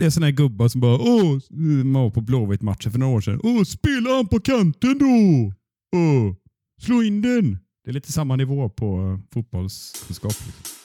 Det 0.00 0.06
är 0.06 0.10
såna 0.10 0.26
här 0.26 0.32
gubbar 0.32 0.68
som 0.68 0.80
bara 0.80 0.98
åh, 0.98 1.38
man 1.84 2.02
var 2.02 2.10
på 2.10 2.20
Blåvitt-matchen 2.20 2.92
för 2.92 2.98
några 2.98 3.16
år 3.16 3.20
sedan. 3.20 3.40
Åh, 3.42 3.62
spela 3.64 4.10
han 4.16 4.26
på 4.26 4.40
kanten 4.40 4.98
då! 4.98 5.52
Åh, 5.96 6.34
slå 6.82 7.02
in 7.02 7.22
den! 7.22 7.58
Det 7.84 7.90
är 7.90 7.92
lite 7.92 8.12
samma 8.12 8.36
nivå 8.36 8.68
på 8.68 8.86
eh, 8.86 9.34
fotbollskunskap. 9.34 10.32
Liksom. 10.46 10.79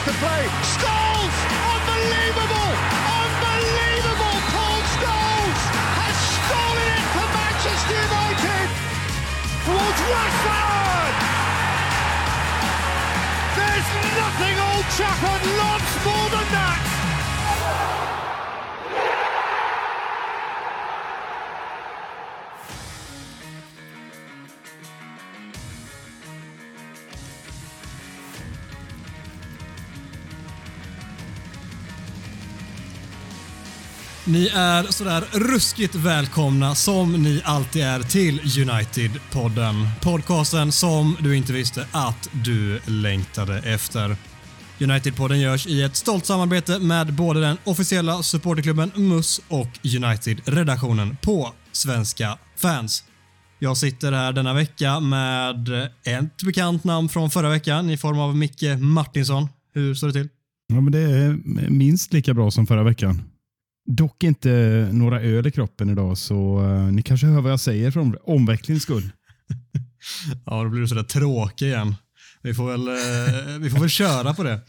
Seconds 0.00 0.18
to 0.18 0.24
play. 0.24 0.44
Scholes! 0.76 1.36
Unbelievable! 1.74 2.72
Unbelievable! 3.20 4.38
Paul 4.52 4.80
Scholes 4.96 5.62
has 6.00 6.16
stolen 6.36 6.88
it 6.96 7.06
for 7.14 7.26
Manchester 7.36 7.96
United 8.08 8.68
towards 9.64 10.00
Rashford! 10.12 11.14
There's 13.56 13.88
nothing 14.16 14.56
Old 14.58 14.86
Trafford 14.96 15.59
Ni 34.30 34.50
är 34.54 34.82
sådär 34.82 35.24
ruskigt 35.32 35.94
välkomna 35.94 36.74
som 36.74 37.22
ni 37.22 37.42
alltid 37.44 37.82
är 37.82 38.00
till 38.00 38.40
United-podden. 38.40 39.86
Podcasten 40.00 40.72
som 40.72 41.16
du 41.20 41.36
inte 41.36 41.52
visste 41.52 41.86
att 41.92 42.30
du 42.44 42.80
längtade 42.86 43.58
efter. 43.58 44.16
United-podden 44.78 45.34
görs 45.34 45.66
i 45.66 45.82
ett 45.82 45.96
stolt 45.96 46.26
samarbete 46.26 46.78
med 46.78 47.14
både 47.14 47.40
den 47.40 47.56
officiella 47.64 48.22
supporterklubben 48.22 48.90
MUS 48.94 49.40
och 49.48 49.68
United-redaktionen 49.96 51.16
på 51.22 51.52
Svenska 51.72 52.38
fans. 52.56 53.04
Jag 53.58 53.76
sitter 53.76 54.12
här 54.12 54.32
denna 54.32 54.54
vecka 54.54 55.00
med 55.00 55.68
ett 56.04 56.42
bekant 56.44 56.84
namn 56.84 57.08
från 57.08 57.30
förra 57.30 57.48
veckan 57.48 57.90
i 57.90 57.96
form 57.96 58.18
av 58.18 58.36
Micke 58.36 58.78
Martinsson. 58.78 59.48
Hur 59.74 59.94
står 59.94 60.06
det 60.06 60.12
till? 60.12 60.28
Ja, 60.68 60.80
men 60.80 60.92
det 60.92 61.00
är 61.00 61.38
minst 61.70 62.12
lika 62.12 62.34
bra 62.34 62.50
som 62.50 62.66
förra 62.66 62.82
veckan. 62.82 63.22
Dock 63.92 64.24
inte 64.24 64.50
några 64.92 65.20
öl 65.20 65.46
i 65.46 65.50
kroppen 65.50 65.90
idag, 65.90 66.18
så 66.18 66.60
uh, 66.60 66.92
ni 66.92 67.02
kanske 67.02 67.26
hör 67.26 67.40
vad 67.40 67.52
jag 67.52 67.60
säger 67.60 67.90
för 67.90 68.30
omvecklingens 68.30 68.82
skull. 68.82 69.10
ja, 70.46 70.62
då 70.62 70.68
blir 70.68 70.80
du 70.80 70.88
sådär 70.88 71.02
tråkig 71.02 71.66
igen. 71.66 71.94
Vi 72.42 72.54
får 72.54 72.66
väl, 72.66 72.88
uh, 72.88 73.58
vi 73.60 73.70
får 73.70 73.78
väl 73.80 73.88
köra 73.88 74.34
på 74.34 74.42
det. 74.42 74.60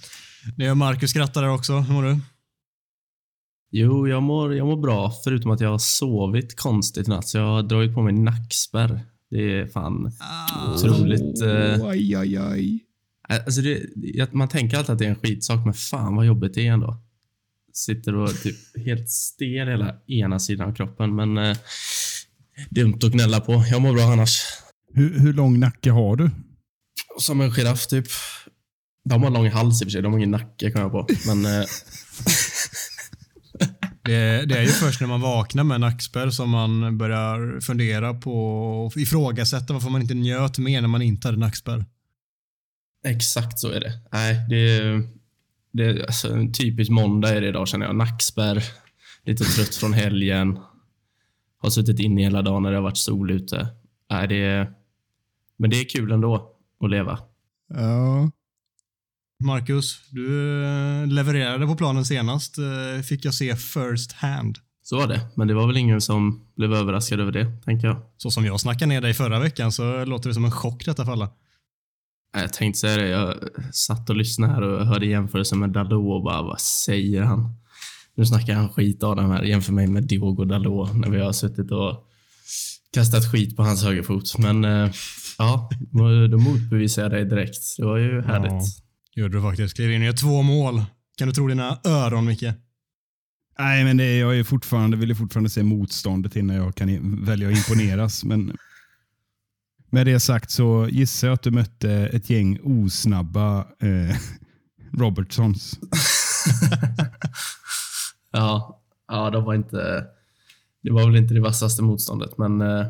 Ni 0.58 0.68
har 0.68 0.76
Marcus 0.76 1.10
skrattar 1.10 1.42
där 1.42 1.50
också. 1.50 1.74
Hur 1.80 1.94
mår 1.94 2.04
du? 2.04 2.20
Jo, 3.72 4.08
jag 4.08 4.24
mår, 4.24 4.56
jag 4.56 4.68
mår 4.68 4.78
bra, 4.78 5.14
förutom 5.24 5.52
att 5.52 5.62
jag 5.62 5.70
har 5.70 5.78
sovit 5.78 6.60
konstigt 6.60 7.08
i 7.08 7.10
natt. 7.10 7.28
Så 7.28 7.38
jag 7.38 7.46
har 7.46 7.64
dragit 7.64 7.94
på 7.94 8.02
mig 8.02 8.14
nackspärr. 8.14 9.00
Det 9.30 9.60
är 9.60 9.68
fan 9.68 10.12
ah. 10.20 10.74
otroligt... 10.74 11.42
Uh, 11.44 11.86
aj, 11.86 12.16
aj, 12.16 12.38
aj. 12.38 12.80
Alltså 13.30 13.62
det, 13.62 14.34
man 14.34 14.48
tänker 14.48 14.78
alltid 14.78 14.94
att 14.94 15.00
det 15.00 15.06
är 15.06 15.10
en 15.10 15.16
skitsak, 15.16 15.66
men 15.66 15.74
fan 15.74 16.16
vad 16.16 16.26
jobbigt 16.26 16.54
det 16.54 16.68
är 16.68 16.72
ändå 16.72 16.98
sitter 17.74 18.16
och 18.16 18.42
typ 18.42 18.86
helt 18.86 19.10
stel 19.10 19.68
hela 19.68 19.96
ena 20.08 20.40
sidan 20.40 20.70
av 20.70 20.76
kroppen. 20.76 21.16
Men 21.16 21.38
eh, 21.38 21.58
dumt 22.70 23.00
att 23.04 23.12
gnälla 23.12 23.40
på. 23.40 23.66
Jag 23.72 23.82
mår 23.82 23.94
bra 23.94 24.04
annars. 24.04 24.42
Hur, 24.94 25.20
hur 25.20 25.34
lång 25.34 25.60
nacke 25.60 25.92
har 25.92 26.16
du? 26.16 26.30
Som 27.20 27.42
en 27.42 27.52
giraff 27.52 27.88
typ. 27.88 28.06
De 29.10 29.24
har 29.24 29.30
lång 29.30 29.50
hals 29.50 29.82
i 29.82 29.84
och 29.84 29.88
för 29.88 29.92
sig. 29.92 30.02
De 30.02 30.12
har 30.12 30.20
ingen 30.20 30.32
nacke 30.32 30.72
kan 30.72 30.82
jag 30.82 30.92
på. 30.92 31.08
Men, 31.28 31.46
eh... 31.46 31.52
det, 34.04 34.46
det, 34.46 34.58
är 34.58 34.62
ju 34.62 34.68
först 34.68 35.02
när 35.02 35.08
man 35.08 35.22
vaknar 35.22 35.64
med 35.64 35.82
nackspärr 35.82 36.30
som 36.30 36.50
man 36.50 36.98
börjar 36.98 37.62
fundera 37.62 38.14
på 38.14 38.34
och 38.86 38.98
ifrågasätta 38.98 39.74
varför 39.74 39.90
man 39.90 40.02
inte 40.02 40.14
njöt 40.14 40.58
mer 40.58 40.82
när 40.82 40.88
man 40.88 41.02
inte 41.02 41.28
hade 41.28 41.40
nackspärr. 41.40 41.86
Exakt 43.08 43.60
så 43.60 43.70
är 43.70 43.80
det. 43.80 43.94
Nej, 44.12 44.46
det 44.50 44.56
är 44.56 45.04
det 45.72 45.86
är 45.86 46.06
alltså, 46.06 46.34
en 46.34 46.54
typisk 46.54 46.92
måndag 46.92 47.30
är 47.30 47.42
det 47.42 47.48
idag 47.48 47.68
känner 47.68 47.86
jag. 47.86 47.96
Nackspärr, 47.96 48.64
lite 49.26 49.44
trött 49.44 49.76
från 49.76 49.94
helgen. 49.94 50.60
Har 51.58 51.70
suttit 51.70 52.00
inne 52.00 52.22
hela 52.22 52.42
dagen 52.42 52.64
när 52.64 52.72
det 52.72 52.78
har 52.78 52.84
varit 52.84 52.98
sol 52.98 53.32
ute. 53.32 53.68
Nej, 54.10 54.28
det 54.28 54.44
är, 54.44 54.72
men 55.58 55.70
det 55.70 55.80
är 55.80 55.90
kul 55.90 56.12
ändå 56.12 56.52
att 56.80 56.90
leva. 56.90 57.20
Ja. 57.70 58.32
Marcus, 59.44 60.02
du 60.10 60.64
eh, 60.66 61.08
levererade 61.08 61.68
på 61.68 61.76
planen 61.76 62.06
senast. 62.06 62.58
Eh, 62.58 63.02
fick 63.02 63.26
jag 63.26 63.34
se 63.34 63.56
first 63.56 64.12
hand. 64.12 64.58
Så 64.84 64.98
var 64.98 65.08
det, 65.08 65.22
men 65.36 65.48
det 65.48 65.54
var 65.54 65.68
väl 65.68 65.78
ingen 65.78 66.02
som 66.02 66.46
blev 66.56 66.74
överraskad 66.74 67.20
över 67.20 67.32
det, 67.32 67.58
tänker 67.66 67.88
jag. 67.88 67.98
Så 68.18 68.32
som 68.32 68.46
jag 68.46 68.60
snackade 68.60 68.86
ner 68.86 69.02
dig 69.02 69.14
förra 69.14 69.40
veckan 69.40 69.72
så 69.72 70.06
låter 70.06 70.30
det 70.30 70.34
som 70.34 70.46
en 70.46 70.52
chock 70.52 70.86
detta 70.86 71.06
för 71.06 71.12
alla. 71.12 71.30
Jag 72.34 72.54
tänkte 72.54 72.80
säga 72.80 72.98
det. 72.98 73.08
Jag 73.08 73.36
satt 73.74 74.10
och 74.10 74.16
lyssnade 74.16 74.54
här 74.54 74.62
och 74.62 74.86
hörde 74.86 75.06
jämförelsen 75.06 75.60
med 75.60 75.70
Dalot 75.70 76.16
och 76.18 76.24
bara, 76.24 76.42
vad 76.42 76.60
säger 76.60 77.22
han? 77.22 77.56
Nu 78.16 78.26
snackar 78.26 78.54
han 78.54 78.70
skit 78.70 79.04
av 79.04 79.16
den 79.16 79.32
här. 79.32 79.44
Jämför 79.44 79.74
mig 79.74 79.88
med 79.88 80.04
Diogo 80.04 80.46
Dalot 80.46 80.96
när 80.96 81.10
vi 81.10 81.20
har 81.20 81.32
suttit 81.32 81.72
och 81.72 82.08
kastat 82.94 83.32
skit 83.32 83.56
på 83.56 83.64
hans 83.64 83.84
högerfot. 83.84 84.38
Men 84.38 84.66
eh, 84.66 84.92
ja, 85.38 85.70
då 86.32 86.38
motbevisar 86.38 87.02
jag 87.02 87.12
dig 87.12 87.26
direkt. 87.26 87.78
Det 87.78 87.86
var 87.86 87.98
ju 87.98 88.22
härligt. 88.22 88.52
Ja, 88.52 89.22
gjorde 89.22 89.38
du 89.38 89.42
faktiskt. 89.42 89.76
Klev 89.76 89.92
in 89.92 90.02
och 90.02 90.06
gör 90.06 90.14
två 90.14 90.42
mål. 90.42 90.84
Kan 91.18 91.28
du 91.28 91.34
tro 91.34 91.48
dina 91.48 91.80
öron, 91.84 92.26
Micke? 92.26 92.44
Nej, 93.60 93.84
men 93.84 93.98
det 93.98 94.04
är, 94.04 94.20
jag 94.20 94.40
är 94.40 94.44
fortfarande, 94.44 94.98
vill 94.98 95.16
fortfarande 95.16 95.50
se 95.50 95.64
motståndet 95.64 96.36
innan 96.36 96.56
jag 96.56 96.76
kan 96.76 97.26
välja 97.26 97.50
att 97.50 97.58
imponeras. 97.58 98.24
Men 98.24 98.58
med 99.92 100.06
det 100.08 100.20
sagt 100.20 100.52
så 100.52 100.88
gissar 100.92 101.28
jag 101.28 101.36
att 101.36 101.42
du 101.42 101.52
mötte 101.52 101.92
ett 101.92 102.30
gäng 102.30 102.60
osnabba 102.64 103.60
eh, 103.60 104.18
Robertsons. 104.98 105.80
ja, 108.32 108.82
ja, 109.08 109.30
de 109.30 109.44
var 109.44 109.54
inte... 109.54 110.06
Det 110.84 110.92
var 110.92 111.06
väl 111.06 111.16
inte 111.16 111.34
det 111.34 111.42
vassaste 111.42 111.84
motståndet, 111.84 112.38
men, 112.38 112.62
eh, 112.62 112.86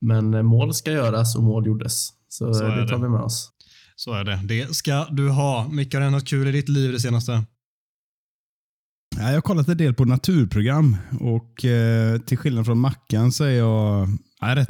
men 0.00 0.46
mål 0.46 0.74
ska 0.74 0.92
göras 0.92 1.36
och 1.36 1.42
mål 1.42 1.66
gjordes. 1.66 2.08
Så, 2.28 2.54
så 2.54 2.64
det 2.64 2.88
tar 2.88 2.96
det. 2.96 3.02
vi 3.02 3.08
med 3.08 3.20
oss. 3.20 3.50
Så 3.96 4.12
är 4.12 4.24
det. 4.24 4.40
Det 4.44 4.76
ska 4.76 5.06
du 5.10 5.28
ha. 5.28 5.68
Micke, 5.68 5.94
har 5.94 6.00
det 6.00 6.10
något 6.10 6.28
kul 6.28 6.48
i 6.48 6.52
ditt 6.52 6.68
liv 6.68 6.92
det 6.92 7.00
senaste? 7.00 7.44
jag 9.16 9.34
har 9.34 9.40
kollat 9.40 9.68
en 9.68 9.76
del 9.76 9.94
på 9.94 10.04
naturprogram 10.04 10.96
och 11.20 11.64
eh, 11.64 12.18
till 12.18 12.38
skillnad 12.38 12.66
från 12.66 12.78
Mackan 12.78 13.32
så 13.32 13.44
är 13.44 13.50
jag 13.50 14.08
är 14.42 14.56
rätt, 14.56 14.68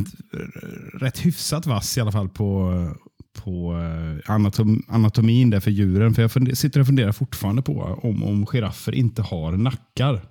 rätt 0.94 1.18
hyfsat 1.18 1.66
vass 1.66 1.98
i 1.98 2.00
alla 2.00 2.12
fall 2.12 2.28
på, 2.28 2.72
på 3.32 3.78
eh, 3.78 4.34
anatom, 4.34 4.84
anatomin 4.88 5.50
där 5.50 5.60
för 5.60 5.70
djuren. 5.70 6.14
För 6.14 6.22
Jag 6.22 6.32
funder, 6.32 6.54
sitter 6.54 6.80
och 6.80 6.86
funderar 6.86 7.12
fortfarande 7.12 7.62
på 7.62 8.00
om, 8.02 8.24
om 8.24 8.46
giraffer 8.46 8.92
inte 8.92 9.22
har 9.22 9.52
nackar. 9.52 10.22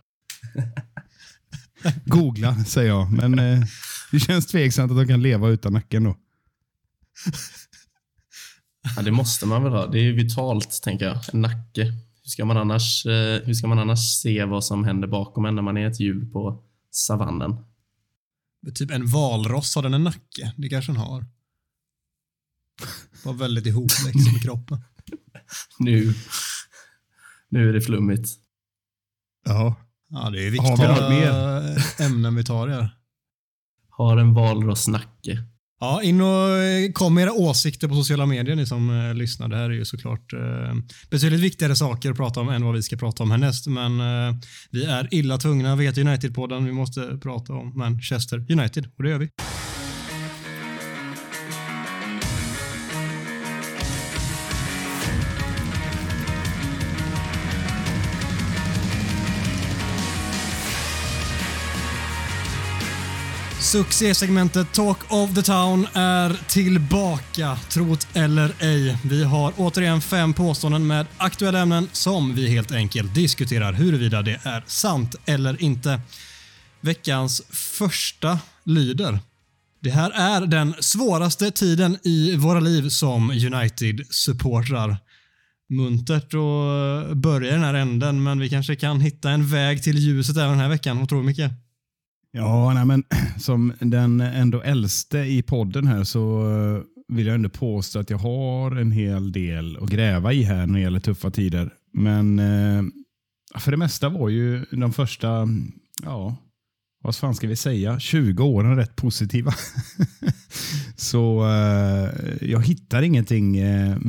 Googla, 2.06 2.56
säger 2.56 2.90
jag. 2.90 3.12
Men 3.12 3.40
eh, 3.40 3.64
det 4.12 4.20
känns 4.20 4.48
tveksamt 4.48 4.92
att 4.92 4.98
de 4.98 5.08
kan 5.08 5.22
leva 5.22 5.50
utan 5.50 5.74
nacken 5.74 6.04
då. 6.04 6.18
Ja, 8.96 9.02
det 9.02 9.12
måste 9.12 9.46
man 9.46 9.64
väl 9.64 9.74
ha. 9.74 9.88
Det 9.88 10.00
är 10.00 10.12
vitalt, 10.12 10.82
tänker 10.84 11.06
jag. 11.06 11.18
En 11.34 11.42
nacke. 11.42 11.84
Hur 12.24 12.30
ska 12.30 12.46
man 12.46 12.58
annars, 12.58 13.06
eh, 13.06 13.42
hur 13.46 13.54
ska 13.54 13.68
man 13.68 13.80
annars 13.80 14.22
se 14.22 14.46
vad 14.46 14.66
som 14.66 14.84
händer 14.84 15.08
bakom 15.08 15.46
en 15.46 15.56
när 15.56 15.62
man 15.62 15.78
är 15.78 15.88
ett 15.88 16.00
djur 16.00 16.26
på 16.26 16.64
savannen? 16.92 17.71
Typ 18.76 18.92
en 18.92 19.08
valross, 19.08 19.76
har 19.76 19.84
den 19.84 19.94
en 19.94 20.04
nacke? 20.04 20.54
Det 20.58 20.70
kanske 20.70 20.92
den 20.92 21.02
har. 21.02 21.26
Var 23.24 23.34
väldigt 23.34 23.66
ihopväxt 23.66 24.34
med 24.34 24.42
kroppen. 24.42 24.84
Nu, 25.80 26.14
nu 27.50 27.70
är 27.70 27.74
det 27.74 27.82
flummigt. 27.82 28.30
Ja. 29.46 29.76
Ja, 30.10 30.30
det 30.30 30.48
är 30.48 30.52
viktiga 30.52 32.08
ämnen 32.08 32.36
vi 32.36 32.44
tar 32.44 32.68
här. 32.68 32.98
Har 33.90 34.18
en 34.18 34.34
valross 34.34 34.88
nacke. 34.88 35.44
Ja, 35.84 36.04
in 36.04 36.22
och 36.22 36.50
eh, 36.50 36.92
kom 36.92 37.14
med 37.14 37.24
era 37.24 37.34
åsikter 37.34 37.88
på 37.88 37.96
sociala 37.96 38.26
medier 38.26 38.56
ni 38.56 38.66
som 38.66 38.90
eh, 38.90 39.14
lyssnar. 39.14 39.48
Det 39.48 39.56
här 39.56 39.70
är 39.70 39.74
ju 39.74 39.86
såklart 39.86 40.34
eh, 40.34 40.76
betydligt 41.10 41.40
viktigare 41.40 41.76
saker 41.76 42.12
att 42.12 42.18
prata 42.18 42.40
om 42.40 42.50
än 42.50 42.66
vad 42.66 42.74
vi 42.74 42.82
ska 42.82 42.98
prata 42.98 43.24
om 43.24 43.32
härnäst. 43.32 43.68
Men 43.68 44.00
eh, 44.00 44.36
vi 44.72 44.86
är 44.86 45.08
illa 45.12 45.38
tvungna, 45.38 45.76
vet 45.76 45.98
United-podden, 45.98 46.66
vi 46.66 46.72
måste 46.72 47.18
prata 47.22 47.54
om 47.54 47.78
Manchester 47.78 48.46
United 48.50 48.86
och 48.98 49.04
det 49.04 49.10
gör 49.10 49.18
vi. 49.18 49.30
Succésegmentet 63.72 64.74
Talk 64.74 64.98
of 65.12 65.36
the 65.36 65.42
Town 65.42 65.88
är 65.94 66.50
tillbaka, 66.50 67.58
trot 67.70 68.08
eller 68.14 68.54
ej. 68.60 68.98
Vi 69.04 69.24
har 69.24 69.54
återigen 69.58 70.02
fem 70.02 70.34
påståenden 70.34 70.88
med 70.88 71.06
aktuella 71.18 71.60
ämnen 71.60 71.88
som 71.92 72.36
vi 72.36 72.50
helt 72.50 72.72
enkelt 72.72 73.16
diskuterar 73.16 73.74
huruvida 73.74 74.22
det 74.22 74.40
är 74.44 74.64
sant 74.68 75.16
eller 75.26 75.62
inte. 75.62 76.02
Veckans 76.82 77.42
första 77.50 78.40
lyder. 78.64 79.20
Det 79.80 79.92
här 79.92 80.12
är 80.12 80.46
den 80.46 80.76
svåraste 80.80 81.52
tiden 81.52 81.98
i 82.04 82.36
våra 82.36 82.60
liv 82.60 82.90
som 82.90 83.32
United-supportrar. 83.32 84.98
Muntert 85.70 86.24
att 86.24 86.34
eh, 86.34 87.16
börja 87.16 87.50
i 87.50 87.54
den 87.54 87.64
här 87.64 87.74
änden, 87.74 88.24
men 88.24 88.40
vi 88.40 88.50
kanske 88.50 88.76
kan 88.76 89.02
hitta 89.02 89.30
en 89.30 89.48
väg 89.48 89.84
till 89.84 89.98
ljuset 89.98 90.38
även 90.38 90.50
den 90.50 90.60
här 90.60 90.70
veckan. 90.70 91.00
Vad 91.00 91.10
tror 91.10 91.20
du, 91.20 91.26
Micke? 91.26 91.52
Ja, 92.34 92.74
nej, 92.74 92.86
men 92.86 93.04
som 93.38 93.74
den 93.80 94.22
ändå 94.22 94.62
äldste 94.62 95.18
i 95.18 95.42
podden 95.42 95.88
här 95.88 96.04
så 96.04 96.50
eh, 96.50 96.84
vill 97.16 97.26
jag 97.26 97.36
ändå 97.36 97.50
påstå 97.50 98.00
att 98.00 98.10
jag 98.10 98.18
har 98.18 98.76
en 98.76 98.92
hel 98.92 99.32
del 99.32 99.78
att 99.82 99.90
gräva 99.90 100.34
i 100.34 100.44
här 100.44 100.68
när 100.68 100.74
det 100.74 100.82
gäller 100.82 101.00
tuffa 101.00 101.32
tider. 101.32 101.74
Men 101.94 102.40
eh, 102.40 102.84
för 103.60 103.72
det 103.72 103.78
mesta 103.78 104.10
var 104.10 104.30
ju 104.30 104.66
de 104.72 104.94
första, 104.94 105.48
ja, 106.04 106.36
vad 107.04 107.16
fan 107.16 107.36
ska 107.36 107.48
vi 107.48 107.56
säga, 107.56 108.00
20 108.00 108.44
åren 108.44 108.76
rätt 108.76 108.96
positiva. 108.96 109.54
så 110.96 111.46
eh, 111.46 112.10
jag 112.42 112.66
hittar 112.66 113.02
ingenting 113.02 113.52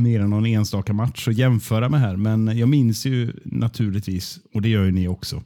mer 0.03 0.21
än 0.21 0.31
någon 0.31 0.47
enstaka 0.47 0.93
match 0.93 1.29
att 1.29 1.39
jämföra 1.39 1.89
med 1.89 2.01
här. 2.01 2.17
Men 2.17 2.59
jag 2.59 2.69
minns 2.69 3.07
ju 3.07 3.33
naturligtvis, 3.45 4.39
och 4.55 4.63
det 4.63 4.69
gör 4.69 4.85
ju 4.85 4.93
ni 4.93 5.09
också, 5.09 5.43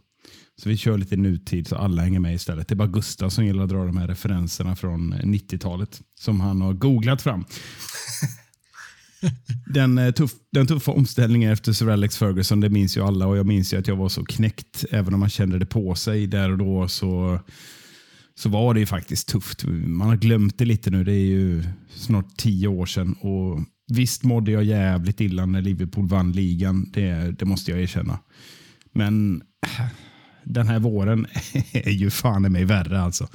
så 0.63 0.69
vi 0.69 0.77
kör 0.77 0.99
lite 0.99 1.17
nutid 1.17 1.67
så 1.67 1.77
alla 1.77 2.03
hänger 2.03 2.21
med 2.21 2.35
istället. 2.35 2.69
Det 2.69 2.75
är 2.75 2.77
bara 2.77 2.89
Gustav 2.89 3.31
som 3.31 3.47
gillar 3.47 3.65
att 3.65 3.71
dra 3.71 3.85
de 3.85 3.97
här 3.97 4.09
referenserna 4.09 4.77
från 4.77 5.15
90-talet 5.15 6.03
som 6.21 6.41
han 6.41 6.61
har 6.61 6.73
googlat 6.73 7.23
fram. 7.23 7.45
den, 9.75 9.99
eh, 9.99 10.11
tuff, 10.11 10.33
den 10.53 10.67
tuffa 10.67 10.93
omställningen 10.93 11.53
efter 11.53 11.73
Sir 11.73 11.91
Alex 11.91 12.19
Ferguson, 12.19 12.61
det 12.61 12.69
minns 12.69 12.97
ju 12.97 13.01
alla 13.01 13.27
och 13.27 13.37
jag 13.37 13.47
minns 13.47 13.75
ju 13.75 13.79
att 13.79 13.89
jag 13.89 13.97
var 13.97 14.09
så 14.09 14.25
knäckt. 14.25 14.85
Även 14.91 15.15
om 15.15 15.21
man 15.21 15.31
kände 15.31 15.59
det 15.59 15.67
på 15.67 15.95
sig 15.95 16.27
där 16.27 16.51
och 16.51 16.59
då 16.59 16.89
så, 16.89 17.41
så 18.35 18.49
var 18.49 18.75
det 18.75 18.81
ju 18.81 18.87
faktiskt 18.87 19.29
tufft. 19.29 19.65
Man 19.67 20.09
har 20.09 20.17
glömt 20.17 20.59
det 20.59 20.65
lite 20.65 20.91
nu. 20.91 21.05
Det 21.05 21.13
är 21.13 21.27
ju 21.27 21.65
snart 21.95 22.37
tio 22.37 22.69
år 22.69 22.87
sedan. 22.87 23.13
Och 23.13 23.61
Visst 23.89 24.25
mådde 24.25 24.51
jag 24.51 24.65
jävligt 24.65 25.21
illa 25.21 25.47
när 25.47 25.63
Liverpool 25.63 26.09
vann 26.09 26.33
ligan. 26.33 26.91
Det, 26.93 27.39
det 27.39 27.45
måste 27.45 27.71
jag 27.71 27.81
erkänna. 27.81 28.19
Men 28.93 29.43
den 30.47 30.69
här 30.69 30.79
våren 30.79 31.27
är 31.73 31.91
ju 31.91 32.11
fan 32.11 32.47
i 32.47 32.49
mig 32.49 32.65
värre 32.65 33.01
alltså. 33.01 33.29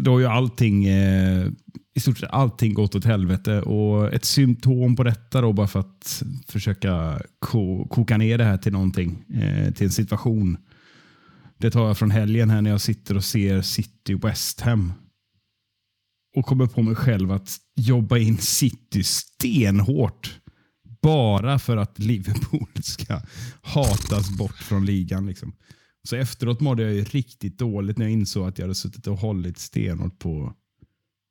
Då 0.00 0.12
har 0.12 0.20
ju 0.20 0.26
allting, 0.26 0.84
eh, 0.84 1.46
i 1.94 2.00
stort 2.00 2.18
sett 2.18 2.30
allting 2.30 2.74
gått 2.74 2.94
åt 2.94 3.04
helvete 3.04 3.60
och 3.60 4.12
ett 4.12 4.24
symptom 4.24 4.96
på 4.96 5.04
detta 5.04 5.40
då 5.40 5.52
bara 5.52 5.66
för 5.66 5.80
att 5.80 6.22
försöka 6.48 7.22
ko 7.38 7.88
koka 7.88 8.16
ner 8.16 8.38
det 8.38 8.44
här 8.44 8.56
till 8.56 8.72
någonting, 8.72 9.24
eh, 9.34 9.72
till 9.72 9.86
en 9.86 9.92
situation. 9.92 10.56
Det 11.58 11.70
tar 11.70 11.86
jag 11.86 11.98
från 11.98 12.10
helgen 12.10 12.50
här 12.50 12.62
när 12.62 12.70
jag 12.70 12.80
sitter 12.80 13.16
och 13.16 13.24
ser 13.24 13.62
City 13.62 14.14
West 14.14 14.60
Ham 14.60 14.92
och 16.36 16.46
kommer 16.46 16.66
på 16.66 16.82
mig 16.82 16.94
själv 16.94 17.32
att 17.32 17.56
jobba 17.76 18.18
in 18.18 18.38
City 18.38 19.02
stenhårt 19.04 20.40
bara 21.02 21.58
för 21.58 21.76
att 21.76 21.98
Liverpool 21.98 22.68
ska 22.82 23.20
hatas 23.62 24.30
bort 24.30 24.56
från 24.56 24.86
ligan. 24.86 25.26
Liksom. 25.26 25.52
Så 26.08 26.16
efteråt 26.16 26.60
mådde 26.60 26.82
jag 26.82 26.92
ju 26.92 27.04
riktigt 27.04 27.58
dåligt 27.58 27.98
när 27.98 28.06
jag 28.06 28.12
insåg 28.12 28.48
att 28.48 28.58
jag 28.58 28.64
hade 28.64 28.74
suttit 28.74 29.06
och 29.06 29.18
hållit 29.18 29.58
stenhårt 29.58 30.18
på 30.18 30.52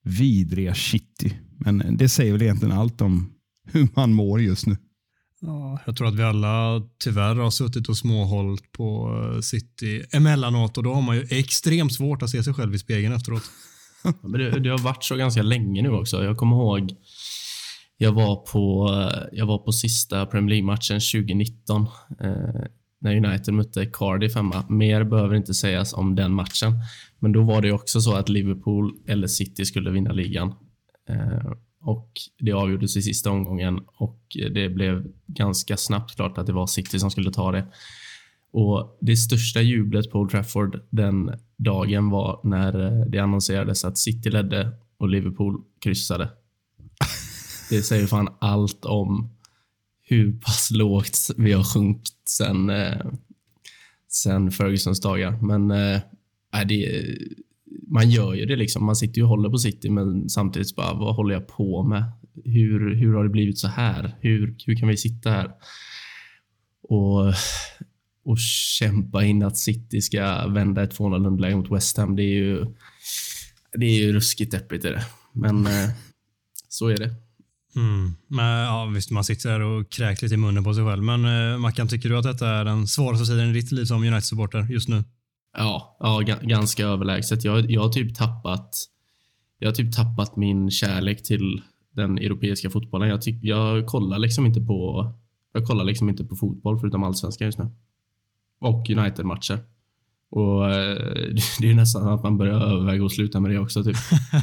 vidriga 0.03 0.75
City. 0.75 1.33
Men 1.59 1.97
det 1.97 2.09
säger 2.09 2.31
väl 2.31 2.41
egentligen 2.41 2.77
allt 2.77 3.01
om 3.01 3.33
hur 3.63 3.87
man 3.95 4.13
mår 4.13 4.41
just 4.41 4.67
nu. 4.67 4.77
Ja, 5.41 5.79
jag 5.85 5.97
tror 5.97 6.07
att 6.07 6.15
vi 6.15 6.23
alla 6.23 6.81
tyvärr 7.03 7.35
har 7.35 7.51
suttit 7.51 7.89
och 7.89 7.97
småhållit 7.97 8.71
på 8.71 9.15
eh, 9.35 9.41
City 9.41 10.03
emellanåt 10.11 10.77
och 10.77 10.83
då 10.83 10.93
har 10.93 11.01
man 11.01 11.15
ju 11.15 11.27
extremt 11.29 11.93
svårt 11.93 12.21
att 12.21 12.29
se 12.29 12.43
sig 12.43 12.53
själv 12.53 12.75
i 12.75 12.79
spegeln 12.79 13.13
efteråt. 13.13 13.43
Men 14.21 14.31
det, 14.31 14.59
det 14.59 14.69
har 14.69 14.77
varit 14.77 15.03
så 15.03 15.15
ganska 15.15 15.41
länge 15.41 15.81
nu 15.81 15.89
också. 15.89 16.23
Jag 16.23 16.37
kommer 16.37 16.55
ihåg 16.55 16.95
jag 18.01 18.11
var 18.11 18.35
på, 18.35 18.89
jag 19.31 19.45
var 19.45 19.57
på 19.57 19.71
sista 19.71 20.25
Premier 20.25 20.49
League-matchen 20.49 20.99
2019 20.99 21.87
eh, 22.23 22.61
när 23.01 23.25
United 23.25 23.53
mötte 23.53 23.85
Cardiff 23.85 24.35
hemma. 24.35 24.65
Mer 24.69 25.03
behöver 25.03 25.35
inte 25.35 25.53
sägas 25.53 25.93
om 25.93 26.15
den 26.15 26.33
matchen. 26.33 26.73
Men 27.19 27.31
då 27.31 27.41
var 27.41 27.61
det 27.61 27.71
också 27.71 28.01
så 28.01 28.13
att 28.13 28.29
Liverpool 28.29 28.93
eller 29.07 29.27
City 29.27 29.65
skulle 29.65 29.91
vinna 29.91 30.11
ligan. 30.11 30.53
Eh, 31.09 31.51
och 31.81 32.11
Det 32.39 32.51
avgjordes 32.51 32.97
i 32.97 33.01
sista 33.01 33.31
omgången 33.31 33.79
och 33.97 34.19
det 34.53 34.69
blev 34.69 35.07
ganska 35.27 35.77
snabbt 35.77 36.15
klart 36.15 36.37
att 36.37 36.47
det 36.47 36.53
var 36.53 36.67
City 36.67 36.99
som 36.99 37.11
skulle 37.11 37.31
ta 37.31 37.51
det. 37.51 37.67
Och 38.53 38.97
Det 39.01 39.15
största 39.15 39.61
jublet 39.61 40.11
på 40.11 40.19
Old 40.19 40.31
Trafford 40.31 40.81
den 40.89 41.31
dagen 41.57 42.09
var 42.09 42.39
när 42.43 42.85
eh, 42.85 43.05
det 43.05 43.19
annonserades 43.19 43.85
att 43.85 43.97
City 43.97 44.29
ledde 44.29 44.71
och 44.97 45.09
Liverpool 45.09 45.61
kryssade. 45.83 46.29
Det 47.69 47.81
säger 47.81 48.07
fan 48.07 48.29
allt 48.39 48.85
om 48.85 49.29
hur 50.11 50.39
pass 50.39 50.71
lågt 50.71 51.17
vi 51.37 51.53
har 51.53 51.63
sjunkit 51.63 52.13
sen, 52.29 52.69
eh, 52.69 53.05
sen 54.07 54.51
Fergusons 54.51 55.01
dagar. 55.01 55.39
Men 55.41 55.71
eh, 55.71 56.01
det, 56.67 57.05
man 57.87 58.09
gör 58.09 58.33
ju 58.33 58.45
det. 58.45 58.55
liksom. 58.55 58.85
Man 58.85 58.95
sitter 58.95 59.17
ju 59.17 59.23
och 59.23 59.29
håller 59.29 59.49
på 59.49 59.57
City, 59.57 59.89
men 59.89 60.29
samtidigt 60.29 60.75
bara, 60.75 60.93
vad 60.93 61.15
håller 61.15 61.33
jag 61.33 61.47
på 61.47 61.83
med? 61.83 62.03
Hur, 62.45 62.95
hur 62.95 63.13
har 63.13 63.23
det 63.23 63.29
blivit 63.29 63.59
så 63.59 63.67
här? 63.67 64.15
Hur, 64.21 64.55
hur 64.65 64.75
kan 64.75 64.87
vi 64.87 64.97
sitta 64.97 65.29
här 65.29 65.51
och, 66.83 67.27
och 68.25 68.37
kämpa 68.79 69.25
in 69.25 69.43
att 69.43 69.57
City 69.57 70.01
ska 70.01 70.47
vända 70.47 70.83
ett 70.83 70.97
2-0 70.97 71.27
underläge 71.27 71.55
mot 71.55 71.71
West 71.71 71.97
Ham? 71.97 72.15
Det 72.15 72.23
är 72.23 72.35
ju, 72.35 72.65
det 73.73 73.85
är 73.85 74.01
ju 74.01 74.13
ruskigt 74.13 74.51
deppigt. 74.51 74.85
Är 74.85 74.91
det. 74.91 75.05
Men 75.33 75.65
eh, 75.67 75.89
så 76.69 76.87
är 76.87 76.97
det. 76.97 77.15
Mm. 77.75 78.15
Men, 78.27 78.59
ja, 78.59 78.85
visst, 78.85 79.11
man 79.11 79.23
sitter 79.23 79.59
och 79.59 79.91
kräks 79.91 80.21
lite 80.21 80.33
i 80.33 80.37
munnen 80.37 80.63
på 80.63 80.73
sig 80.73 80.85
själv. 80.85 81.03
Men 81.03 81.25
eh, 81.25 81.57
Mackan, 81.57 81.87
tycker 81.87 82.09
du 82.09 82.17
att 82.17 82.23
detta 82.23 82.49
är 82.49 82.65
den 82.65 82.87
svåraste 82.87 83.25
tiden 83.25 83.49
i 83.49 83.53
ditt 83.53 83.71
liv 83.71 83.85
som 83.85 84.03
United-supporter 84.03 84.67
just 84.71 84.89
nu? 84.89 85.03
Ja, 85.57 85.97
ja 85.99 86.19
ganska 86.41 86.85
överlägset. 86.85 87.43
Jag, 87.43 87.71
jag, 87.71 87.81
har 87.81 87.89
typ 87.89 88.15
tappat, 88.15 88.75
jag 89.59 89.67
har 89.67 89.73
typ 89.73 89.95
tappat 89.95 90.35
min 90.35 90.71
kärlek 90.71 91.23
till 91.23 91.61
den 91.95 92.17
europeiska 92.17 92.69
fotbollen. 92.69 93.09
Jag, 93.09 93.19
jag 93.41 93.85
kollar 93.85 94.19
liksom 94.19 94.45
inte 94.45 94.61
på 94.61 95.11
jag 95.53 95.65
kollar 95.65 95.83
liksom 95.83 96.09
inte 96.09 96.23
på 96.23 96.35
fotboll 96.35 96.79
förutom 96.79 97.03
allsvenskan 97.03 97.45
just 97.45 97.59
nu. 97.59 97.69
Och 98.59 98.89
United-matcher. 98.89 99.59
Och 100.29 100.71
eh, 100.71 100.95
Det 101.59 101.69
är 101.69 101.73
nästan 101.73 102.07
att 102.07 102.23
man 102.23 102.37
börjar 102.37 102.61
överväga 102.61 103.05
att 103.05 103.11
sluta 103.11 103.39
med 103.39 103.51
det 103.51 103.59
också. 103.59 103.83
Typ. 103.83 103.97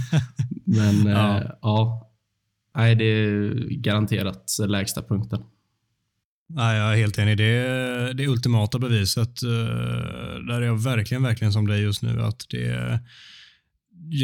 Men 0.65 1.07
ja. 1.07 1.39
Eh, 1.39 1.51
ja, 1.63 2.08
Nej, 2.77 2.95
det 2.95 3.05
är 3.05 3.51
garanterat 3.71 4.57
lägsta 4.67 5.03
punkten. 5.03 5.43
Nej, 6.49 6.79
jag 6.79 6.93
är 6.93 6.97
helt 6.97 7.19
enig. 7.19 7.37
Det 7.37 7.45
är 7.45 8.15
det 8.15 8.27
ultimata 8.27 8.79
beviset. 8.79 9.43
Eh, 9.43 9.49
där 10.49 10.63
är 10.63 10.67
jag 10.67 10.83
verkligen, 10.83 11.23
verkligen 11.23 11.53
som 11.53 11.67
dig 11.67 11.83
just 11.83 12.03
nu. 12.03 12.23
Att 12.23 12.47
det 12.51 12.67
är 12.67 13.01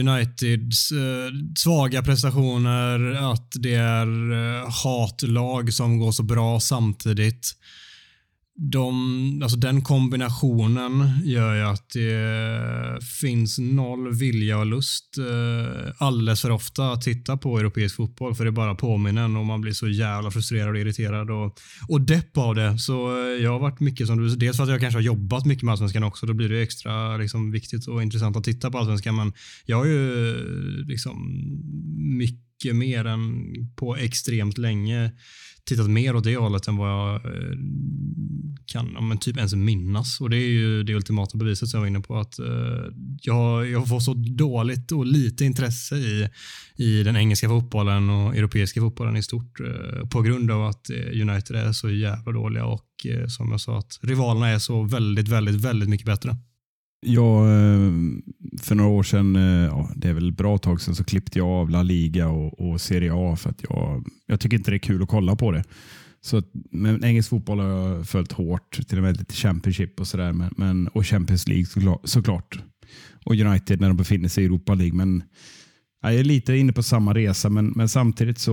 Uniteds 0.00 0.92
eh, 0.92 1.30
svaga 1.58 2.02
prestationer, 2.02 3.12
att 3.32 3.52
det 3.54 3.74
är 3.74 4.32
eh, 4.32 4.70
hatlag 4.70 5.72
som 5.72 5.98
går 5.98 6.12
så 6.12 6.22
bra 6.22 6.60
samtidigt 6.60 7.52
de, 8.56 9.40
alltså 9.42 9.58
den 9.58 9.82
kombinationen 9.82 11.20
gör 11.24 11.54
ju 11.54 11.62
att 11.62 11.90
det 11.94 13.04
finns 13.20 13.58
noll 13.58 14.14
vilja 14.14 14.58
och 14.58 14.66
lust 14.66 15.18
eh, 15.18 15.92
alldeles 15.98 16.40
för 16.40 16.50
ofta 16.50 16.92
att 16.92 17.02
titta 17.02 17.36
på 17.36 17.58
europeisk 17.58 17.96
fotboll 17.96 18.34
för 18.34 18.44
det 18.44 18.52
bara 18.52 18.74
påminner 18.74 19.24
en 19.24 19.36
och 19.36 19.46
man 19.46 19.60
blir 19.60 19.72
så 19.72 19.88
jävla 19.88 20.30
frustrerad 20.30 20.70
och 20.70 20.78
irriterad 20.78 21.30
och, 21.30 21.58
och 21.88 22.00
depp 22.00 22.38
av 22.38 22.54
det. 22.54 22.78
Så 22.78 23.22
eh, 23.22 23.42
jag 23.42 23.52
har 23.52 23.58
varit 23.58 23.80
mycket 23.80 24.06
som 24.06 24.18
du 24.18 24.36
dels 24.36 24.56
för 24.56 24.64
att 24.64 24.70
jag 24.70 24.80
kanske 24.80 24.98
har 24.98 25.02
jobbat 25.02 25.46
mycket 25.46 25.62
med 25.62 25.72
Allsvenskan 25.72 26.04
också, 26.04 26.26
då 26.26 26.34
blir 26.34 26.48
det 26.48 26.62
extra 26.62 27.16
liksom, 27.16 27.50
viktigt 27.50 27.88
och 27.88 28.02
intressant 28.02 28.36
att 28.36 28.44
titta 28.44 28.70
på 28.70 28.78
Allsvenskan. 28.78 29.16
Men 29.16 29.32
jag 29.64 29.76
har 29.76 29.84
ju 29.84 30.34
liksom 30.84 31.16
mycket 32.18 32.76
mer 32.76 33.04
än 33.04 33.44
på 33.76 33.96
extremt 33.96 34.58
länge 34.58 35.12
tittat 35.68 35.90
mer 35.90 36.16
åt 36.16 36.24
det 36.24 36.36
hållet 36.36 36.68
än 36.68 36.76
vad 36.76 36.90
jag 36.90 37.14
eh, 37.14 37.58
kan 38.66 39.08
men 39.08 39.18
typ 39.18 39.36
ens 39.36 39.54
minnas. 39.54 40.20
Och 40.20 40.30
Det 40.30 40.36
är 40.36 40.48
ju 40.48 40.82
det 40.82 40.94
ultimata 40.94 41.38
beviset 41.38 41.68
som 41.68 41.78
jag 41.78 41.82
var 41.82 41.88
inne 41.88 42.00
på. 42.00 42.16
att 42.16 42.40
uh, 42.40 42.46
jag, 43.20 43.70
jag 43.70 43.88
får 43.88 44.00
så 44.00 44.14
dåligt 44.14 44.92
och 44.92 45.06
lite 45.06 45.44
intresse 45.44 45.96
i, 45.96 46.28
i 46.76 47.02
den 47.02 47.16
engelska 47.16 47.48
fotbollen 47.48 48.10
och 48.10 48.36
europeiska 48.36 48.80
fotbollen 48.80 49.16
i 49.16 49.22
stort 49.22 49.60
uh, 49.60 50.08
på 50.08 50.22
grund 50.22 50.50
av 50.50 50.66
att 50.66 50.90
United 51.12 51.56
är 51.56 51.72
så 51.72 51.90
jävla 51.90 52.32
dåliga 52.32 52.64
och 52.64 52.86
uh, 53.06 53.26
som 53.26 53.50
jag 53.50 53.60
sa 53.60 53.78
att 53.78 53.98
rivalerna 54.02 54.48
är 54.48 54.58
så 54.58 54.82
väldigt, 54.82 55.28
väldigt, 55.28 55.60
väldigt 55.60 55.88
mycket 55.88 56.06
bättre. 56.06 56.36
Jag, 57.06 57.44
eh, 57.44 57.92
för 58.62 58.74
några 58.74 58.90
år 58.90 59.02
sedan, 59.02 59.36
eh, 59.36 59.66
ja, 59.66 59.90
det 59.96 60.08
är 60.08 60.12
väl 60.12 60.28
ett 60.28 60.36
bra 60.36 60.58
tag 60.58 60.80
sedan, 60.80 60.94
så 60.94 61.04
klippte 61.04 61.38
jag 61.38 61.48
av 61.48 61.70
La 61.70 61.82
Liga 61.82 62.28
och, 62.28 62.60
och 62.60 62.80
Serie 62.80 63.12
A 63.14 63.36
för 63.36 63.50
att 63.50 63.64
jag, 63.68 64.06
jag 64.26 64.40
tycker 64.40 64.56
inte 64.56 64.70
det 64.70 64.76
är 64.76 64.78
kul 64.78 65.02
att 65.02 65.08
kolla 65.08 65.36
på 65.36 65.52
det. 65.52 65.64
Så, 66.20 66.42
men 66.70 67.04
engelsk 67.04 67.30
fotboll 67.30 67.60
har 67.60 67.68
jag 67.68 68.06
följt 68.06 68.32
hårt, 68.32 68.88
till 68.88 68.98
och 68.98 69.04
med 69.04 69.16
lite 69.16 69.34
Championship 69.34 70.00
och 70.00 70.06
sådär. 70.06 70.32
Men, 70.32 70.54
men, 70.56 70.88
och 70.88 71.06
Champions 71.06 71.48
League 71.48 71.66
såklart, 71.66 72.00
såklart. 72.04 72.58
Och 73.24 73.34
United 73.34 73.80
när 73.80 73.88
de 73.88 73.96
befinner 73.96 74.28
sig 74.28 74.44
i 74.44 74.46
Europa 74.46 74.74
League. 74.74 74.94
Men, 74.94 75.22
ja, 76.02 76.10
jag 76.10 76.20
är 76.20 76.24
lite 76.24 76.56
inne 76.56 76.72
på 76.72 76.82
samma 76.82 77.14
resa, 77.14 77.50
men, 77.50 77.66
men 77.66 77.88
samtidigt 77.88 78.38
så 78.38 78.52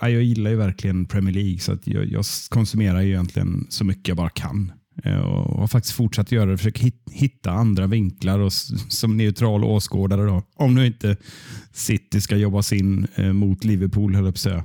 ja, 0.00 0.08
jag 0.08 0.22
gillar 0.22 0.50
jag 0.50 0.58
verkligen 0.58 1.06
Premier 1.06 1.34
League. 1.34 1.58
Så 1.58 1.72
att 1.72 1.86
jag, 1.86 2.06
jag 2.06 2.24
konsumerar 2.48 3.00
ju 3.00 3.08
egentligen 3.08 3.66
så 3.68 3.84
mycket 3.84 4.08
jag 4.08 4.16
bara 4.16 4.30
kan. 4.30 4.72
Eh, 5.04 5.18
och 5.18 5.60
har 5.60 5.66
faktiskt 5.66 5.94
fortsatt 5.94 6.32
göra 6.32 6.50
det. 6.50 6.58
försöker 6.58 6.92
hitta 7.10 7.50
andra 7.50 7.86
vinklar 7.86 8.38
och 8.38 8.52
som 8.52 9.16
neutral 9.16 9.64
åskådare. 9.64 10.26
Då. 10.26 10.42
Om 10.54 10.74
nu 10.74 10.86
inte 10.86 11.16
City 11.72 12.20
ska 12.20 12.36
jobba 12.36 12.62
sin 12.62 13.06
eh, 13.14 13.32
mot 13.32 13.64
Liverpool, 13.64 14.14
höll 14.14 14.24
jag 14.24 14.34
på 14.34 14.36
att 14.36 14.40
säga. 14.40 14.64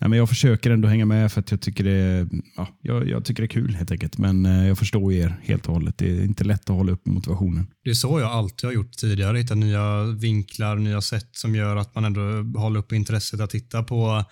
Nej, 0.00 0.10
men 0.10 0.18
jag 0.18 0.28
försöker 0.28 0.70
ändå 0.70 0.88
hänga 0.88 1.06
med 1.06 1.32
för 1.32 1.40
att 1.40 1.50
jag 1.50 1.60
tycker 1.60 1.84
det, 1.84 2.28
ja, 2.56 2.68
jag, 2.82 3.08
jag, 3.08 3.24
tycker 3.24 3.42
det 3.42 3.46
är 3.46 3.60
kul 3.60 3.74
helt 3.74 3.90
enkelt. 3.90 4.18
Men 4.18 4.46
eh, 4.46 4.68
jag 4.68 4.78
förstår 4.78 5.12
er 5.12 5.40
helt 5.42 5.66
och 5.66 5.74
hållet. 5.74 5.98
Det 5.98 6.10
är 6.10 6.24
inte 6.24 6.44
lätt 6.44 6.70
att 6.70 6.76
hålla 6.76 6.92
upp 6.92 7.06
motivationen. 7.06 7.66
Det 7.84 7.90
är 7.90 7.94
så 7.94 8.20
jag 8.20 8.30
alltid 8.30 8.68
har 8.68 8.74
gjort 8.74 8.92
tidigare. 8.92 9.38
Hitta 9.38 9.54
nya 9.54 10.02
vinklar, 10.02 10.76
nya 10.76 11.00
sätt 11.00 11.28
som 11.32 11.54
gör 11.54 11.76
att 11.76 11.94
man 11.94 12.04
ändå 12.04 12.20
håller 12.60 12.80
upp 12.80 12.92
intresset 12.92 13.40
att 13.40 13.50
titta 13.50 13.82
på 13.82 14.24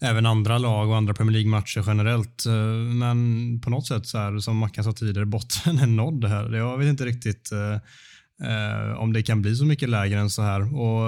även 0.00 0.26
andra 0.26 0.58
lag 0.58 0.88
och 0.88 0.96
andra 0.96 1.14
Premier 1.14 1.32
League-matcher 1.32 1.84
generellt. 1.86 2.46
Eh, 2.46 2.52
men 2.94 3.60
på 3.60 3.70
något 3.70 3.86
sätt, 3.86 4.06
så 4.06 4.18
här, 4.18 4.38
som 4.38 4.56
Mackan 4.56 4.84
sa 4.84 4.92
tidigare, 4.92 5.26
botten 5.26 5.78
är 5.78 5.86
nådd 5.86 6.24
här. 6.24 6.52
Jag 6.52 6.78
vet 6.78 6.88
inte 6.88 7.04
riktigt 7.04 7.52
eh, 7.52 7.72
eh 8.48 8.98
om 8.98 9.12
det 9.12 9.22
kan 9.22 9.42
bli 9.42 9.56
så 9.56 9.64
mycket 9.64 9.88
lägre 9.88 10.20
än 10.20 10.30
så 10.30 10.42
här. 10.42 10.74
Och 10.74 11.02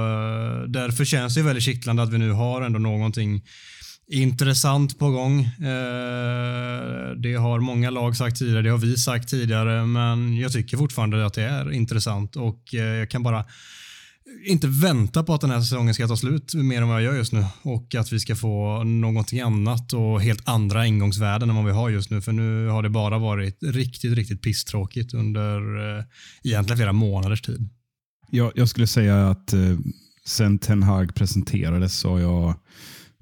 Därför 0.68 1.04
känns 1.04 1.35
det 1.35 1.42
väldigt 1.42 1.64
kittlande 1.64 2.02
att 2.02 2.12
vi 2.12 2.18
nu 2.18 2.30
har 2.30 2.62
ändå 2.62 2.78
någonting 2.78 3.42
intressant 4.06 4.99
på 4.99 5.11
gång. 5.11 5.40
Eh, 5.40 7.11
det 7.16 7.34
har 7.34 7.61
många 7.61 7.90
lag 7.90 8.16
sagt 8.16 8.38
tidigare, 8.38 8.62
det 8.62 8.70
har 8.70 8.78
vi 8.78 8.96
sagt 8.96 9.28
tidigare, 9.28 9.87
men 9.87 10.37
jag 10.37 10.52
tycker 10.52 10.76
fortfarande 10.76 11.26
att 11.26 11.34
det 11.34 11.42
är 11.42 11.73
intressant 11.73 12.37
och 12.37 12.75
eh, 12.75 12.80
jag 12.80 13.11
kan 13.11 13.23
bara 13.23 13.44
inte 14.46 14.66
vänta 14.66 15.23
på 15.23 15.34
att 15.34 15.40
den 15.40 15.50
här 15.50 15.61
säsongen 15.61 15.94
ska 15.94 16.08
ta 16.08 16.16
slut 16.16 16.54
mer 16.54 16.82
än 16.82 16.88
vad 16.88 16.96
jag 16.96 17.04
gör 17.04 17.18
just 17.18 17.32
nu 17.32 17.44
och 17.62 17.94
att 17.94 18.12
vi 18.12 18.20
ska 18.20 18.37
få 18.37 18.84
någonting 18.84 19.40
annat 19.40 19.92
och 19.92 20.23
helt 20.23 20.49
andra 20.49 20.87
ingångsvärden 20.87 21.50
än 21.50 21.56
vad 21.56 21.64
vi 21.64 21.73
har 21.73 21.90
just 21.90 22.11
nu. 22.11 22.23
För 22.23 22.32
nu 22.32 22.68
har 22.68 22.82
det 22.82 22.90
bara 22.90 23.18
varit 23.18 23.58
riktigt, 23.62 24.14
riktigt 24.14 24.42
pisstråkigt 24.42 25.14
under 25.14 25.58
eh, 25.99 26.04
egentligen 26.42 26.76
flera 26.76 26.92
månaders 26.92 27.42
tid. 27.42 27.68
Jag, 28.30 28.52
jag 28.54 28.68
skulle 28.68 28.87
säga 28.87 29.28
att 29.28 29.52
eh, 29.52 29.78
sen 30.26 30.58
Ten 30.58 30.82
Hag 30.82 31.14
presenterades 31.14 31.99
så 31.99 32.11
har 32.11 32.20
jag 32.20 32.54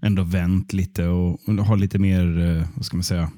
ändå 0.03 0.23
vänt 0.25 0.73
lite 0.73 1.07
och, 1.07 1.41
har 1.41 1.77
lite 1.77 1.99
mer, 1.99 2.39
eh, 2.39 2.69
vad 2.75 2.85
ska 2.85 2.97
man 2.97 3.05
säga, 3.05 3.31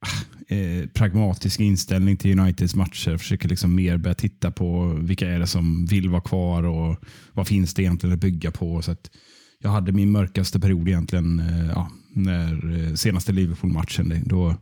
ah, 0.00 0.54
eh, 0.54 0.86
pragmatisk 0.86 1.60
inställning 1.60 2.16
till 2.16 2.40
Uniteds 2.40 2.74
matcher. 2.74 3.16
Försöker 3.16 3.48
liksom 3.48 3.74
mer 3.74 3.96
börja 3.96 4.14
titta 4.14 4.50
på 4.50 4.98
vilka 5.00 5.28
är 5.28 5.38
det 5.38 5.46
som 5.46 5.86
vill 5.86 6.08
vara 6.08 6.20
kvar 6.20 6.62
och 6.62 6.96
vad 7.32 7.48
finns 7.48 7.74
det 7.74 7.82
egentligen 7.82 8.14
att 8.14 8.20
bygga 8.20 8.50
på. 8.50 8.82
Så 8.82 8.90
att 8.90 9.10
jag 9.58 9.70
hade 9.70 9.92
min 9.92 10.10
mörkaste 10.10 10.60
period 10.60 10.88
egentligen 10.88 11.38
eh, 11.38 11.66
ja, 11.66 11.90
när 12.12 12.78
eh, 12.78 12.94
senaste 12.94 13.32
Liverpool-matchen. 13.32 14.22
Då, 14.26 14.54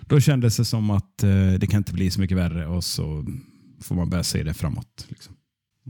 då 0.00 0.20
kändes 0.20 0.56
det 0.56 0.64
som 0.64 0.90
att 0.90 1.22
eh, 1.22 1.52
det 1.52 1.66
kan 1.70 1.78
inte 1.78 1.92
bli 1.92 2.10
så 2.10 2.20
mycket 2.20 2.36
värre 2.36 2.66
och 2.66 2.84
så 2.84 3.24
får 3.80 3.94
man 3.94 4.10
börja 4.10 4.24
se 4.24 4.42
det 4.42 4.54
framåt. 4.54 5.06
Liksom. 5.08 5.34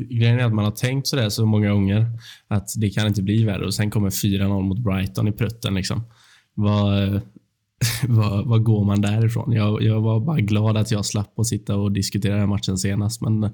Grejen 0.09 0.41
är 0.41 0.45
att 0.45 0.55
man 0.55 0.65
har 0.65 0.73
tänkt 0.73 1.07
sådär 1.07 1.29
så 1.29 1.47
många 1.47 1.71
gånger 1.71 2.07
att 2.49 2.69
det 2.77 2.91
kan 2.91 3.07
inte 3.07 3.23
bli 3.23 3.45
värre 3.45 3.67
och 3.67 3.75
sen 3.75 3.91
kommer 3.91 4.11
4-0 4.11 4.63
mot 4.63 4.79
Brighton 4.79 5.29
i 5.29 5.33
prutten. 5.33 5.75
Liksom. 5.75 6.03
Vad, 6.55 7.21
vad, 8.09 8.47
vad 8.47 8.65
går 8.65 8.85
man 8.85 9.01
därifrån? 9.01 9.53
Jag, 9.53 9.83
jag 9.83 10.01
var 10.01 10.21
bara 10.21 10.41
glad 10.41 10.77
att 10.77 10.91
jag 10.91 11.07
slapp 11.07 11.39
att 11.39 11.47
sitta 11.47 11.77
och 11.77 11.93
diskutera 11.93 12.37
den 12.37 12.49
matchen 12.49 12.79
senast, 12.79 13.21
men 13.21 13.53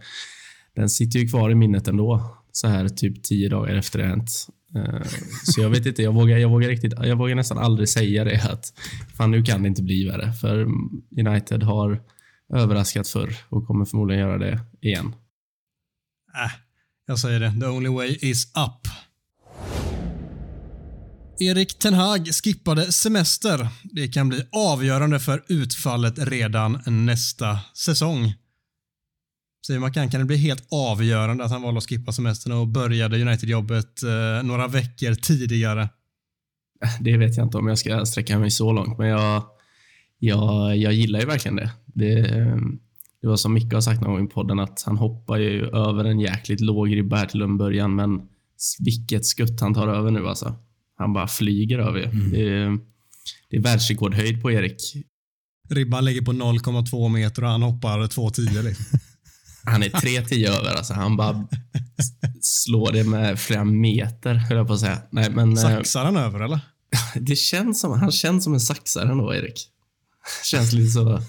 den 0.77 0.89
sitter 0.89 1.19
ju 1.19 1.29
kvar 1.29 1.51
i 1.51 1.55
minnet 1.55 1.89
ändå. 1.89 2.37
Så 2.53 2.69
här 2.69 2.89
typ 2.89 3.23
tio 3.23 3.49
dagar 3.49 3.75
efter 3.75 3.99
det 3.99 4.07
hänt. 4.07 4.31
Eh, 4.75 5.03
så 5.45 5.61
jag 5.61 5.71
vet 5.71 5.87
inte, 5.87 6.03
jag 6.03 6.13
vågar, 6.13 6.39
jag, 6.39 6.49
vågar 6.49 6.69
riktigt, 6.69 6.93
jag 7.03 7.17
vågar 7.17 7.35
nästan 7.35 7.59
aldrig 7.59 7.89
säga 7.89 8.25
det 8.25 8.45
att 8.53 8.73
fan 9.17 9.31
nu 9.31 9.43
kan 9.43 9.63
det 9.63 9.69
inte 9.69 9.83
bli 9.83 10.09
värre. 10.09 10.33
För 10.33 10.67
United 11.19 11.63
har 11.63 12.01
överraskat 12.55 13.09
förr 13.09 13.37
och 13.49 13.67
kommer 13.67 13.85
förmodligen 13.85 14.23
göra 14.23 14.39
det 14.39 14.61
igen. 14.81 15.15
Äh, 16.45 16.51
jag 17.07 17.19
säger 17.19 17.41
det. 17.41 17.61
The 17.61 17.67
only 17.67 17.89
way 17.89 18.19
is 18.21 18.47
up. 18.47 18.89
Erik 21.41 21.79
Ten 21.79 21.95
Hag 21.95 22.29
skippade 22.35 22.93
semester. 22.93 23.69
Det 23.83 24.09
kan 24.09 24.29
bli 24.29 24.43
avgörande 24.53 25.21
för 25.21 25.45
utfallet 25.49 26.15
redan 26.17 26.83
nästa 26.87 27.59
säsong. 27.75 28.35
Säger 29.67 29.81
man 29.81 29.93
kan, 29.93 30.11
kan 30.11 30.21
det 30.21 30.27
bli 30.27 30.37
helt 30.37 30.67
avgörande 30.71 31.45
att 31.45 31.51
han 31.51 31.63
valde 31.63 31.79
att 31.79 31.89
skippa 31.89 32.13
semestern 32.13 32.53
och 32.53 32.69
började 32.69 33.23
United-jobbet 33.23 34.03
eh, 34.03 34.43
några 34.43 34.69
veckor 34.69 35.15
tidigare? 35.15 35.89
Det 37.01 37.17
vet 37.17 37.37
jag 37.37 37.47
inte 37.47 37.59
om 37.59 37.69
jag 37.69 37.79
ska 37.79 38.07
sträcka 38.07 38.39
mig 38.39 38.51
så 38.51 38.73
långt, 38.73 38.99
men 38.99 39.09
jag, 39.09 39.43
jag, 40.19 40.77
jag 40.77 40.93
gillar 40.93 41.21
ju 41.21 41.27
verkligen 41.27 41.57
det. 41.57 41.71
det. 41.87 42.59
Det 43.21 43.27
var 43.27 43.37
som 43.37 43.55
Micke 43.55 43.73
har 43.73 43.81
sagt 43.81 44.01
någon 44.01 44.13
gång 44.13 44.27
i 44.27 44.29
podden, 44.29 44.59
att 44.59 44.83
han 44.87 44.97
hoppar 44.97 45.39
ju 45.39 45.67
över 45.67 46.05
en 46.05 46.21
jäkligt 46.21 46.61
låg 46.61 46.97
ribba 46.97 47.17
här 47.17 47.27
till 47.27 47.43
en 47.43 47.59
början, 47.59 47.95
men 47.95 48.21
vilket 48.79 49.27
skutt 49.27 49.61
han 49.61 49.75
tar 49.75 49.89
över 49.89 50.11
nu 50.11 50.29
alltså. 50.29 50.55
Han 50.99 51.13
bara 51.13 51.29
flyger 51.29 51.79
över. 51.79 52.03
Mm. 52.03 52.31
Det, 52.31 52.49
är, 52.49 52.79
det 53.51 53.57
är 53.57 53.61
världsrekordhöjd 53.61 54.43
på 54.43 54.53
Erik. 54.53 54.97
Ribban 55.69 56.05
ligger 56.05 56.23
på 56.23 56.33
0,2 56.33 57.09
meter 57.09 57.45
och 57.45 57.51
han 57.51 57.63
hoppar 57.63 57.99
2,10. 57.99 58.63
Liksom. 58.63 58.99
han 59.65 59.83
är 59.83 59.89
3,10 59.89 60.49
över. 60.49 60.75
Alltså. 60.75 60.95
Han 60.95 61.17
bara 61.17 61.49
slår 62.41 62.93
det 62.93 63.05
med 63.05 63.39
flera 63.39 63.65
meter, 63.65 64.35
höll 64.35 64.57
jag 64.57 64.67
på 64.67 64.73
att 64.73 64.81
säga. 64.81 64.99
Nej, 65.11 65.31
men, 65.31 65.53
eh, 65.53 65.63
Saxar 65.63 66.05
han 66.05 66.17
över, 66.17 66.41
eller? 66.41 66.61
Det 67.21 67.37
känns 67.37 67.81
som, 67.81 67.93
han 67.93 68.13
känns 68.13 68.45
som 68.45 68.55
en 68.55 68.61
saxare 68.61 69.11
ändå, 69.11 69.35
Erik. 69.35 69.69
Känns 70.45 70.73
lite 70.73 70.91
så... 70.91 71.21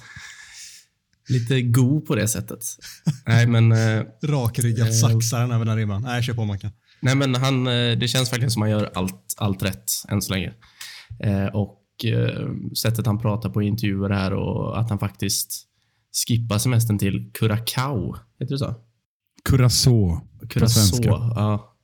Lite 1.29 1.61
god 1.61 2.05
på 2.05 2.15
det 2.15 2.27
sättet. 2.27 2.65
Nej, 3.25 3.47
men... 3.47 3.71
Eh, 3.71 4.03
Rakryggat 4.23 4.87
äh, 4.87 4.93
saxar 4.93 5.39
han 5.39 5.51
över 5.51 5.65
den 5.65 5.77
ribban. 5.77 6.01
Nej, 6.01 6.23
kör 6.23 6.33
på 6.33 6.45
Mackan. 6.45 6.71
Nej, 6.99 7.15
men 7.15 7.35
han, 7.35 7.67
eh, 7.67 7.97
det 7.97 8.07
känns 8.07 8.31
verkligen 8.31 8.51
som 8.51 8.61
att 8.61 8.69
han 8.69 8.79
gör 8.79 8.91
allt, 8.95 9.33
allt 9.37 9.63
rätt 9.63 9.91
än 10.09 10.21
så 10.21 10.33
länge. 10.33 10.53
Eh, 11.19 11.45
och 11.45 12.05
eh, 12.05 12.47
sättet 12.81 13.05
han 13.05 13.19
pratar 13.19 13.49
på 13.49 13.63
i 13.63 13.67
intervjuer 13.67 14.09
här 14.09 14.33
och 14.33 14.79
att 14.79 14.89
han 14.89 14.99
faktiskt 14.99 15.63
skippar 16.27 16.57
semestern 16.57 16.97
till 16.97 17.31
Curacao. 17.33 18.15
Heter 18.39 18.53
det 18.53 18.59
så? 18.59 18.75
Curacao. 19.49 20.21
Curacao, 20.49 21.33
ja. 21.35 21.76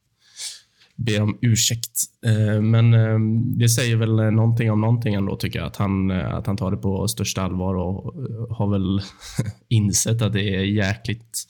Ber 0.95 1.21
om 1.21 1.37
ursäkt. 1.41 1.99
Eh, 2.25 2.61
men 2.61 2.93
eh, 2.93 3.19
det 3.59 3.69
säger 3.69 3.95
väl 3.95 4.15
någonting 4.15 4.71
om 4.71 4.81
någonting 4.81 5.13
ändå, 5.13 5.35
tycker 5.35 5.59
jag. 5.59 5.67
Att 5.67 5.75
han, 5.75 6.11
eh, 6.11 6.33
att 6.33 6.47
han 6.47 6.57
tar 6.57 6.71
det 6.71 6.77
på 6.77 7.07
största 7.07 7.41
allvar 7.41 7.75
och 7.75 8.13
har 8.57 8.71
väl 8.71 9.01
insett 9.69 10.21
att 10.21 10.33
det 10.33 10.55
är 10.55 10.63
jäkligt 10.63 11.47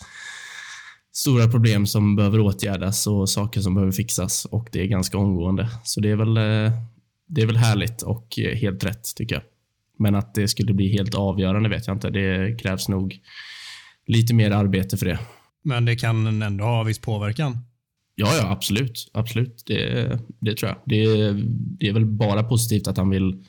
stora 1.11 1.47
problem 1.47 1.85
som 1.85 2.15
behöver 2.15 2.39
åtgärdas 2.39 3.07
och 3.07 3.29
saker 3.29 3.61
som 3.61 3.75
behöver 3.75 3.91
fixas 3.91 4.45
och 4.45 4.69
det 4.71 4.81
är 4.81 4.85
ganska 4.85 5.17
omgående. 5.17 5.69
Så 5.83 6.01
det 6.01 6.09
är 6.09 6.15
väl, 6.15 6.33
det 7.27 7.41
är 7.41 7.45
väl 7.45 7.57
härligt 7.57 8.01
och 8.01 8.27
helt 8.55 8.83
rätt 8.83 9.15
tycker 9.15 9.35
jag. 9.35 9.43
Men 9.99 10.15
att 10.15 10.35
det 10.35 10.47
skulle 10.47 10.73
bli 10.73 10.87
helt 10.87 11.15
avgörande 11.15 11.69
vet 11.69 11.87
jag 11.87 11.95
inte. 11.95 12.09
Det 12.09 12.59
krävs 12.61 12.89
nog 12.89 13.19
lite 14.07 14.33
mer 14.33 14.51
arbete 14.51 14.97
för 14.97 15.05
det. 15.05 15.19
Men 15.63 15.85
det 15.85 15.95
kan 15.95 16.41
ändå 16.41 16.65
ha 16.65 16.83
viss 16.83 16.99
påverkan. 16.99 17.57
Ja, 18.15 18.35
ja, 18.37 18.51
absolut. 18.51 19.09
Absolut. 19.13 19.63
Det, 19.65 20.19
det 20.41 20.55
tror 20.55 20.69
jag. 20.69 20.77
Det, 20.85 21.31
det 21.79 21.87
är 21.87 21.93
väl 21.93 22.05
bara 22.05 22.43
positivt 22.43 22.87
att 22.87 22.97
han 22.97 23.09
vill 23.09 23.45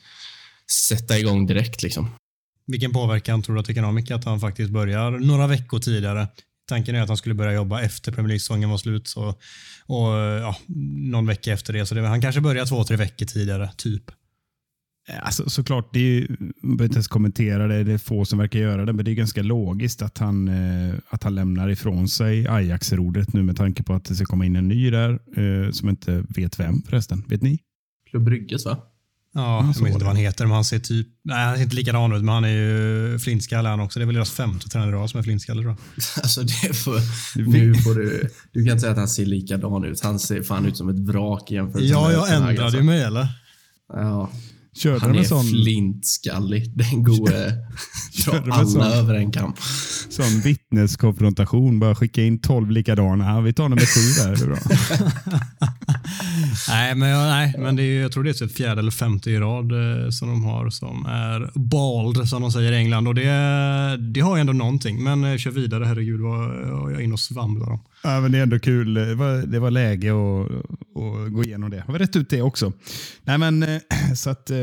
sätta 0.89 1.19
igång 1.19 1.45
direkt. 1.45 1.83
Liksom. 1.83 2.09
Vilken 2.67 2.91
påverkan 2.91 3.41
tror 3.41 3.55
du 3.55 3.59
att 3.59 3.67
det 3.67 3.73
kan 3.73 3.83
ha, 3.83 3.91
Micke, 3.91 4.11
att 4.11 4.25
han 4.25 4.39
faktiskt 4.39 4.71
börjar 4.71 5.11
några 5.11 5.47
veckor 5.47 5.79
tidigare? 5.79 6.27
Tanken 6.67 6.95
är 6.95 7.01
att 7.01 7.07
han 7.07 7.17
skulle 7.17 7.35
börja 7.35 7.53
jobba 7.53 7.81
efter 7.81 8.11
Premier 8.11 8.27
League-säsongen 8.27 8.69
var 8.69 8.77
slut 8.77 9.07
så, 9.07 9.27
och 9.85 10.07
ja, 10.41 10.57
någon 11.11 11.25
vecka 11.25 11.53
efter 11.53 11.73
det. 11.73 11.85
Så 11.85 11.95
det, 11.95 12.01
han 12.01 12.21
kanske 12.21 12.41
börjar 12.41 12.65
två, 12.65 12.83
tre 12.83 12.97
veckor 12.97 13.25
tidigare, 13.25 13.69
typ. 13.77 14.03
Alltså, 15.21 15.49
såklart, 15.49 15.93
det 15.93 15.99
är 15.99 16.03
ju, 16.03 16.27
jag 16.39 16.47
behöver 16.61 16.83
inte 16.83 16.95
ens 16.95 17.07
kommentera 17.07 17.67
det, 17.67 17.83
det 17.83 17.91
är 17.91 17.97
få 17.97 18.25
som 18.25 18.39
verkar 18.39 18.59
göra 18.59 18.85
det, 18.85 18.93
men 18.93 19.05
det 19.05 19.11
är 19.11 19.15
ganska 19.15 19.41
logiskt 19.41 20.01
att 20.01 20.17
han, 20.17 20.47
eh, 20.47 20.95
att 21.09 21.23
han 21.23 21.35
lämnar 21.35 21.69
ifrån 21.69 22.07
sig 22.07 22.47
Ajax-rodret 22.47 23.33
nu 23.33 23.43
med 23.43 23.57
tanke 23.57 23.83
på 23.83 23.93
att 23.93 24.05
det 24.05 24.15
ska 24.15 24.25
komma 24.25 24.45
in 24.45 24.55
en 24.55 24.67
ny 24.67 24.89
där, 24.89 25.11
eh, 25.11 25.71
som 25.71 25.89
inte 25.89 26.23
vet 26.29 26.59
vem 26.59 26.81
förresten. 26.81 27.23
Vet 27.27 27.41
ni? 27.41 27.59
Klubb 28.09 28.23
Brygges, 28.23 28.65
va? 28.65 28.77
Ja, 29.33 29.73
jag 29.75 29.83
vet 29.83 29.93
inte 29.93 30.05
vad 30.05 30.07
han 30.07 30.15
heter, 30.15 30.45
men 30.45 30.53
han 30.53 30.65
ser 30.65 30.79
typ... 30.79 31.07
Nej, 31.23 31.45
han 31.45 31.55
ser 31.55 31.63
inte 31.63 31.75
likadan 31.75 32.13
ut, 32.13 32.23
men 32.23 32.33
han 32.33 32.43
är 32.43 32.49
ju 32.49 33.19
flintskalle 33.19 33.69
han 33.69 33.79
också. 33.79 33.99
Det 33.99 34.03
är 34.03 34.05
väl 34.05 34.15
deras 34.15 34.31
femte 34.31 34.69
tränare 34.69 34.89
idag 34.89 35.09
som 35.09 35.19
är 35.19 35.23
flintskalle 35.23 35.61
tror 35.61 35.71
jag. 35.71 36.03
Alltså, 36.23 36.41
det 36.41 36.73
får, 36.75 36.99
nu 37.51 37.75
får 37.75 37.95
du... 37.95 38.29
Du 38.51 38.63
kan 38.63 38.71
inte 38.71 38.79
säga 38.79 38.91
att 38.91 38.97
han 38.97 39.07
ser 39.07 39.25
likadan 39.25 39.85
ut. 39.85 40.03
Han 40.03 40.19
ser 40.19 40.43
fan 40.43 40.65
ut 40.65 40.77
som 40.77 40.89
ett 40.89 40.99
vrak 40.99 41.51
i 41.51 41.55
jämförelse 41.55 41.91
Ja, 41.91 42.07
med 42.07 42.13
jag 42.13 42.35
ändrade 42.35 42.63
alltså. 42.63 42.77
ju 42.77 42.83
mig 42.83 43.03
eller? 43.03 43.27
Ja. 43.93 44.29
Körde 44.75 44.99
Han 44.99 45.15
är 45.15 45.23
sån, 45.23 45.45
flintskallig. 45.45 46.77
Den 46.77 47.03
gode 47.03 47.53
de 48.25 48.31
drar 48.31 48.49
alla 48.51 48.65
sån? 48.65 48.81
över 48.81 49.13
en 49.13 49.31
kam. 49.31 49.53
sån 50.09 50.41
vittneskonfrontation? 50.43 51.79
Bara 51.79 51.95
skicka 51.95 52.21
in 52.23 52.39
12 52.41 52.71
likadana. 52.71 53.41
Vi 53.41 53.53
tar 53.53 53.69
nummer 53.69 53.85
sju 53.85 54.23
där. 54.23 54.35
Det 54.35 54.43
är 54.43 54.47
bra. 54.47 54.57
Nej, 56.69 56.95
men, 56.95 57.09
jag, 57.09 57.27
nej, 57.27 57.55
men 57.57 57.75
det 57.75 57.83
är, 57.83 58.01
jag 58.01 58.11
tror 58.11 58.23
det 58.23 58.29
är 58.29 58.33
typ 58.33 58.57
fjärde 58.57 58.79
eller 58.79 58.91
femte 58.91 59.31
i 59.31 59.39
rad 59.39 59.71
eh, 59.71 60.09
som 60.09 60.27
de 60.27 60.43
har 60.43 60.69
som 60.69 61.05
är 61.05 61.51
bald, 61.55 62.29
som 62.29 62.41
de 62.41 62.51
säger 62.51 62.71
i 62.71 62.75
England. 62.75 63.07
Och 63.07 63.15
det, 63.15 63.97
det 63.97 64.19
har 64.19 64.35
ju 64.35 64.41
ändå 64.41 64.53
någonting. 64.53 65.03
Men 65.03 65.23
eh, 65.23 65.37
kör 65.37 65.51
vidare, 65.51 65.85
herregud 65.85 66.21
vad 66.21 66.35
vad 66.85 66.91
jag 66.91 66.99
är 66.99 67.03
inne 67.03 67.13
och 67.13 67.19
svamlar 67.19 67.69
om. 67.71 67.79
Ja, 68.03 68.21
men 68.21 68.31
det 68.31 68.37
är 68.37 68.43
ändå 68.43 68.59
kul. 68.59 68.93
Det 68.93 69.15
var, 69.15 69.37
det 69.37 69.59
var 69.59 69.71
läge 69.71 70.11
att, 70.11 70.51
att 70.95 71.33
gå 71.33 71.43
igenom 71.43 71.69
det. 71.69 71.83
Har 71.85 71.93
vi 71.93 71.99
rätt 71.99 72.15
ut 72.15 72.29
det 72.29 72.41
också? 72.41 72.73
Nej, 73.23 73.37
men, 73.37 73.63
eh, 73.63 73.81
så 74.15 74.29
att, 74.29 74.49
eh, 74.49 74.57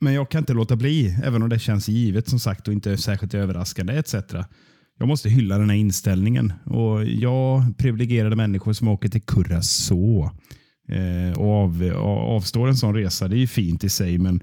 men 0.00 0.12
jag 0.12 0.30
kan 0.30 0.38
inte 0.38 0.52
låta 0.52 0.76
bli, 0.76 1.16
även 1.24 1.42
om 1.42 1.48
det 1.48 1.58
känns 1.58 1.88
givet 1.88 2.28
som 2.28 2.38
sagt 2.38 2.68
och 2.68 2.74
inte 2.74 2.96
särskilt 2.96 3.34
överraskande 3.34 3.94
etc. 3.94 4.14
Jag 4.98 5.08
måste 5.08 5.28
hylla 5.28 5.58
den 5.58 5.70
här 5.70 5.76
inställningen. 5.76 6.52
Och 6.64 7.04
jag 7.04 7.78
privilegierade 7.78 8.36
människor 8.36 8.72
som 8.72 8.88
åker 8.88 9.08
till 9.08 9.22
Curacao 9.22 10.30
och 11.36 11.50
av, 11.50 11.92
avstår 12.36 12.68
en 12.68 12.76
sån 12.76 12.94
resa. 12.94 13.28
Det 13.28 13.36
är 13.36 13.38
ju 13.40 13.46
fint 13.46 13.84
i 13.84 13.88
sig, 13.88 14.18
men 14.18 14.42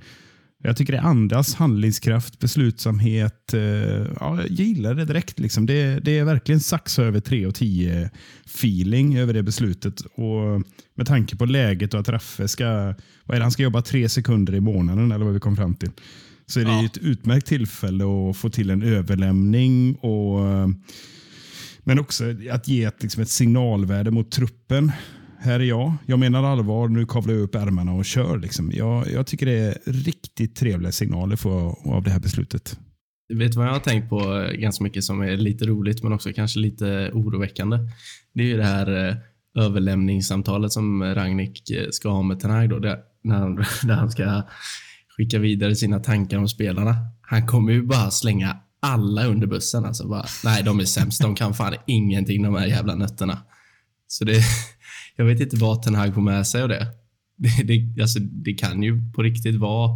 jag 0.64 0.78
tycker 0.78 0.94
det 0.94 1.02
andas 1.02 1.56
handlingskraft, 1.56 2.40
beslutsamhet. 2.40 3.54
Eh, 3.54 3.60
ja, 4.20 4.38
jag 4.42 4.50
gillar 4.50 4.96
det 4.96 5.06
direkt. 5.06 5.40
Liksom. 5.40 5.66
Det, 5.66 6.00
det 6.00 6.18
är 6.20 6.24
verkligen 6.24 6.60
sax 6.60 7.00
över 7.00 7.20
3 7.20 7.46
och 7.46 7.56
10 7.56 8.10
feeling 8.46 9.18
över 9.18 9.34
det 9.34 9.44
beslutet. 9.44 10.02
Och 10.02 10.64
Med 10.96 11.08
tanke 11.08 11.36
på 11.36 11.46
läget 11.46 11.94
och 11.94 12.00
att 12.00 12.10
Raffe 12.10 12.48
ska, 12.48 12.94
vad 13.26 13.40
han 13.42 13.52
ska 13.52 13.64
jobba 13.64 13.82
tre 13.82 14.10
sekunder 14.10 14.56
i 14.56 14.60
månaden 14.62 15.12
eller 15.12 15.26
vad 15.26 15.34
vi 15.34 15.40
kom 15.40 15.56
fram 15.56 15.76
till. 15.76 15.90
Så 16.46 16.60
är 16.60 16.66
det 16.66 16.72
Ja. 16.72 16.86
ett 16.86 16.98
utmärkt 16.98 17.48
tillfälle 17.48 18.04
att 18.04 18.38
få 18.38 18.50
till 18.50 18.70
en 18.70 18.82
överlämning. 18.84 19.96
och 19.96 20.40
men 21.84 22.00
också 22.00 22.24
att 22.52 22.68
ge 22.68 22.84
ett, 22.84 23.04
liksom 23.04 23.24
ett 23.24 23.30
signalvärde 23.30 24.12
mot 24.12 24.32
truppen. 24.32 24.92
Här 25.44 25.60
är 25.60 25.64
jag. 25.64 25.94
Jag 26.06 26.20
menar 26.20 26.44
allvar. 26.44 26.88
Nu 26.88 27.06
kavlar 27.06 27.34
jag 27.34 27.44
upp 27.44 27.56
ärmarna 27.56 27.94
och 27.94 28.06
kör. 28.06 28.40
Liksom. 28.40 28.72
Jag, 28.74 29.12
jag 29.12 29.28
tycker 29.28 29.46
det 29.46 29.60
är 29.60 29.78
riktigt 29.86 30.56
trevliga 30.56 30.92
signaler 30.92 31.36
för, 31.36 31.90
av 31.94 32.04
det 32.04 32.10
här 32.10 32.20
beslutet. 32.20 32.80
Vet 33.34 33.52
du 33.52 33.58
vad 33.58 33.68
jag 33.68 33.74
har 33.74 33.80
tänkt 33.80 34.10
på 34.10 34.20
eh, 34.20 34.52
ganska 34.52 34.84
mycket 34.84 35.04
som 35.04 35.22
är 35.22 35.38
lite 35.38 35.66
roligt 35.66 36.04
men 36.04 36.14
också 36.14 36.34
kanske 36.34 36.60
lite 36.60 37.12
oroväckande? 37.14 37.78
Det 38.34 38.44
är 38.44 38.48
ju 38.48 38.58
det 38.58 38.64
här 38.64 39.10
eh, 39.10 39.16
överlämningssamtalet 39.64 40.72
som 40.72 41.04
Ragnik 41.04 41.70
eh, 41.70 41.90
ska 41.92 42.10
ha 42.10 42.22
med 42.22 42.40
Tenag 42.40 42.70
då, 42.70 42.80
där, 42.80 42.98
när, 43.24 43.36
han, 43.36 43.56
där 43.84 43.96
han 43.96 44.12
ska 44.12 44.44
skicka 45.18 45.40
vidare 45.40 45.76
sina 45.76 46.00
tankar 46.00 46.38
om 46.38 46.48
spelarna. 46.48 46.96
Han 47.22 47.48
kommer 47.48 47.72
ju 47.72 47.82
bara 47.82 48.12
slänga 48.12 48.58
alla 48.82 49.26
under 49.26 49.48
bussen. 49.48 49.86
Alltså 49.86 50.08
bara, 50.08 50.26
nej, 50.44 50.64
de 50.64 50.80
är 50.80 50.86
sämst. 50.86 51.22
De 51.22 51.36
kan 51.36 51.54
fan 51.54 51.74
ingenting, 51.88 52.44
de 52.44 52.56
här 52.56 52.68
jävla 52.68 52.96
nötterna. 52.96 53.38
Så 54.08 54.26
det, 54.26 54.42
jag 55.16 55.26
vet 55.26 55.40
inte 55.40 55.56
vad 55.56 55.82
Ten 55.82 55.96
Hag 55.96 56.14
får 56.14 56.22
med 56.22 56.48
sig 56.48 56.62
av 56.62 56.70
det. 56.70 56.88
Det, 57.42 57.64
det, 57.64 58.02
alltså, 58.02 58.20
det 58.20 58.54
kan 58.54 58.84
ju 58.84 59.12
på 59.12 59.24
riktigt 59.24 59.56
vara 59.56 59.92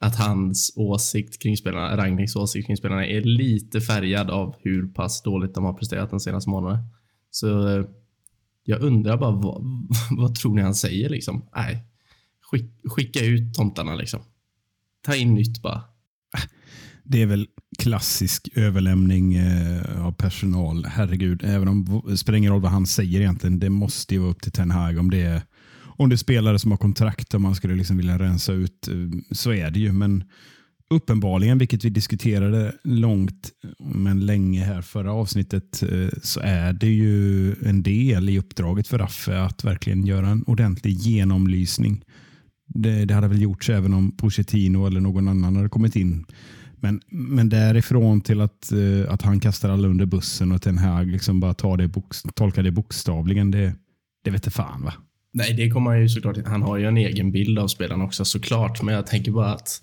att 0.00 0.16
hans 0.16 0.72
åsikt 0.76 1.42
kring 1.42 1.56
spelarna, 1.56 1.96
Ragniks 1.96 2.36
åsikt 2.36 2.66
kring 2.66 2.76
spelarna 2.76 3.06
är 3.06 3.20
lite 3.20 3.80
färgad 3.80 4.30
av 4.30 4.54
hur 4.62 4.88
pass 4.88 5.22
dåligt 5.22 5.54
de 5.54 5.64
har 5.64 5.72
presterat 5.72 6.10
den 6.10 6.20
senaste 6.20 6.50
månaden. 6.50 6.78
Så 7.30 7.68
eh, 7.68 7.84
jag 8.64 8.80
undrar 8.80 9.16
bara 9.16 9.30
vad, 9.30 9.62
vad 10.10 10.34
tror 10.34 10.54
ni 10.54 10.62
han 10.62 10.74
säger 10.74 11.08
liksom? 11.08 11.48
Nej, 11.56 11.84
skick, 12.40 12.70
skicka 12.84 13.24
ut 13.24 13.54
tomtarna 13.54 13.94
liksom. 13.94 14.20
Ta 15.02 15.16
in 15.16 15.34
nytt 15.34 15.62
bara. 15.62 15.84
Det 17.04 17.22
är 17.22 17.26
väl 17.26 17.48
klassisk 17.76 18.48
överlämning 18.54 19.34
eh, 19.34 20.06
av 20.06 20.12
personal. 20.12 20.84
Herregud, 20.84 21.42
även 21.44 21.68
om 21.68 22.02
det 22.08 22.16
spelar 22.16 22.36
ingen 22.38 22.52
roll 22.52 22.60
vad 22.60 22.70
han 22.72 22.86
säger 22.86 23.20
egentligen. 23.20 23.58
Det 23.58 23.70
måste 23.70 24.14
ju 24.14 24.20
vara 24.20 24.30
upp 24.30 24.42
till 24.42 24.52
Ten 24.52 24.70
Hag 24.70 24.98
om 24.98 25.10
det 25.10 25.20
är, 25.22 25.42
om 25.84 26.08
det 26.08 26.14
är 26.14 26.16
spelare 26.16 26.58
som 26.58 26.70
har 26.70 26.78
kontrakt 26.78 27.34
och 27.34 27.40
man 27.40 27.54
skulle 27.54 27.74
liksom 27.74 27.96
vilja 27.96 28.18
rensa 28.18 28.52
ut. 28.52 28.88
eh, 28.88 28.94
Så 29.30 29.52
är 29.52 29.70
det 29.70 29.80
ju. 29.80 29.92
Men 29.92 30.24
uppenbarligen, 30.90 31.58
vilket 31.58 31.84
vi 31.84 31.90
diskuterade 31.90 32.72
långt 32.84 33.50
men 33.78 34.26
länge 34.26 34.64
här 34.64 34.82
förra 34.82 35.12
avsnittet, 35.12 35.82
eh, 35.82 36.08
så 36.22 36.40
är 36.40 36.72
det 36.72 36.88
ju 36.90 37.54
en 37.62 37.82
del 37.82 38.28
i 38.28 38.38
uppdraget 38.38 38.88
för 38.88 38.98
Raffe 38.98 39.40
att 39.40 39.64
verkligen 39.64 40.06
göra 40.06 40.28
en 40.28 40.42
ordentlig 40.46 40.92
genomlysning. 40.94 42.04
Det, 42.68 43.04
det 43.04 43.14
hade 43.14 43.28
väl 43.28 43.42
gjorts 43.42 43.70
även 43.70 43.94
om 43.94 44.16
Pochettino 44.16 44.86
eller 44.86 45.00
någon 45.00 45.28
annan 45.28 45.56
hade 45.56 45.68
kommit 45.68 45.96
in. 45.96 46.24
Men, 46.86 47.00
men 47.08 47.48
därifrån 47.48 48.20
till 48.20 48.40
att, 48.40 48.72
eh, 48.72 49.12
att 49.12 49.22
han 49.22 49.40
kastar 49.40 49.70
alla 49.70 49.88
under 49.88 50.06
bussen 50.06 50.52
och 50.52 50.62
Ten 50.62 50.78
Hag 50.78 51.06
liksom 51.06 51.40
bara 51.40 51.54
tar 51.54 51.76
det 51.76 51.90
tolkar 52.34 52.62
det 52.62 52.70
bokstavligen, 52.70 53.50
det, 53.50 53.74
det 54.24 54.30
vet 54.30 54.52
fan 54.52 54.82
va? 54.82 54.94
Nej, 55.32 55.54
det 55.54 55.70
kommer 55.70 55.90
han 55.90 56.00
ju 56.00 56.08
såklart. 56.08 56.36
Han 56.46 56.62
har 56.62 56.76
ju 56.76 56.86
en 56.86 56.96
egen 56.96 57.32
bild 57.32 57.58
av 57.58 57.68
spelarna 57.68 58.04
också 58.04 58.24
såklart, 58.24 58.82
men 58.82 58.94
jag 58.94 59.06
tänker 59.06 59.32
bara 59.32 59.54
att 59.54 59.82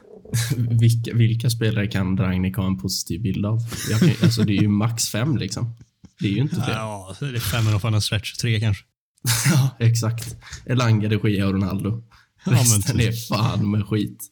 vilka, 0.56 1.14
vilka 1.14 1.50
spelare 1.50 1.86
kan 1.86 2.16
Ragnik 2.16 2.56
ha 2.56 2.66
en 2.66 2.78
positiv 2.78 3.22
bild 3.22 3.46
av? 3.46 3.58
Jag 3.90 4.00
kan, 4.00 4.10
alltså, 4.22 4.42
det 4.42 4.52
är 4.52 4.62
ju 4.62 4.68
max 4.68 5.08
fem 5.08 5.36
liksom. 5.36 5.74
Det 6.20 6.26
är 6.26 6.32
ju 6.32 6.40
inte 6.40 6.54
fler. 6.54 6.74
Ja, 6.74 7.16
det 7.20 7.26
är 7.26 7.38
fem 7.38 7.74
och 7.74 7.82
fan 7.82 7.94
en 7.94 8.02
stretch. 8.02 8.32
Tre 8.32 8.60
kanske. 8.60 8.84
Ja, 9.50 9.76
exakt. 9.78 10.36
Elanga, 10.66 11.08
de 11.08 11.30
Gia 11.30 11.46
och 11.46 11.52
Ronaldo. 11.52 12.02
men 12.44 12.54
Resten 12.54 12.98
typ. 12.98 13.08
är 13.08 13.28
fan 13.28 13.70
med 13.70 13.86
skit. 13.86 14.24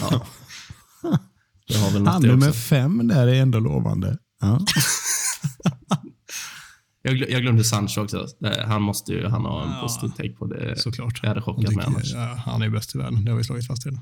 Ja. 0.00 0.26
Det 1.02 1.02
har 1.02 1.06
väl 1.06 1.08
något 1.08 1.18
Han 2.06 2.22
det 2.22 2.28
nummer 2.28 2.52
fem 2.52 3.08
där 3.08 3.26
är 3.26 3.34
ändå 3.42 3.58
lovande. 3.60 4.18
Ja. 4.40 4.60
Jag, 7.02 7.14
glö- 7.16 7.26
jag 7.30 7.42
glömde 7.42 7.64
Sancho 7.64 8.00
också. 8.00 8.26
Det- 8.40 8.64
Han 8.68 8.82
måste 8.82 9.12
ju 9.12 9.26
han 9.28 9.44
ha 9.44 9.62
en 9.62 9.70
Ja. 9.70 9.80
positiv 9.82 10.08
take 10.08 10.30
på 10.30 10.46
det. 10.46 10.78
Såklart. 10.78 11.18
Jag 11.22 11.28
hade 11.28 11.42
chockat 11.42 11.74
mig 11.74 11.84
annars. 11.86 12.12
Ja, 12.14 12.38
han 12.44 12.62
är 12.62 12.68
bäst 12.70 12.94
i 12.94 12.98
världen. 12.98 13.24
Det 13.24 13.30
har 13.30 13.38
vi 13.38 13.44
slagit 13.44 13.66
fast 13.66 13.86
redan. 13.86 14.00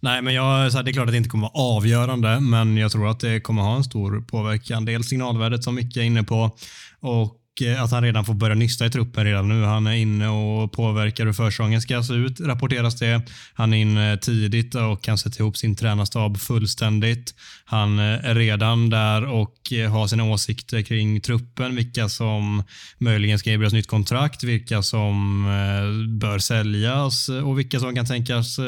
Nej, 0.00 0.22
men 0.22 0.34
jag, 0.34 0.72
så 0.72 0.78
här, 0.78 0.84
det 0.84 0.90
är 0.90 0.92
klart 0.92 1.06
att 1.06 1.12
det 1.12 1.16
inte 1.16 1.28
kommer 1.28 1.42
vara 1.54 1.76
avgörande, 1.76 2.40
men 2.40 2.76
jag 2.76 2.92
tror 2.92 3.10
att 3.10 3.20
det 3.20 3.40
kommer 3.40 3.62
ha 3.62 3.76
en 3.76 3.84
stor 3.84 4.20
påverkan. 4.20 4.84
Dels 4.84 5.08
signalvärdet 5.08 5.64
som 5.64 5.74
Micke 5.74 5.96
är 5.96 6.02
inne 6.02 6.22
på 6.22 6.56
och 7.00 7.22
eh, 7.22 7.30
Eh, 7.62 7.82
att 7.82 7.90
han 7.90 8.02
redan 8.02 8.24
får 8.24 8.34
börja 8.34 8.54
nysta 8.54 8.86
i 8.86 8.90
truppen 8.90 9.24
redan 9.24 9.48
nu. 9.48 9.64
Han 9.64 9.86
är 9.86 9.92
inne 9.92 10.28
och 10.28 10.72
påverkar 10.72 11.26
hur 11.26 11.32
försäsongen 11.32 11.80
ska 11.80 12.02
se 12.02 12.12
ut, 12.14 12.40
rapporteras 12.40 12.98
det. 12.98 13.22
Han 13.54 13.72
är 13.72 13.78
inne 13.78 14.16
tidigt 14.16 14.74
och 14.74 15.02
kan 15.02 15.18
sätta 15.18 15.42
ihop 15.42 15.56
sin 15.56 15.76
tränarstab 15.76 16.38
fullständigt. 16.38 17.34
Han 17.64 17.98
eh, 17.98 18.04
är 18.04 18.34
redan 18.34 18.90
där 18.90 19.24
och 19.24 19.57
Eh, 19.72 19.90
ha 19.90 20.08
sina 20.08 20.24
åsikter 20.24 20.82
kring 20.82 21.20
truppen, 21.20 21.76
vilka 21.76 22.08
som 22.08 22.62
möjligen 22.98 23.38
ska 23.38 23.50
erbjudas 23.50 23.72
nytt 23.72 23.86
kontrakt, 23.86 24.42
vilka 24.42 24.82
som 24.82 25.44
eh, 25.44 26.18
bör 26.18 26.38
säljas 26.38 27.28
eh, 27.28 27.48
och 27.48 27.58
vilka 27.58 27.80
som 27.80 27.94
kan 27.94 28.06
tänkas 28.06 28.58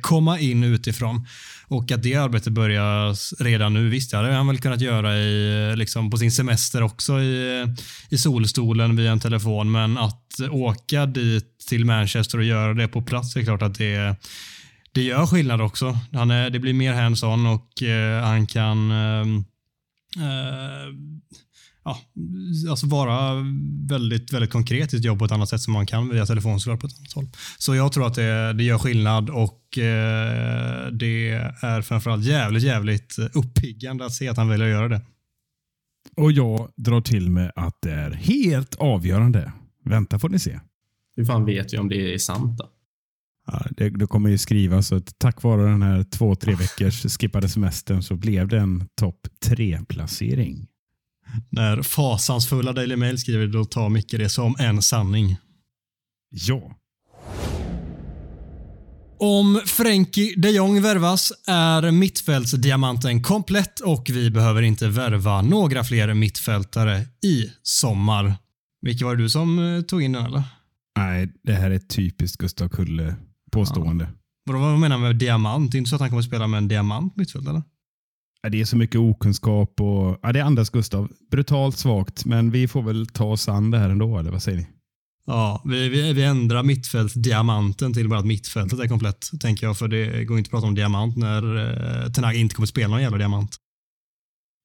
komma 0.00 0.38
in 0.38 0.64
utifrån. 0.64 1.26
Och 1.68 1.92
att 1.92 2.02
det 2.02 2.14
arbetet 2.14 2.52
börjar 2.52 3.16
redan 3.42 3.74
nu. 3.74 3.88
Visst, 3.88 4.10
det 4.10 4.16
hade 4.16 4.32
han 4.32 4.46
väl 4.46 4.58
kunnat 4.58 4.80
göra 4.80 5.16
i, 5.16 5.76
liksom 5.76 6.10
på 6.10 6.16
sin 6.16 6.32
semester 6.32 6.82
också 6.82 7.20
i, 7.20 7.66
i 8.10 8.18
solstolen 8.18 8.96
via 8.96 9.12
en 9.12 9.20
telefon. 9.20 9.70
Men 9.70 9.98
att 9.98 10.22
åka 10.50 11.06
dit 11.06 11.66
till 11.68 11.84
Manchester 11.84 12.38
och 12.38 12.44
göra 12.44 12.74
det 12.74 12.88
på 12.88 13.02
plats 13.02 13.34
det 13.34 13.40
är 13.40 13.44
klart 13.44 13.62
att 13.62 13.74
det, 13.74 14.16
det 14.92 15.02
gör 15.02 15.26
skillnad 15.26 15.60
också. 15.60 15.98
Han 16.12 16.30
är, 16.30 16.50
det 16.50 16.58
blir 16.58 16.74
mer 16.74 16.92
hands-on 16.92 17.46
och 17.46 17.82
eh, 17.82 18.24
han 18.24 18.46
kan 18.46 18.90
eh, 18.90 19.24
eh, 20.16 20.94
ja, 21.84 21.98
alltså 22.70 22.86
vara 22.86 23.44
väldigt, 23.88 24.32
väldigt 24.32 24.50
konkret 24.50 24.94
i 24.94 24.96
sitt 24.96 25.04
jobb 25.04 25.18
på 25.18 25.24
ett 25.24 25.32
annat 25.32 25.48
sätt 25.48 25.60
som 25.60 25.72
man 25.72 25.86
kan 25.86 26.08
via 26.08 26.26
telefon 26.26 26.60
såklart 26.60 26.80
på 26.80 26.86
ett 26.86 26.98
annat 26.98 27.12
håll. 27.12 27.28
Så 27.58 27.74
jag 27.74 27.92
tror 27.92 28.06
att 28.06 28.14
det, 28.14 28.52
det 28.52 28.64
gör 28.64 28.78
skillnad 28.78 29.30
och 29.30 29.78
eh, 29.78 30.86
det 30.92 31.30
är 31.62 31.82
framförallt 31.82 32.24
jävligt, 32.24 32.62
jävligt 32.62 33.18
uppiggande 33.32 34.06
att 34.06 34.12
se 34.12 34.28
att 34.28 34.36
han 34.36 34.48
väljer 34.48 34.66
att 34.66 34.72
göra 34.72 34.88
det. 34.88 35.00
Och 36.16 36.32
jag 36.32 36.68
drar 36.76 37.00
till 37.00 37.30
med 37.30 37.52
att 37.56 37.78
det 37.82 37.92
är 37.92 38.10
helt 38.10 38.74
avgörande. 38.74 39.52
Vänta 39.84 40.18
får 40.18 40.28
ni 40.28 40.38
se. 40.38 40.60
Hur 41.16 41.24
fan 41.24 41.44
vet 41.44 41.72
vi 41.72 41.78
om 41.78 41.88
det 41.88 42.14
är 42.14 42.18
sant 42.18 42.58
då? 42.58 42.70
Ja, 43.46 43.66
det, 43.70 43.90
det 43.90 44.06
kommer 44.06 44.30
ju 44.30 44.38
skrivas 44.38 44.92
att 44.92 45.18
tack 45.18 45.42
vare 45.42 45.62
den 45.70 45.82
här 45.82 46.04
två, 46.04 46.34
tre 46.34 46.54
veckors 46.54 47.18
skippade 47.18 47.48
semestern 47.48 48.02
så 48.02 48.16
blev 48.16 48.48
det 48.48 48.58
en 48.58 48.88
topp 49.00 49.28
tre 49.44 49.80
placering. 49.88 50.66
När 51.50 51.82
fasansfulla 51.82 52.72
Daily 52.72 52.96
Mail 52.96 53.18
skriver 53.18 53.46
då 53.46 53.64
tar 53.64 53.88
Micke 53.88 54.10
det 54.10 54.28
som 54.28 54.56
en 54.58 54.82
sanning. 54.82 55.36
Ja. 56.30 56.76
Om 59.18 59.60
Frenkie 59.66 60.34
de 60.36 60.50
Jong 60.50 60.82
värvas 60.82 61.32
är 61.46 61.90
mittfältsdiamanten 61.90 63.22
komplett 63.22 63.80
och 63.80 64.10
vi 64.10 64.30
behöver 64.30 64.62
inte 64.62 64.88
värva 64.88 65.42
några 65.42 65.84
fler 65.84 66.14
mittfältare 66.14 67.00
i 67.24 67.50
sommar. 67.62 68.34
Micke, 68.82 69.02
var 69.02 69.16
det 69.16 69.22
du 69.22 69.28
som 69.28 69.58
eh, 69.58 69.82
tog 69.82 70.02
in 70.02 70.12
den 70.12 70.26
eller? 70.26 70.42
Nej, 70.98 71.32
det 71.42 71.52
här 71.52 71.70
är 71.70 71.78
typiskt 71.78 72.36
Gustav 72.36 72.68
Kulle 72.68 73.16
påstående. 73.52 74.08
Vadå, 74.46 74.58
vad 74.58 74.78
menar 74.78 74.96
du 74.96 75.02
med 75.02 75.16
diamant? 75.16 75.72
Det 75.72 75.76
är 75.76 75.78
inte 75.78 75.88
så 75.88 75.94
att 75.94 76.00
han 76.00 76.10
kommer 76.10 76.22
spela 76.22 76.46
med 76.46 76.58
en 76.58 76.68
diamant 76.68 77.16
mittfält 77.16 77.48
eller? 77.48 77.62
Ja, 78.42 78.48
Det 78.48 78.60
är 78.60 78.64
så 78.64 78.76
mycket 78.76 79.00
okunskap 79.00 79.80
och 79.80 80.18
ja, 80.22 80.32
det 80.32 80.40
andas 80.40 80.70
Gustav. 80.70 81.08
Brutalt 81.30 81.76
svagt, 81.76 82.24
men 82.24 82.50
vi 82.50 82.68
får 82.68 82.82
väl 82.82 83.06
ta 83.06 83.24
oss 83.24 83.48
an 83.48 83.70
det 83.70 83.78
här 83.78 83.90
ändå, 83.90 84.18
eller 84.18 84.30
vad 84.30 84.42
säger 84.42 84.58
ni? 84.58 84.66
Ja, 85.26 85.62
vi, 85.64 85.88
vi, 85.88 86.12
vi 86.12 86.24
ändrar 86.24 86.62
mittfältsdiamanten 86.62 87.94
till 87.94 88.08
bara 88.08 88.18
att 88.18 88.26
mittfältet 88.26 88.80
är 88.80 88.88
komplett, 88.88 89.26
tänker 89.40 89.66
jag. 89.66 89.78
För 89.78 89.88
det 89.88 90.24
går 90.24 90.38
inte 90.38 90.48
att 90.48 90.52
prata 90.52 90.66
om 90.66 90.74
diamant 90.74 91.16
när 91.16 91.56
eh, 92.04 92.12
Ten 92.12 92.24
Hag 92.24 92.34
inte 92.34 92.54
kommer 92.54 92.66
spela 92.66 92.88
någon 92.88 93.02
jävla 93.02 93.18
diamant. 93.18 93.56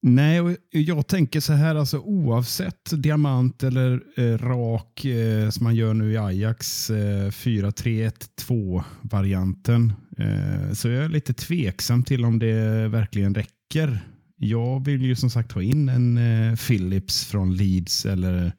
Nej, 0.04 0.42
och 0.42 0.52
jag 0.72 1.08
tänker 1.08 1.40
så 1.40 1.54
här, 1.54 1.76
alltså 1.76 2.00
oavsett 2.00 2.92
diamant 2.92 3.64
eller 3.64 4.02
eh, 4.18 4.38
rak 4.38 5.06
eh, 5.06 5.50
som 5.50 5.64
man 5.64 5.76
gör 5.76 5.94
nu 5.94 6.12
i 6.12 6.18
Ajax 6.18 6.90
eh, 6.90 7.30
4-3-1-2-varianten 7.30 9.94
eh, 10.18 10.72
så 10.74 10.88
jag 10.88 11.06
är 11.06 11.10
lite 11.10 11.34
tveksam 11.34 12.04
till 12.04 12.26
om 12.26 12.40
det 12.40 12.88
verkligen 12.88 13.36
räcker. 13.36 14.00
Jag 14.38 14.86
vill 14.86 15.02
ju 15.02 15.16
som 15.16 15.30
sagt 15.30 15.52
ha 15.52 15.62
in 15.62 15.90
en 15.90 16.18
eh, 16.18 16.56
Phillips 16.56 17.26
från 17.26 17.56
Leeds 17.56 18.06
eller 18.06 18.54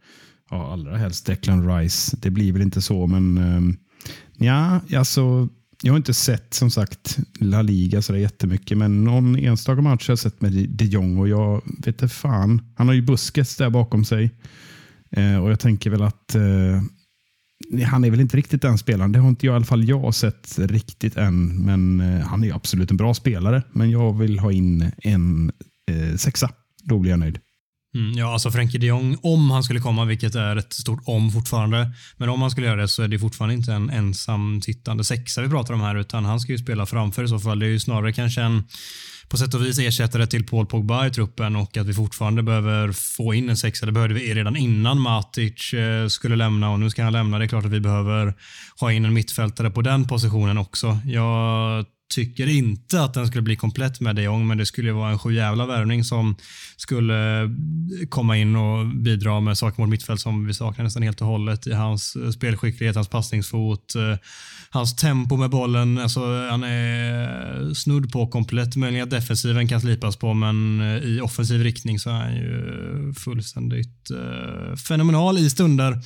ja, 0.51 0.73
allra 0.73 0.97
helst 0.97 1.27
Declan 1.27 1.77
Rice. 1.77 2.17
Det 2.23 2.31
blir 2.31 2.53
väl 2.53 2.63
inte 2.63 2.83
så, 2.83 3.07
men 3.07 3.39
eh, 3.39 3.61
ja, 4.47 4.81
alltså 4.97 5.49
jag 5.83 5.92
har 5.92 5.97
inte 5.97 6.14
sett 6.14 6.55
som 6.55 6.71
sagt 6.71 7.18
La 7.40 7.62
Liga 7.62 8.03
så 8.03 8.16
jättemycket, 8.16 8.79
men 8.79 9.05
någon 9.05 9.37
enstaka 9.37 9.83
match 9.83 10.09
har 10.09 10.12
jag 10.12 10.18
sett 10.18 10.40
med 10.40 10.53
de 10.53 10.85
Jong 10.85 11.18
och 11.18 11.29
jag 11.29 11.62
vet 11.77 11.87
inte 11.87 12.09
fan. 12.09 12.62
Han 12.77 12.87
har 12.88 12.95
ju 12.95 13.03
Busquets 13.03 13.57
där 13.57 13.71
bakom 13.71 14.05
sig 14.05 14.31
eh, 15.11 15.37
och 15.37 15.51
jag 15.51 15.61
tänker 15.61 15.90
väl 15.90 16.03
att 16.03 16.35
eh, 16.35 17.83
han 17.87 18.05
är 18.05 18.11
väl 18.11 18.21
inte 18.21 18.37
riktigt 18.37 18.62
den 18.62 18.79
spelaren. 18.79 19.12
Det 19.12 19.18
har 19.18 19.29
inte 19.29 19.47
jag, 19.47 19.53
i 19.53 19.57
alla 19.57 19.64
fall 19.64 19.88
jag 19.88 20.14
sett 20.14 20.59
riktigt 20.59 21.16
än, 21.16 21.64
men 21.64 22.01
eh, 22.01 22.27
han 22.27 22.45
är 22.45 22.55
absolut 22.55 22.90
en 22.90 22.97
bra 22.97 23.14
spelare. 23.14 23.62
Men 23.73 23.90
jag 23.90 24.18
vill 24.18 24.38
ha 24.38 24.53
in 24.53 24.90
en 24.99 25.53
eh, 25.90 26.16
sexa. 26.16 26.51
Då 26.83 26.99
blir 26.99 27.11
jag 27.11 27.21
nöjd. 27.21 27.38
Mm, 27.95 28.13
ja, 28.13 28.33
alltså 28.33 28.51
Frenkie 28.51 28.81
de 28.81 28.87
Jong, 28.87 29.19
om 29.23 29.51
han 29.51 29.63
skulle 29.63 29.81
komma, 29.81 30.05
vilket 30.05 30.35
är 30.35 30.57
ett 30.57 30.73
stort 30.73 31.03
om 31.05 31.31
fortfarande, 31.31 31.93
men 32.17 32.29
om 32.29 32.43
han 32.43 32.51
skulle 32.51 32.67
göra 32.67 32.81
det 32.81 32.89
så 32.89 33.03
är 33.03 33.09
det 33.09 33.19
fortfarande 33.19 33.55
inte 33.55 33.73
en 33.73 33.91
ensam 33.91 34.63
sittande 34.63 35.05
sexa 35.05 35.43
vi 35.43 35.49
pratar 35.49 35.75
om 35.75 35.81
här, 35.81 35.97
utan 35.97 36.25
han 36.25 36.41
ska 36.41 36.53
ju 36.53 36.59
spela 36.59 36.87
framför 36.87 37.25
i 37.25 37.29
så 37.29 37.39
fall. 37.39 37.59
Det 37.59 37.67
är 37.67 37.71
ju 37.71 37.81
snarare 37.81 38.13
kanske 38.13 38.43
en 38.43 38.65
på 39.29 39.39
sätt 39.39 39.55
och 39.55 39.65
vis 39.65 39.79
ersättare 39.79 40.27
till 40.27 40.47
Paul 40.47 40.67
Pogba 40.67 41.07
i 41.07 41.11
truppen 41.11 41.57
och 41.57 41.77
att 41.77 41.87
vi 41.87 41.95
fortfarande 41.95 42.43
behöver 42.43 42.93
få 42.93 43.35
in 43.35 43.49
en 43.49 43.57
sexa. 43.57 43.87
Det 43.87 43.93
behövde 43.93 44.15
vi 44.15 44.35
redan 44.35 44.57
innan 44.57 45.01
Matic 45.01 45.75
eh, 45.75 46.09
skulle 46.09 46.37
lämna 46.37 46.71
och 46.71 46.81
nu 46.81 46.91
ska 46.91 47.05
han 47.05 47.13
lämna. 47.13 47.39
Det 47.39 47.45
är 47.45 47.49
klart 47.49 47.65
att 47.65 47.71
vi 47.71 47.81
behöver 47.81 48.35
ha 48.81 48.93
in 48.93 49.05
en 49.05 49.15
mittfältare 49.15 49.71
på 49.71 49.83
den 49.83 50.09
positionen 50.09 50.59
också. 50.59 50.99
Jag 51.05 51.85
tycker 52.12 52.48
inte 52.48 53.03
att 53.03 53.14
den 53.14 53.27
skulle 53.27 53.42
bli 53.42 53.57
komplett 53.57 54.01
med 54.01 54.16
de 54.16 54.22
Jong, 54.22 54.46
men 54.46 54.59
det 54.59 54.66
skulle 54.66 54.92
vara 54.92 55.11
en 55.11 55.18
sjujävla 55.18 55.66
värvning 55.66 56.05
som 56.05 56.37
skulle 56.77 57.51
komma 58.09 58.37
in 58.37 58.57
och 58.57 58.87
bidra 58.87 59.40
med 59.40 59.59
saker 59.59 59.83
mot 59.83 59.90
mittfält 59.90 60.20
som 60.20 60.46
vi 60.46 60.55
saknar 60.55 60.85
nästan 60.85 61.03
helt 61.03 61.20
och 61.20 61.27
hållet 61.27 61.66
i 61.66 61.72
hans 61.72 62.16
eh, 62.16 62.31
spelskicklighet, 62.31 62.96
hans 62.96 63.09
passningsfot, 63.09 63.94
eh, 63.94 64.18
hans 64.70 64.96
tempo 64.96 65.37
med 65.37 65.51
bollen. 65.51 65.98
Alltså, 65.98 66.20
han 66.51 66.62
är 66.62 67.75
snudd 67.75 68.12
på 68.12 68.27
komplett. 68.27 68.77
Möjligen 68.77 69.05
att 69.05 69.11
defensiven 69.11 69.68
kan 69.68 69.81
slipas 69.81 70.16
på, 70.16 70.35
men 70.35 70.81
eh, 70.81 70.96
i 70.96 71.20
offensiv 71.20 71.62
riktning 71.62 71.98
så 71.98 72.11
är 72.11 72.14
han 72.14 72.37
ju 72.37 73.14
fullständigt 73.14 74.11
fenomenal 74.88 75.38
i 75.38 75.51
stunder. 75.51 76.03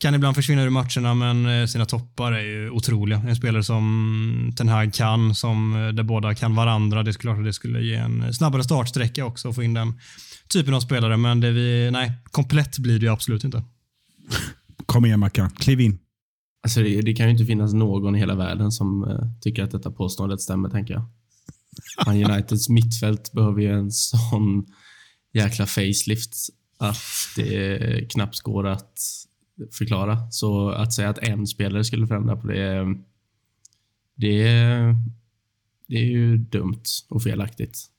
Kan 0.00 0.14
ibland 0.14 0.36
försvinna 0.36 0.62
ur 0.62 0.70
matcherna, 0.70 1.14
men 1.14 1.68
sina 1.68 1.84
toppar 1.84 2.32
är 2.32 2.42
ju 2.42 2.70
otroliga. 2.70 3.22
En 3.28 3.36
spelare 3.36 3.64
som 3.64 4.52
Ten 4.56 4.68
Hag 4.68 4.94
kan, 4.94 5.34
som 5.34 5.72
där 5.94 6.02
båda 6.02 6.34
kan 6.34 6.54
varandra. 6.54 7.02
Det 7.02 7.10
är 7.10 7.12
klart 7.12 7.38
att 7.38 7.44
det 7.44 7.52
skulle 7.52 7.82
ge 7.82 7.94
en 7.94 8.34
snabbare 8.34 8.64
startsträcka 8.64 9.24
också 9.24 9.48
att 9.48 9.54
få 9.54 9.62
in 9.62 9.74
den 9.74 9.92
typen 10.48 10.74
av 10.74 10.80
spelare, 10.80 11.16
men 11.16 11.40
det 11.40 11.50
vi, 11.50 11.90
nej, 11.90 12.12
komplett 12.30 12.78
blir 12.78 12.98
det 12.98 13.06
ju 13.06 13.12
absolut 13.12 13.44
inte. 13.44 13.64
Kom 14.86 15.04
igen 15.04 15.20
Mackan, 15.20 15.50
kliv 15.50 15.80
in. 15.80 15.98
Alltså 16.62 16.80
det, 16.80 17.02
det, 17.02 17.14
kan 17.14 17.26
ju 17.26 17.32
inte 17.32 17.44
finnas 17.44 17.72
någon 17.72 18.16
i 18.16 18.18
hela 18.18 18.34
världen 18.34 18.72
som 18.72 19.04
uh, 19.04 19.40
tycker 19.40 19.62
att 19.62 19.70
detta 19.70 19.90
påståendet 19.90 20.40
stämmer, 20.40 20.68
tänker 20.68 20.94
jag. 20.94 21.04
Man 22.06 22.24
Uniteds 22.30 22.68
mittfält 22.68 23.32
behöver 23.32 23.60
ju 23.60 23.72
en 23.72 23.90
sån 23.90 24.66
jäkla 25.32 25.66
facelift 25.66 26.34
att 26.78 26.96
det 27.36 28.10
knappt 28.12 28.40
går 28.40 28.66
att 28.66 28.98
förklara. 29.72 30.30
Så 30.30 30.70
att 30.70 30.92
säga 30.92 31.08
att 31.08 31.18
en 31.18 31.46
spelare 31.46 31.84
skulle 31.84 32.06
förändra 32.06 32.36
på 32.36 32.46
det, 32.46 32.94
det, 34.16 34.42
det 35.88 35.96
är 35.96 36.10
ju 36.10 36.36
dumt 36.36 36.84
och 37.08 37.22
felaktigt. 37.22 37.90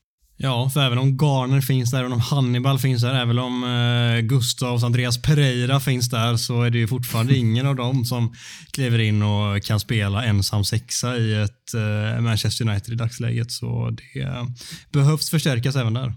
Ja, 0.42 0.70
för 0.70 0.80
även 0.80 0.98
om 0.98 1.18
Garner 1.18 1.62
finns 1.62 1.92
där, 1.92 2.00
även 2.00 2.14
om 2.14 2.20
Hannibal 2.20 2.80
finns 2.80 3.02
där, 3.02 3.14
även 3.14 3.40
om 3.40 3.64
eh, 3.64 4.22
Gustavs 4.22 4.84
Andreas 4.84 5.22
Pereira 5.22 5.80
finns 5.80 6.10
där 6.10 6.38
så 6.38 6.64
är 6.64 6.70
det 6.70 6.78
ju 6.78 6.88
fortfarande 6.88 7.36
ingen 7.38 7.66
av 7.66 7.76
dem 7.76 8.06
som 8.06 8.34
kliver 8.72 9.00
in 9.00 9.24
och 9.24 9.64
kan 9.64 9.80
spela 9.80 10.26
ensam 10.26 10.64
sexa 10.64 11.18
i 11.18 11.42
ett 11.42 11.74
eh, 11.74 12.22
Manchester 12.22 12.70
United 12.70 12.94
i 12.94 12.98
dagsläget. 12.98 13.52
Så 13.52 13.90
det 13.90 14.22
eh, 14.22 14.46
behövs 14.92 15.30
förstärkas 15.30 15.76
även 15.76 15.94
där. 15.94 16.14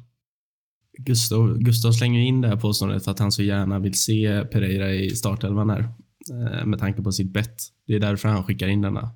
Gustav, 0.99 1.59
Gustav 1.59 1.93
slänger 1.93 2.21
in 2.21 2.41
det 2.41 2.49
här 2.49 2.57
påståendet 2.57 3.05
för 3.05 3.11
att 3.11 3.19
han 3.19 3.33
så 3.33 3.43
gärna 3.43 3.79
vill 3.79 3.95
se 3.95 4.45
Pereira 4.45 4.95
i 4.95 5.11
startelvan 5.11 5.71
här. 5.71 5.89
Eh, 6.31 6.67
med 6.67 6.79
tanke 6.79 7.03
på 7.03 7.13
sitt 7.13 7.33
bett. 7.33 7.63
Det 7.87 7.95
är 7.95 8.01
därför 8.01 8.29
han 8.29 8.45
skickar 8.45 8.69
in 8.69 8.81
denna. 8.81 9.11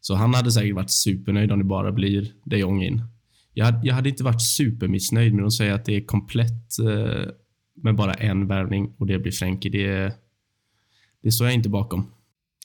Så 0.00 0.14
han 0.14 0.34
hade 0.34 0.52
säkert 0.52 0.74
varit 0.74 0.90
supernöjd 0.90 1.52
om 1.52 1.58
det 1.58 1.64
bara 1.64 1.92
blir 1.92 2.32
de 2.44 2.58
Jong 2.58 2.82
in. 2.82 3.02
Jag 3.52 3.64
hade, 3.64 3.86
jag 3.86 3.94
hade 3.94 4.08
inte 4.08 4.24
varit 4.24 4.42
supermissnöjd 4.42 5.34
med 5.34 5.44
att 5.44 5.52
säga 5.52 5.74
att 5.74 5.84
det 5.84 5.96
är 5.96 6.04
komplett 6.04 6.78
eh, 6.78 7.30
med 7.82 7.96
bara 7.96 8.14
en 8.14 8.46
värvning 8.46 8.94
och 8.98 9.06
det 9.06 9.18
blir 9.18 9.32
Frenkie. 9.32 9.70
Det, 9.70 10.14
det 11.22 11.32
står 11.32 11.46
jag 11.46 11.54
inte 11.54 11.68
bakom. 11.68 12.10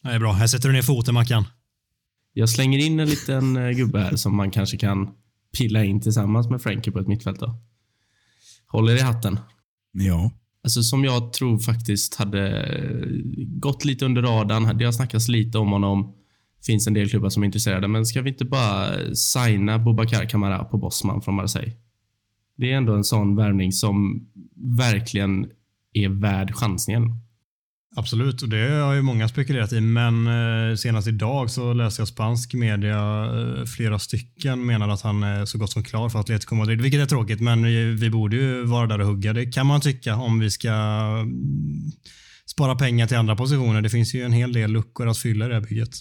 Det 0.04 0.10
är 0.10 0.19
bra. 0.19 0.32
Här 0.32 0.47
sätter 0.47 0.69
du 0.69 0.73
ner 0.73 0.82
foten, 0.82 1.13
Mackan. 1.13 1.43
Jag 2.34 2.49
slänger 2.49 2.80
in 2.80 2.99
en 2.99 3.10
liten 3.10 3.58
eh, 3.58 3.69
gubbe 3.69 3.99
här 3.99 4.15
som 4.15 4.36
man 4.36 4.51
kanske 4.51 4.78
kan 4.78 5.10
pilla 5.58 5.84
in 5.84 6.01
tillsammans 6.01 6.49
med 6.49 6.62
Frenkie 6.62 6.93
på 6.93 6.99
ett 6.99 7.08
mittfält. 7.08 7.39
Då. 7.39 7.56
Håller 8.75 8.95
i 8.95 9.01
hatten. 9.01 9.39
Ja. 9.91 10.31
Alltså 10.63 10.83
som 10.83 11.03
jag 11.03 11.33
tror 11.33 11.59
faktiskt 11.59 12.15
hade 12.15 12.67
gått 13.47 13.85
lite 13.85 14.05
under 14.05 14.21
radarn. 14.21 14.77
Det 14.77 14.85
har 14.85 14.91
snackats 14.91 15.27
lite 15.27 15.57
om 15.57 15.71
honom 15.71 16.13
finns 16.65 16.88
en 16.88 16.93
del 16.93 17.09
klubbar 17.09 17.29
som 17.29 17.43
är 17.43 17.45
intresserade, 17.45 17.88
men 17.88 18.05
ska 18.05 18.21
vi 18.21 18.29
inte 18.29 18.45
bara 18.45 19.15
signa 19.15 19.79
Boubacar 19.79 20.25
Kamara 20.25 20.63
på 20.63 20.77
Bosman 20.77 21.21
från 21.21 21.35
Marseille? 21.35 21.71
Det 22.57 22.71
är 22.71 22.77
ändå 22.77 22.93
en 22.93 23.03
sån 23.03 23.35
värvning 23.35 23.71
som 23.71 24.27
verkligen 24.77 25.47
är 25.93 26.09
värd 26.09 26.55
chansningen. 26.55 27.24
Absolut, 27.97 28.41
och 28.41 28.49
det 28.49 28.69
har 28.69 28.93
ju 28.93 29.01
många 29.01 29.27
spekulerat 29.27 29.73
i, 29.73 29.81
men 29.81 30.27
eh, 30.27 30.75
senast 30.75 31.08
idag 31.08 31.49
så 31.49 31.73
läste 31.73 32.01
jag 32.01 32.08
spansk 32.08 32.53
media. 32.53 33.25
Eh, 33.25 33.65
flera 33.65 33.99
stycken 33.99 34.65
menar 34.65 34.89
att 34.89 35.01
han 35.01 35.23
är 35.23 35.45
så 35.45 35.58
gott 35.58 35.71
som 35.71 35.84
klar 35.84 36.10
för 36.10 36.19
Atletico 36.19 36.55
Madrid, 36.55 36.81
vilket 36.81 37.01
är 37.01 37.05
tråkigt, 37.05 37.41
men 37.41 37.63
vi, 37.95 38.10
borde 38.10 38.36
ju 38.36 38.63
vara 38.63 38.88
där 38.88 39.01
och 39.01 39.08
hugga. 39.08 39.34
Det 39.34 39.45
kan 39.45 39.67
man 39.67 39.81
tycka 39.81 40.15
om 40.15 40.39
vi 40.39 40.51
ska 40.51 40.69
mm, 40.69 41.91
spara 42.45 42.75
pengar 42.75 43.08
till 43.08 43.17
andra 43.17 43.36
positioner. 43.36 43.81
Det 43.81 43.89
finns 43.89 44.13
ju 44.13 44.21
en 44.21 44.34
hel 44.34 44.53
del 44.53 44.71
luckor 44.71 45.08
att 45.08 45.17
fylla 45.17 45.45
i 45.45 45.47
det 45.47 45.53
här 45.53 45.62
bygget. 45.62 45.95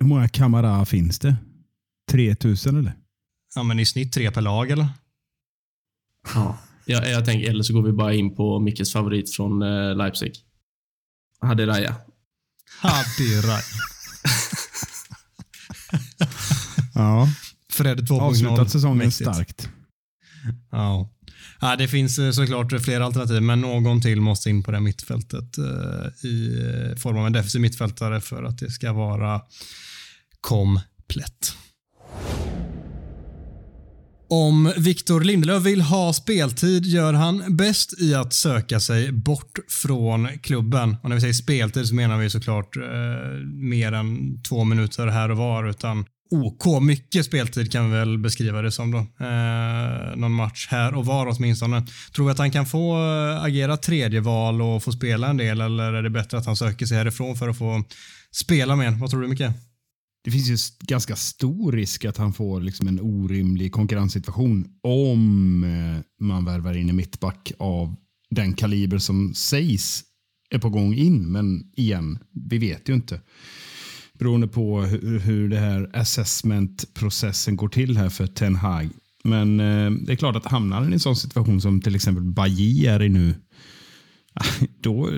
Hur 0.00 0.06
många 0.06 0.28
Kamara 0.28 0.84
finns 0.84 1.18
det? 1.18 1.36
3000 2.10 2.76
eller? 2.76 2.92
Ja, 3.54 3.62
men 3.62 3.78
i 3.78 3.86
snitt 3.86 4.12
tre 4.12 4.30
per 4.30 4.40
lag 4.40 4.70
eller? 4.70 4.88
Ja. 6.34 6.58
Jag, 6.86 7.10
jag 7.10 7.24
tänker, 7.24 7.50
eller 7.50 7.62
så 7.62 7.72
går 7.72 7.82
vi 7.82 7.92
bara 7.92 8.14
in 8.14 8.34
på 8.34 8.60
Mickes 8.60 8.92
favorit 8.92 9.34
från 9.34 9.62
eh, 9.62 9.96
Leipzig. 9.96 10.32
Hade 11.40 11.66
Raja. 11.66 11.94
Hadirai. 12.80 13.62
Ja. 16.94 17.28
Fred 17.72 18.00
2.0. 18.00 18.20
Avslutat 18.20 18.70
säsongen 18.70 18.98
Mäktigt. 18.98 19.30
starkt. 19.30 19.68
Ja. 20.70 21.10
ja. 21.60 21.76
Det 21.76 21.88
finns 21.88 22.18
eh, 22.18 22.30
såklart 22.30 22.82
flera 22.82 23.04
alternativ, 23.04 23.42
men 23.42 23.60
någon 23.60 24.00
till 24.00 24.20
måste 24.20 24.50
in 24.50 24.62
på 24.62 24.70
det 24.70 24.80
mittfältet 24.80 25.58
eh, 25.58 26.28
i 26.28 26.58
eh, 26.60 26.96
form 26.96 27.18
av 27.18 27.26
en 27.26 27.32
defensiv 27.32 27.60
mittfältare 27.60 28.20
för 28.20 28.44
att 28.44 28.58
det 28.58 28.70
ska 28.70 28.92
vara 28.92 29.42
komplett. 30.40 31.56
Om 34.32 34.72
Victor 34.76 35.20
Lindelöf 35.20 35.62
vill 35.62 35.80
ha 35.80 36.12
speltid 36.12 36.86
gör 36.86 37.12
han 37.12 37.56
bäst 37.56 38.00
i 38.00 38.14
att 38.14 38.32
söka 38.32 38.80
sig 38.80 39.12
bort 39.12 39.58
från 39.68 40.28
klubben. 40.42 40.96
Och 41.02 41.08
när 41.08 41.16
vi 41.16 41.20
säger 41.20 41.34
speltid 41.34 41.86
så 41.86 41.94
menar 41.94 42.18
vi 42.18 42.30
såklart 42.30 42.76
eh, 42.76 42.82
mer 43.46 43.92
än 43.92 44.42
två 44.42 44.64
minuter 44.64 45.06
här 45.06 45.30
och 45.30 45.36
var, 45.36 45.68
utan 45.68 46.04
OK 46.30 46.82
mycket 46.82 47.24
speltid 47.24 47.72
kan 47.72 47.90
vi 47.90 47.96
väl 47.96 48.18
beskriva 48.18 48.62
det 48.62 48.72
som 48.72 48.90
då. 48.90 48.98
Eh, 48.98 50.16
någon 50.16 50.32
match 50.32 50.68
här 50.70 50.94
och 50.94 51.06
var 51.06 51.26
åtminstone. 51.26 51.86
Tror 52.14 52.26
vi 52.26 52.32
att 52.32 52.38
han 52.38 52.50
kan 52.50 52.66
få 52.66 52.96
eh, 52.96 53.42
agera 53.42 53.76
tredje 53.76 54.20
val 54.20 54.62
och 54.62 54.82
få 54.82 54.92
spela 54.92 55.28
en 55.28 55.36
del 55.36 55.60
eller 55.60 55.92
är 55.92 56.02
det 56.02 56.10
bättre 56.10 56.38
att 56.38 56.46
han 56.46 56.56
söker 56.56 56.86
sig 56.86 56.98
härifrån 56.98 57.36
för 57.36 57.48
att 57.48 57.58
få 57.58 57.84
spela 58.32 58.76
mer? 58.76 58.90
Vad 58.90 59.10
tror 59.10 59.22
du 59.22 59.28
Micke? 59.28 59.69
Det 60.24 60.30
finns 60.30 60.48
ju 60.48 60.86
ganska 60.86 61.16
stor 61.16 61.72
risk 61.72 62.04
att 62.04 62.16
han 62.16 62.32
får 62.32 62.60
liksom 62.60 62.88
en 62.88 63.00
orimlig 63.00 63.72
konkurrenssituation 63.72 64.68
om 64.82 65.64
eh, 65.64 66.26
man 66.26 66.44
värvar 66.44 66.76
in 66.76 66.90
en 66.90 66.96
mittback 66.96 67.52
av 67.58 67.96
den 68.30 68.52
kaliber 68.52 68.98
som 68.98 69.34
sägs 69.34 70.04
är 70.50 70.58
på 70.58 70.70
gång 70.70 70.94
in. 70.94 71.32
Men 71.32 71.72
igen, 71.76 72.18
vi 72.50 72.58
vet 72.58 72.88
ju 72.88 72.94
inte. 72.94 73.20
Beroende 74.18 74.48
på 74.48 74.82
hur, 74.82 75.18
hur 75.18 75.48
det 75.48 75.58
här 75.58 75.90
assessment-processen 75.94 77.56
går 77.56 77.68
till 77.68 77.96
här 77.96 78.08
för 78.08 78.26
Ten 78.26 78.56
Hag. 78.56 78.88
Men 79.24 79.60
eh, 79.60 79.90
det 79.90 80.12
är 80.12 80.16
klart 80.16 80.36
att 80.36 80.46
hamnar 80.46 80.80
han 80.80 80.90
i 80.90 80.92
en 80.92 81.00
sån 81.00 81.16
situation 81.16 81.60
som 81.60 81.80
till 81.80 81.94
exempel 81.94 82.24
Bajy 82.24 82.86
är 82.86 83.02
i 83.02 83.08
nu, 83.08 83.34
då, 84.80 85.10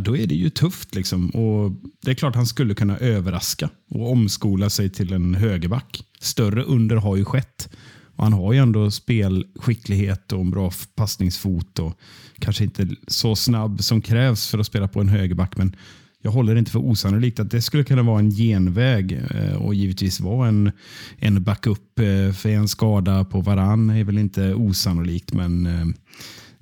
då 0.00 0.16
är 0.16 0.26
det 0.26 0.34
ju 0.34 0.50
tufft. 0.50 0.94
Liksom. 0.94 1.30
Och 1.30 1.72
Det 2.02 2.10
är 2.10 2.14
klart 2.14 2.34
han 2.34 2.46
skulle 2.46 2.74
kunna 2.74 2.98
överraska 2.98 3.70
och 3.90 4.12
omskola 4.12 4.70
sig 4.70 4.90
till 4.90 5.12
en 5.12 5.34
högerback. 5.34 6.04
Större 6.20 6.62
under 6.62 6.96
har 6.96 7.16
ju 7.16 7.24
skett. 7.24 7.68
Och 8.16 8.24
han 8.24 8.32
har 8.32 8.52
ju 8.52 8.58
ändå 8.58 8.90
spelskicklighet 8.90 10.32
och 10.32 10.40
en 10.40 10.50
bra 10.50 10.72
passningsfot. 10.94 11.78
Och 11.78 11.98
kanske 12.38 12.64
inte 12.64 12.88
så 13.06 13.36
snabb 13.36 13.82
som 13.82 14.02
krävs 14.02 14.48
för 14.48 14.58
att 14.58 14.66
spela 14.66 14.88
på 14.88 15.00
en 15.00 15.08
högerback. 15.08 15.56
Men 15.56 15.76
jag 16.22 16.30
håller 16.30 16.54
det 16.54 16.58
inte 16.58 16.70
för 16.70 16.78
osannolikt 16.78 17.40
att 17.40 17.50
det 17.50 17.62
skulle 17.62 17.84
kunna 17.84 18.02
vara 18.02 18.18
en 18.18 18.30
genväg 18.30 19.12
eh, 19.30 19.54
och 19.54 19.74
givetvis 19.74 20.20
vara 20.20 20.48
en, 20.48 20.72
en 21.18 21.42
backup 21.42 21.98
eh, 21.98 22.32
för 22.32 22.48
en 22.48 22.68
skada 22.68 23.24
på 23.24 23.40
varann 23.40 23.90
är 23.90 24.04
väl 24.04 24.18
inte 24.18 24.54
osannolikt. 24.54 25.32
Men 25.32 25.66
eh, 25.66 25.86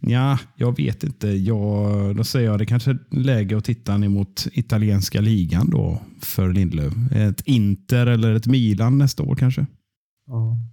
Ja, 0.01 0.39
jag 0.57 0.77
vet 0.77 1.05
inte. 1.05 1.29
Jag, 1.29 2.17
då 2.17 2.25
säger 2.25 2.51
jag 2.51 2.59
det 2.59 2.67
kanske 2.67 2.91
är 2.91 2.99
läge 3.11 3.57
att 3.57 3.65
titta 3.65 3.97
ner 3.97 4.09
mot 4.09 4.47
italienska 4.53 5.21
ligan 5.21 5.71
då 5.71 6.03
för 6.23 6.53
Lindelöf. 6.53 6.95
Ett 7.13 7.41
Inter 7.45 8.07
eller 8.07 8.35
ett 8.35 8.47
Milan 8.47 8.99
nästa 8.99 9.23
år 9.23 9.35
kanske. 9.35 9.67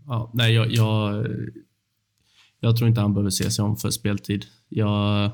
Ja, 0.05 0.31
nej, 0.33 0.53
jag, 0.53 0.71
jag, 0.71 1.25
jag 2.59 2.77
tror 2.77 2.89
inte 2.89 3.01
han 3.01 3.13
behöver 3.13 3.29
se 3.29 3.51
sig 3.51 3.65
om 3.65 3.77
för 3.77 3.89
speltid. 3.89 4.45
Jag, 4.69 5.31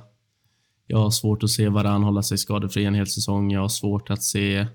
jag 0.88 0.97
har 0.97 1.10
svårt 1.10 1.43
att 1.43 1.49
se 1.49 1.69
Varann 1.69 2.04
hålla 2.04 2.23
sig 2.23 2.38
skadefri 2.38 2.86
en 2.86 2.93
hel 2.93 3.08
säsong. 3.08 3.51
Jag 3.51 3.62
har 3.62 3.69
svårt 3.69 4.10
att 4.10 4.23
se 4.23 4.67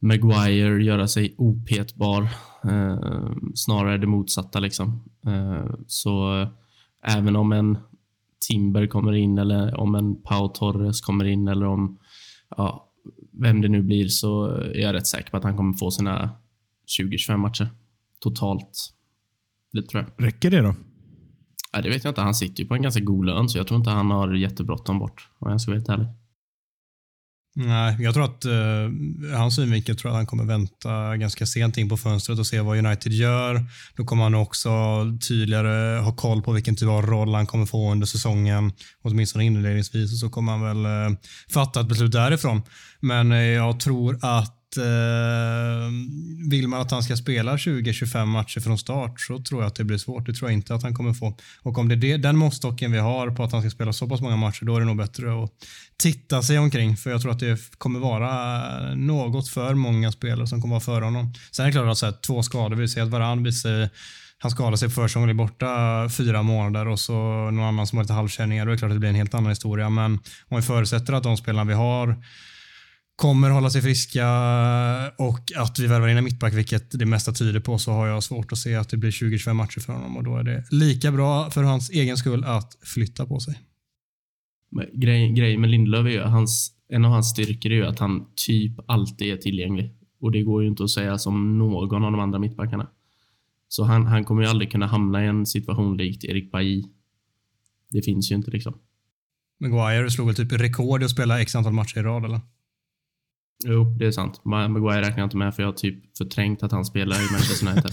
Maguire 0.00 0.84
göra 0.84 1.08
sig 1.08 1.34
opetbar. 1.38 2.22
Eh, 2.64 3.32
snarare 3.54 3.98
det 3.98 4.06
motsatta. 4.06 4.60
Liksom. 4.60 5.04
Eh, 5.26 5.74
så 5.86 6.46
även 7.02 7.36
om 7.36 7.52
en 7.52 7.78
Timber 8.48 8.86
kommer 8.86 9.12
in 9.12 9.38
eller 9.38 9.80
om 9.80 9.94
en 9.94 10.22
Pau 10.22 10.48
Torres 10.48 11.00
kommer 11.00 11.24
in 11.24 11.48
eller 11.48 11.66
om 11.66 11.98
ja, 12.56 12.92
vem 13.32 13.60
det 13.60 13.68
nu 13.68 13.82
blir 13.82 14.08
så 14.08 14.46
är 14.46 14.80
jag 14.80 14.94
rätt 14.94 15.06
säker 15.06 15.30
på 15.30 15.36
att 15.36 15.44
han 15.44 15.56
kommer 15.56 15.74
få 15.74 15.90
sina 15.90 16.30
20-25 16.98 17.36
matcher 17.36 17.68
totalt. 18.20 18.94
Det 19.72 19.82
tror 19.82 20.02
jag. 20.02 20.26
Räcker 20.26 20.50
det 20.50 20.60
då? 20.60 20.74
Ja, 21.72 21.82
det 21.82 21.88
vet 21.88 22.04
jag 22.04 22.10
inte. 22.10 22.20
Han 22.20 22.34
sitter 22.34 22.62
ju 22.62 22.68
på 22.68 22.74
en 22.74 22.82
ganska 22.82 23.00
god 23.00 23.26
lön, 23.26 23.48
så 23.48 23.58
jag 23.58 23.66
tror 23.66 23.78
inte 23.78 23.90
han 23.90 24.10
har 24.10 24.34
jättebråttom 24.34 24.98
bort. 24.98 25.30
Om 25.38 25.50
jag 25.50 25.60
ska 25.60 25.70
vara 25.70 25.78
helt 25.78 25.88
ärlig. 25.88 26.06
Nej, 27.56 27.96
jag 27.98 28.14
tror 28.14 28.24
att 28.24 28.46
uh, 28.46 29.36
hans 29.36 29.56
synvinkel 29.56 29.96
tror 29.96 30.10
att 30.10 30.16
han 30.16 30.26
kommer 30.26 30.44
vänta 30.44 31.16
ganska 31.16 31.46
sent 31.46 31.76
in 31.76 31.88
på 31.88 31.96
fönstret 31.96 32.38
och 32.38 32.46
se 32.46 32.60
vad 32.60 32.78
United 32.78 33.12
gör. 33.12 33.64
Då 33.96 34.04
kommer 34.04 34.22
han 34.22 34.34
också 34.34 34.70
tydligare 35.28 35.98
ha 35.98 36.12
koll 36.12 36.42
på 36.42 36.52
vilken 36.52 36.76
typ 36.76 36.88
av 36.88 37.06
roll 37.06 37.34
han 37.34 37.46
kommer 37.46 37.66
få 37.66 37.92
under 37.92 38.06
säsongen, 38.06 38.72
åtminstone 39.02 39.44
inledningsvis, 39.44 40.12
och 40.12 40.18
så 40.18 40.30
kommer 40.30 40.52
han 40.52 40.62
väl 40.62 41.10
uh, 41.10 41.18
fatta 41.50 41.80
ett 41.80 41.88
beslut 41.88 42.12
därifrån. 42.12 42.62
Men 43.00 43.32
uh, 43.32 43.38
jag 43.38 43.80
tror 43.80 44.18
att 44.22 44.63
eh, 44.76 44.84
vill 46.50 46.68
man 46.68 46.80
att 46.80 46.90
han 46.90 47.02
ska 47.02 47.16
spela 47.16 47.56
20-25 47.56 48.24
matcher 48.24 48.60
från 48.60 48.78
start 48.78 49.20
så 49.20 49.42
tror 49.42 49.62
jag 49.62 49.68
att 49.68 49.74
det 49.74 49.84
blir 49.84 49.98
svårt. 49.98 50.26
Det 50.26 50.32
tror 50.32 50.50
jag 50.50 50.58
inte 50.58 50.74
att 50.74 50.82
han 50.82 50.94
kommer 50.94 51.12
få. 51.12 51.36
Och 51.62 51.78
om 51.78 51.88
det 51.88 51.94
är 51.94 51.96
det, 51.96 52.16
den 52.16 52.36
måttstocken 52.36 52.92
vi 52.92 52.98
har 52.98 53.30
på 53.30 53.44
att 53.44 53.52
han 53.52 53.60
ska 53.60 53.70
spela 53.70 53.92
så 53.92 54.08
pass 54.08 54.20
många 54.20 54.36
matcher, 54.36 54.64
då 54.64 54.76
är 54.76 54.80
det 54.80 54.86
nog 54.86 54.96
bättre 54.96 55.44
att 55.44 55.50
titta 55.96 56.42
sig 56.42 56.58
omkring. 56.58 56.96
För 56.96 57.10
jag 57.10 57.22
tror 57.22 57.32
att 57.32 57.40
det 57.40 57.78
kommer 57.78 58.00
vara 58.00 58.94
något 58.94 59.48
för 59.48 59.74
många 59.74 60.12
spelare 60.12 60.46
som 60.46 60.60
kommer 60.60 60.74
vara 60.74 60.80
före 60.80 61.04
honom. 61.04 61.34
Sen 61.50 61.62
är 61.62 61.66
det 61.66 61.72
klart 61.72 61.90
att 61.90 61.98
så 61.98 62.06
här, 62.06 62.14
två 62.26 62.42
skador, 62.42 62.76
vi 62.76 62.88
ser 62.88 63.02
att 63.02 63.10
Varann 63.10 63.42
visar 63.42 63.88
han 64.38 64.50
skadade 64.50 64.78
sig 64.78 64.88
på 64.88 64.94
försäsongen, 64.94 65.28
är 65.28 65.34
borta 65.34 66.08
fyra 66.08 66.42
månader 66.42 66.88
och 66.88 67.00
så 67.00 67.12
någon 67.50 67.60
annan 67.60 67.86
som 67.86 67.98
har 67.98 68.04
lite 68.04 68.12
halvkänningar. 68.12 68.66
Då 68.66 68.70
är 68.70 68.72
det 68.72 68.78
klart 68.78 68.88
att 68.88 68.94
det 68.94 69.00
blir 69.00 69.08
en 69.08 69.14
helt 69.14 69.34
annan 69.34 69.50
historia. 69.50 69.90
Men 69.90 70.12
om 70.48 70.56
vi 70.56 70.62
förutsätter 70.62 71.12
att 71.12 71.22
de 71.22 71.36
spelarna 71.36 71.64
vi 71.64 71.74
har 71.74 72.22
kommer 73.16 73.50
hålla 73.50 73.70
sig 73.70 73.82
friska 73.82 74.26
och 75.18 75.52
att 75.56 75.78
vi 75.78 75.86
värvar 75.86 76.08
in 76.08 76.16
en 76.16 76.24
mittback, 76.24 76.54
vilket 76.54 76.98
det 76.98 77.06
mesta 77.06 77.32
tyder 77.32 77.60
på, 77.60 77.78
så 77.78 77.92
har 77.92 78.06
jag 78.06 78.22
svårt 78.22 78.52
att 78.52 78.58
se 78.58 78.74
att 78.74 78.88
det 78.88 78.96
blir 78.96 79.10
20-25 79.10 79.52
matcher 79.52 79.80
för 79.80 79.92
honom 79.92 80.16
och 80.16 80.24
då 80.24 80.36
är 80.36 80.42
det 80.42 80.64
lika 80.70 81.12
bra 81.12 81.50
för 81.50 81.62
hans 81.62 81.90
egen 81.90 82.16
skull 82.16 82.44
att 82.44 82.78
flytta 82.82 83.26
på 83.26 83.40
sig. 83.40 83.60
Men 84.70 84.86
Grejen 84.92 85.34
grej 85.34 85.56
med 85.56 85.70
Lindelöf 85.70 86.06
är 86.06 86.10
ju 86.10 86.20
hans, 86.20 86.72
en 86.88 87.04
av 87.04 87.10
hans 87.10 87.30
styrkor 87.30 87.72
är 87.72 87.76
ju 87.76 87.86
att 87.86 87.98
han 87.98 88.26
typ 88.46 88.72
alltid 88.86 89.32
är 89.32 89.36
tillgänglig. 89.36 89.94
Och 90.20 90.32
det 90.32 90.42
går 90.42 90.62
ju 90.62 90.68
inte 90.68 90.84
att 90.84 90.90
säga 90.90 91.18
som 91.18 91.58
någon 91.58 92.04
av 92.04 92.12
de 92.12 92.20
andra 92.20 92.38
mittbackarna. 92.38 92.90
Så 93.68 93.84
han, 93.84 94.06
han 94.06 94.24
kommer 94.24 94.42
ju 94.42 94.48
aldrig 94.48 94.72
kunna 94.72 94.86
hamna 94.86 95.24
i 95.24 95.26
en 95.26 95.46
situation 95.46 95.96
likt 95.96 96.24
Erik 96.24 96.52
Bailly. 96.52 96.84
Det 97.90 98.02
finns 98.02 98.30
ju 98.30 98.34
inte 98.34 98.50
liksom. 98.50 98.78
Maguire 99.60 100.10
slog 100.10 100.26
väl 100.26 100.36
typ 100.36 100.52
rekord 100.52 101.02
i 101.02 101.04
att 101.04 101.10
spela 101.10 101.40
x 101.40 101.54
antal 101.54 101.72
matcher 101.72 101.98
i 101.98 102.02
rad 102.02 102.24
eller? 102.24 102.40
Jo, 103.64 103.84
det 103.98 104.06
är 104.06 104.10
sant. 104.10 104.40
Ma- 104.44 104.68
Maguire 104.68 105.00
räknar 105.00 105.18
jag 105.18 105.26
inte 105.26 105.36
med 105.36 105.54
för 105.54 105.62
jag 105.62 105.68
har 105.68 105.74
typ 105.76 106.16
förträngt 106.16 106.62
att 106.62 106.72
han 106.72 106.84
spelar 106.84 107.16
i 107.16 107.32
Manchester 107.32 107.66
United. 107.72 107.92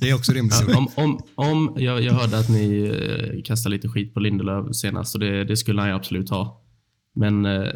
Det 0.00 0.10
är 0.10 0.14
också 0.14 0.32
rimligt. 0.32 0.64
Ja, 0.68 0.78
om, 0.78 0.88
om, 0.96 1.20
om 1.34 1.76
jag, 1.78 2.02
jag 2.02 2.12
hörde 2.12 2.38
att 2.38 2.48
ni 2.48 2.84
eh, 2.84 3.42
kastade 3.44 3.74
lite 3.74 3.88
skit 3.88 4.14
på 4.14 4.20
Lindelöf 4.20 4.74
senast 4.74 5.14
och 5.14 5.20
det, 5.20 5.44
det 5.44 5.56
skulle 5.56 5.80
han 5.80 5.90
ju 5.90 5.96
absolut 5.96 6.30
ha. 6.30 6.62
Men 7.14 7.46
eh, 7.46 7.68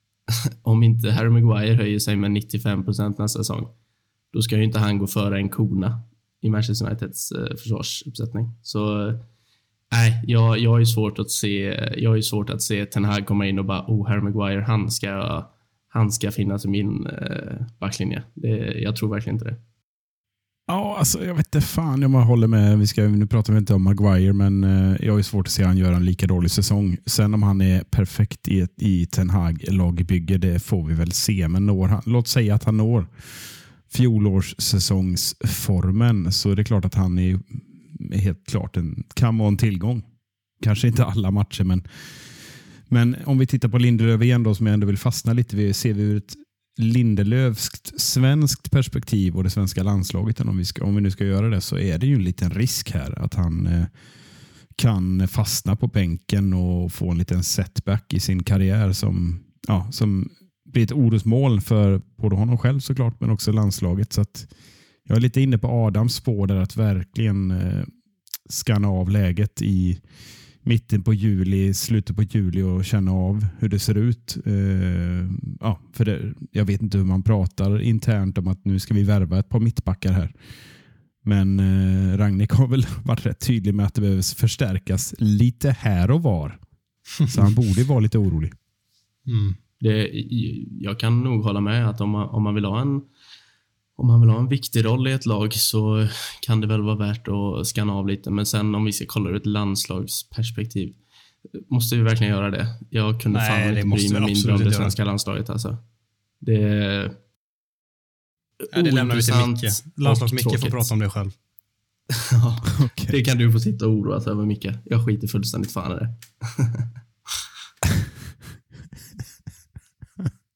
om 0.62 0.82
inte 0.82 1.10
Harry 1.10 1.28
Maguire 1.28 1.74
höjer 1.74 1.98
sig 1.98 2.16
med 2.16 2.30
95 2.30 2.84
procent 2.84 3.18
nästa 3.18 3.38
säsong, 3.38 3.68
då 4.32 4.42
ska 4.42 4.56
ju 4.56 4.64
inte 4.64 4.78
han 4.78 4.98
gå 4.98 5.06
före 5.06 5.36
en 5.36 5.48
kona 5.48 6.00
i 6.40 6.50
Manchester 6.50 6.86
Uniteds 6.86 7.32
eh, 7.32 7.56
försvarsuppsättning. 7.56 8.50
Så 8.62 9.08
eh, 9.08 9.14
nej, 9.92 10.22
jag, 10.26 10.58
jag 10.58 10.78
ju 10.78 10.86
svårt 10.86 11.18
att 11.18 11.30
se, 11.30 11.58
jag 11.96 12.16
ju 12.16 12.22
svårt 12.22 12.50
att 12.50 12.62
se 12.62 12.86
Ten 12.86 13.04
Hag 13.04 13.26
komma 13.26 13.46
in 13.46 13.58
och 13.58 13.64
bara 13.64 13.84
oh, 13.88 14.08
Harry 14.08 14.20
Maguire, 14.20 14.60
han 14.66 14.90
ska, 14.90 15.46
han 15.92 16.12
ska 16.12 16.30
finnas 16.30 16.64
i 16.64 16.68
min 16.68 17.06
eh, 17.06 17.66
backlinje. 17.80 18.22
Det, 18.34 18.80
jag 18.80 18.96
tror 18.96 19.08
verkligen 19.08 19.36
inte 19.36 19.44
det. 19.44 19.56
Ja, 20.66 20.96
alltså, 20.98 21.24
jag 21.24 21.34
vet 21.34 21.46
inte 21.46 21.60
fan 21.60 22.04
om 22.04 22.14
jag 22.14 22.20
håller 22.20 22.46
med. 22.46 22.78
Vi 22.78 22.86
ska, 22.86 23.02
nu 23.02 23.26
pratar 23.26 23.52
vi 23.52 23.58
inte 23.58 23.74
om 23.74 23.82
Maguire, 23.82 24.32
men 24.32 24.64
eh, 24.64 24.96
jag 25.00 25.12
har 25.12 25.18
ju 25.18 25.22
svårt 25.22 25.46
att 25.46 25.52
se 25.52 25.64
han 25.64 25.76
göra 25.76 25.96
en 25.96 26.04
lika 26.04 26.26
dålig 26.26 26.50
säsong. 26.50 26.96
Sen 27.06 27.34
om 27.34 27.42
han 27.42 27.60
är 27.60 27.84
perfekt 27.84 28.48
i, 28.48 28.68
i 28.76 29.06
Ten 29.06 29.30
Hag 29.30 29.64
lagbygge, 29.68 30.38
det 30.38 30.62
får 30.62 30.86
vi 30.86 30.94
väl 30.94 31.12
se. 31.12 31.48
Men 31.48 31.66
når 31.66 31.88
han, 31.88 32.02
låt 32.06 32.28
säga 32.28 32.54
att 32.54 32.64
han 32.64 32.76
når 32.76 33.06
fjolårssäsongsformen, 33.94 36.32
så 36.32 36.50
är 36.50 36.56
det 36.56 36.64
klart 36.64 36.84
att 36.84 36.94
han 36.94 37.18
är, 37.18 37.40
är 38.10 38.18
helt 38.18 38.46
klart 38.46 38.76
en, 38.76 39.04
kan 39.14 39.38
vara 39.38 39.48
en 39.48 39.56
tillgång. 39.56 40.02
Kanske 40.62 40.88
inte 40.88 41.04
alla 41.04 41.30
matcher, 41.30 41.64
men, 41.64 41.82
men 42.92 43.16
om 43.24 43.38
vi 43.38 43.46
tittar 43.46 43.68
på 43.68 43.78
Lindelöf 43.78 44.22
igen 44.22 44.42
då, 44.42 44.54
som 44.54 44.66
jag 44.66 44.74
ändå 44.74 44.86
vill 44.86 44.98
fastna 44.98 45.32
lite 45.32 45.56
vid, 45.56 45.76
ser 45.76 45.92
vi 45.92 46.02
ur 46.02 46.16
ett 46.16 46.34
Lindelöfskt 46.76 48.00
svenskt 48.00 48.70
perspektiv 48.70 49.36
och 49.36 49.44
det 49.44 49.50
svenska 49.50 49.82
landslaget, 49.82 50.40
om 50.40 50.56
vi, 50.56 50.64
ska, 50.64 50.84
om 50.84 50.94
vi 50.94 51.00
nu 51.00 51.10
ska 51.10 51.24
göra 51.24 51.48
det, 51.48 51.60
så 51.60 51.78
är 51.78 51.98
det 51.98 52.06
ju 52.06 52.14
en 52.14 52.24
liten 52.24 52.50
risk 52.50 52.90
här 52.90 53.24
att 53.24 53.34
han 53.34 53.66
eh, 53.66 53.84
kan 54.76 55.28
fastna 55.28 55.76
på 55.76 55.86
bänken 55.86 56.52
och 56.52 56.92
få 56.92 57.10
en 57.10 57.18
liten 57.18 57.42
setback 57.42 58.14
i 58.14 58.20
sin 58.20 58.42
karriär 58.42 58.92
som, 58.92 59.44
ja, 59.68 59.88
som 59.92 60.30
blir 60.64 60.84
ett 60.84 60.92
orosmoln 60.92 61.60
för 61.60 62.02
både 62.16 62.36
honom 62.36 62.58
själv 62.58 62.80
såklart, 62.80 63.20
men 63.20 63.30
också 63.30 63.52
landslaget. 63.52 64.12
Så 64.12 64.20
att 64.20 64.46
jag 65.04 65.16
är 65.16 65.20
lite 65.20 65.40
inne 65.40 65.58
på 65.58 65.68
Adams 65.68 66.14
spår 66.14 66.46
där 66.46 66.56
att 66.56 66.76
verkligen 66.76 67.50
eh, 67.50 67.84
skanna 68.50 68.88
av 68.88 69.10
läget 69.10 69.62
i 69.62 70.00
mitten 70.62 71.02
på 71.02 71.14
juli, 71.14 71.74
slutet 71.74 72.16
på 72.16 72.22
juli 72.22 72.62
och 72.62 72.84
känna 72.84 73.12
av 73.12 73.46
hur 73.58 73.68
det 73.68 73.78
ser 73.78 73.94
ut. 73.94 74.38
Eh, 74.46 74.52
ja, 75.60 75.80
för 75.92 76.04
det, 76.04 76.34
jag 76.50 76.64
vet 76.64 76.82
inte 76.82 76.98
hur 76.98 77.04
man 77.04 77.22
pratar 77.22 77.80
internt 77.80 78.38
om 78.38 78.48
att 78.48 78.64
nu 78.64 78.78
ska 78.78 78.94
vi 78.94 79.02
värva 79.02 79.38
ett 79.38 79.48
par 79.48 79.60
mittbackar 79.60 80.12
här. 80.12 80.34
Men 81.24 81.60
eh, 81.60 82.18
Ragnik 82.18 82.52
har 82.52 82.68
väl 82.68 82.86
varit 83.04 83.26
rätt 83.26 83.46
tydlig 83.46 83.74
med 83.74 83.86
att 83.86 83.94
det 83.94 84.00
behöver 84.00 84.36
förstärkas 84.36 85.14
lite 85.18 85.70
här 85.70 86.10
och 86.10 86.22
var. 86.22 86.58
Så 87.28 87.42
han 87.42 87.54
borde 87.54 87.84
vara 87.84 88.00
lite 88.00 88.18
orolig. 88.18 88.52
Mm. 89.26 89.54
Det, 89.80 90.10
jag 90.70 91.00
kan 91.00 91.20
nog 91.20 91.44
hålla 91.44 91.60
med 91.60 91.88
att 91.88 92.00
om 92.00 92.10
man, 92.10 92.28
om 92.28 92.42
man 92.42 92.54
vill 92.54 92.64
ha 92.64 92.80
en 92.80 93.00
om 93.96 94.06
man 94.06 94.20
vill 94.20 94.30
ha 94.30 94.38
en 94.38 94.48
viktig 94.48 94.84
roll 94.84 95.08
i 95.08 95.12
ett 95.12 95.26
lag 95.26 95.54
så 95.54 96.08
kan 96.40 96.60
det 96.60 96.66
väl 96.66 96.82
vara 96.82 96.96
värt 96.96 97.28
att 97.28 97.66
skanna 97.66 97.92
av 97.92 98.08
lite. 98.08 98.30
Men 98.30 98.46
sen 98.46 98.74
om 98.74 98.84
vi 98.84 98.92
ska 98.92 99.04
kolla 99.08 99.30
ur 99.30 99.36
ett 99.36 99.46
landslagsperspektiv, 99.46 100.94
måste 101.70 101.96
vi 101.96 102.02
verkligen 102.02 102.32
göra 102.32 102.50
det? 102.50 102.66
Jag 102.90 103.20
kunde 103.20 103.38
Nej, 103.38 103.48
fan 103.48 103.76
inte 103.76 103.88
bry 103.88 104.12
mig 104.12 104.20
mindre 104.20 104.52
om 104.52 104.64
det 104.64 104.72
svenska 104.72 105.04
landslaget. 105.04 105.50
Alltså. 105.50 105.76
Det 106.40 106.62
är 106.62 107.14
ja, 108.72 108.82
Det 108.82 108.90
lämnar 108.90 109.14
vi 109.14 109.22
till 109.22 109.34
Micke. 109.34 109.64
Landslags-Micke 109.96 110.60
får 110.60 110.70
prata 110.70 110.94
om 110.94 111.00
det 111.00 111.10
själv. 111.10 111.30
ja, 112.30 112.62
okay. 112.84 113.06
Det 113.10 113.24
kan 113.24 113.38
du 113.38 113.52
få 113.52 113.60
sitta 113.60 113.86
och 113.86 113.92
oroa 113.92 114.18
dig 114.18 114.32
över, 114.32 114.46
Micke. 114.46 114.68
Jag 114.84 115.06
skiter 115.06 115.28
fullständigt 115.28 115.72
fan 115.72 115.92
i 115.92 115.94
det. 115.94 116.14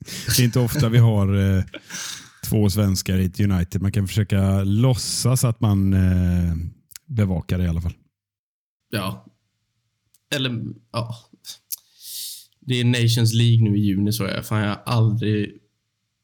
det 0.36 0.42
är 0.42 0.44
inte 0.44 0.60
ofta 0.60 0.88
vi 0.88 0.98
har 0.98 1.56
eh, 1.56 1.64
två 2.48 2.70
svenskar 2.70 3.18
i 3.18 3.24
ett 3.24 3.40
United. 3.40 3.82
Man 3.82 3.92
kan 3.92 4.08
försöka 4.08 4.64
låtsas 4.64 5.44
att 5.44 5.60
man 5.60 5.92
eh, 5.92 6.54
bevakar 7.06 7.58
det 7.58 7.64
i 7.64 7.68
alla 7.68 7.80
fall. 7.80 7.94
Ja. 8.90 9.26
Eller, 10.34 10.64
ja. 10.92 11.14
Det 12.60 12.80
är 12.80 12.84
Nations 12.84 13.34
League 13.34 13.70
nu 13.70 13.76
i 13.76 13.80
juni 13.80 14.12
så 14.12 14.24
jag. 14.24 14.46
Fan, 14.46 14.60
jag 14.60 14.68
har 14.68 14.82
aldrig 14.84 15.52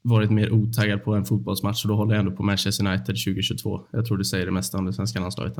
varit 0.02 0.30
mer 0.30 0.50
otaggad 0.50 1.04
på 1.04 1.14
en 1.14 1.24
fotbollsmatch 1.24 1.84
och 1.84 1.88
då 1.88 1.96
håller 1.96 2.14
jag 2.14 2.20
ändå 2.20 2.36
på 2.36 2.42
Manchester 2.42 2.86
United 2.86 3.06
2022. 3.06 3.86
Jag 3.92 4.06
tror 4.06 4.18
det 4.18 4.24
säger 4.24 4.46
det 4.46 4.52
mesta 4.52 4.78
om 4.78 4.84
det 4.84 4.92
svenska 4.92 5.20
landslaget. 5.20 5.56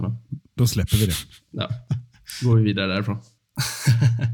Då 0.55 0.67
släpper 0.67 0.97
vi 0.97 1.07
det. 1.07 1.15
Ja. 1.51 1.69
Går 2.43 2.57
vi 2.57 2.63
vidare 2.63 2.87
därifrån. 2.87 3.17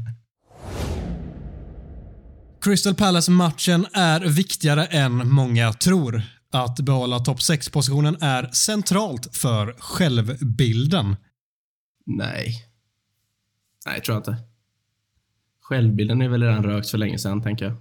Crystal 2.69 2.95
Palace-matchen 2.95 3.85
är 3.93 4.21
viktigare 4.21 4.85
än 4.85 5.31
många 5.31 5.73
tror. 5.73 6.21
Att 6.51 6.79
behålla 6.79 7.19
topp 7.19 7.37
6-positionen 7.37 8.17
är 8.21 8.49
centralt 8.51 9.37
för 9.37 9.75
självbilden. 9.79 11.15
Nej. 12.05 12.65
Nej, 13.85 14.01
tror 14.01 14.15
jag 14.15 14.19
inte. 14.19 14.35
Självbilden 15.61 16.21
är 16.21 16.29
väl 16.29 16.43
redan 16.43 16.63
rökt 16.63 16.89
för 16.89 16.97
länge 16.97 17.19
sedan, 17.19 17.43
tänker 17.43 17.65
jag. 17.65 17.75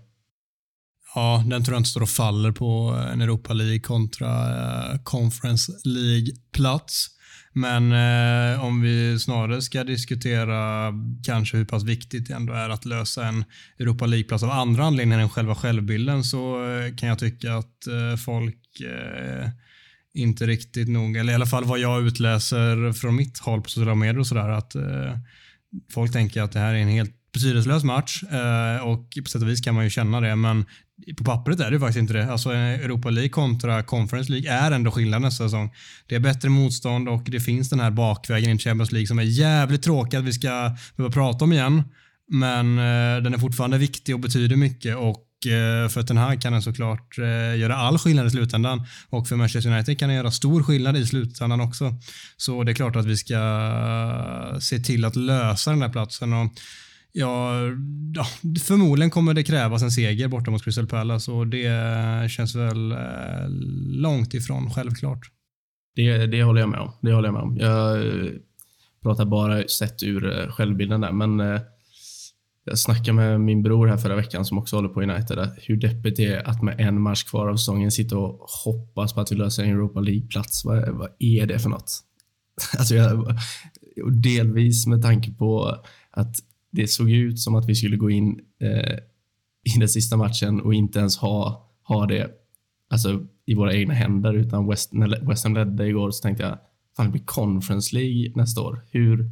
Ja, 1.14 1.44
den 1.46 1.64
tror 1.64 1.74
jag 1.74 1.80
inte 1.80 1.90
står 1.90 2.02
och 2.02 2.08
faller 2.08 2.52
på 2.52 2.98
en 3.12 3.20
Europa 3.20 3.52
League 3.52 3.80
kontra 3.80 4.48
uh, 4.92 5.02
Conference 5.02 5.72
League-plats. 5.84 7.06
Men 7.52 7.92
eh, 7.92 8.64
om 8.64 8.80
vi 8.80 9.18
snarare 9.18 9.62
ska 9.62 9.84
diskutera 9.84 10.92
kanske 11.24 11.56
hur 11.56 11.64
pass 11.64 11.84
viktigt 11.84 12.28
det 12.28 12.34
ändå 12.34 12.52
är 12.52 12.70
att 12.70 12.84
lösa 12.84 13.26
en 13.26 13.44
Europa 13.78 14.06
League-plats 14.06 14.44
av 14.44 14.50
andra 14.50 14.84
anledningar 14.84 15.22
än 15.22 15.28
själva 15.28 15.54
självbilden 15.54 16.24
så 16.24 16.70
eh, 16.70 16.96
kan 16.96 17.08
jag 17.08 17.18
tycka 17.18 17.54
att 17.54 17.86
eh, 17.86 18.16
folk 18.16 18.80
eh, 18.80 19.48
inte 20.14 20.46
riktigt 20.46 20.88
nog, 20.88 21.16
eller 21.16 21.32
i 21.32 21.34
alla 21.34 21.46
fall 21.46 21.64
vad 21.64 21.78
jag 21.78 22.06
utläser 22.06 22.92
från 22.92 23.16
mitt 23.16 23.38
håll 23.38 23.62
på 23.62 23.68
sociala 23.68 23.94
medier 23.94 24.18
och 24.18 24.26
sådär, 24.26 24.48
att 24.48 24.74
eh, 24.74 25.18
folk 25.92 26.12
tänker 26.12 26.42
att 26.42 26.52
det 26.52 26.58
här 26.58 26.74
är 26.74 26.78
en 26.78 26.88
helt 26.88 27.17
betydelselös 27.38 27.84
match 27.84 28.22
eh, 28.22 28.86
och 28.86 29.08
på 29.24 29.30
sätt 29.30 29.42
och 29.42 29.48
vis 29.48 29.60
kan 29.60 29.74
man 29.74 29.84
ju 29.84 29.90
känna 29.90 30.20
det, 30.20 30.36
men 30.36 30.64
på 31.16 31.24
pappret 31.24 31.60
är 31.60 31.70
det 31.70 31.80
faktiskt 31.80 31.98
inte 31.98 32.12
det. 32.12 32.32
Alltså 32.32 32.52
Europa 32.52 33.10
League 33.10 33.28
kontra 33.28 33.82
Conference 33.82 34.32
League 34.32 34.52
är 34.52 34.70
ändå 34.70 34.90
skillnad 34.90 35.22
nästa 35.22 35.44
säsong. 35.44 35.74
Det 36.06 36.14
är 36.14 36.20
bättre 36.20 36.48
motstånd 36.48 37.08
och 37.08 37.22
det 37.24 37.40
finns 37.40 37.70
den 37.70 37.80
här 37.80 37.90
bakvägen 37.90 38.56
i 38.56 38.58
Champions 38.58 38.92
League 38.92 39.06
som 39.06 39.18
är 39.18 39.22
jävligt 39.22 39.82
tråkig 39.82 40.16
att 40.16 40.24
vi 40.24 40.32
ska 40.32 40.76
behöva 40.96 41.12
prata 41.12 41.44
om 41.44 41.52
igen. 41.52 41.82
Men 42.30 42.78
eh, 42.78 43.22
den 43.22 43.34
är 43.34 43.38
fortfarande 43.38 43.78
viktig 43.78 44.14
och 44.14 44.20
betyder 44.20 44.56
mycket 44.56 44.96
och 44.96 45.24
eh, 45.46 45.88
för 45.88 46.02
den 46.02 46.16
här 46.16 46.40
kan 46.40 46.52
den 46.52 46.62
såklart 46.62 47.18
göra 47.58 47.76
all 47.76 47.98
skillnad 47.98 48.26
i 48.26 48.30
slutändan 48.30 48.86
och 49.10 49.28
för 49.28 49.36
Manchester 49.36 49.70
United 49.70 49.98
kan 49.98 50.08
den 50.08 50.16
göra 50.16 50.30
stor 50.30 50.62
skillnad 50.62 50.96
i 50.96 51.06
slutändan 51.06 51.60
också. 51.60 51.94
Så 52.36 52.62
det 52.62 52.72
är 52.72 52.74
klart 52.74 52.96
att 52.96 53.06
vi 53.06 53.16
ska 53.16 53.38
se 54.60 54.78
till 54.78 55.04
att 55.04 55.16
lösa 55.16 55.70
den 55.70 55.82
här 55.82 55.88
platsen. 55.88 56.32
Och 56.32 56.52
Ja, 57.18 57.60
ja, 58.14 58.24
förmodligen 58.62 59.10
kommer 59.10 59.34
det 59.34 59.42
krävas 59.42 59.82
en 59.82 59.90
seger 59.90 60.28
borta 60.28 60.50
mot 60.50 60.64
Crystal 60.64 60.86
Palace 60.86 61.30
och 61.30 61.46
det 61.46 62.30
känns 62.30 62.54
väl 62.54 62.92
eh, 62.92 63.48
långt 63.86 64.34
ifrån 64.34 64.70
självklart. 64.70 65.30
Det, 65.94 66.26
det 66.26 66.42
håller 66.42 66.60
jag 66.60 66.70
med 66.70 66.80
om. 66.80 66.92
Det 67.00 67.12
håller 67.12 67.28
jag 67.28 67.34
med 67.34 67.42
om. 67.42 67.56
Jag 67.56 68.06
eh, 68.06 68.32
pratar 69.02 69.24
bara 69.24 69.68
sett 69.68 70.02
ur 70.02 70.38
eh, 70.38 70.50
självbilden 70.50 71.00
där, 71.00 71.12
men 71.12 71.40
eh, 71.40 71.60
jag 72.64 72.78
snackade 72.78 73.12
med 73.12 73.40
min 73.40 73.62
bror 73.62 73.86
här 73.86 73.96
förra 73.96 74.16
veckan 74.16 74.44
som 74.44 74.58
också 74.58 74.76
håller 74.76 74.88
på 74.88 75.02
United, 75.02 75.50
hur 75.56 75.76
deppigt 75.76 76.16
det 76.16 76.24
är 76.24 76.48
att 76.48 76.62
med 76.62 76.80
en 76.80 77.00
match 77.00 77.24
kvar 77.24 77.48
av 77.48 77.56
säsongen 77.56 77.92
sitta 77.92 78.18
och 78.18 78.46
hoppas 78.64 79.12
på 79.12 79.20
att 79.20 79.32
vi 79.32 79.36
löser 79.36 79.62
en 79.62 79.70
Europa 79.70 80.00
League-plats. 80.00 80.64
Vad, 80.64 80.88
vad, 80.88 81.08
är 81.18 81.46
det 81.46 81.58
för 81.58 81.70
något? 81.70 82.00
Alltså 82.78 82.94
jag, 82.94 83.38
delvis 84.12 84.86
med 84.86 85.02
tanke 85.02 85.32
på 85.32 85.76
att 86.10 86.36
det 86.78 86.88
såg 86.88 87.10
ut 87.10 87.40
som 87.40 87.54
att 87.54 87.68
vi 87.68 87.74
skulle 87.74 87.96
gå 87.96 88.10
in 88.10 88.40
eh, 88.60 88.98
i 89.64 89.78
den 89.78 89.88
sista 89.88 90.16
matchen 90.16 90.60
och 90.60 90.74
inte 90.74 90.98
ens 90.98 91.16
ha, 91.16 91.70
ha 91.82 92.06
det 92.06 92.30
alltså, 92.90 93.26
i 93.46 93.54
våra 93.54 93.74
egna 93.74 93.94
händer. 93.94 94.34
Utan 94.34 94.68
West, 94.68 94.92
när 94.92 95.28
West 95.28 95.44
Ham 95.44 95.54
ledde 95.54 95.88
igår 95.88 96.10
så 96.10 96.22
tänkte 96.22 96.42
jag, 96.42 96.58
fan 96.96 97.06
det 97.06 97.12
blir 97.12 97.24
Conference 97.24 97.94
League 97.94 98.32
nästa 98.36 98.60
år. 98.60 98.80
Hur, 98.90 99.30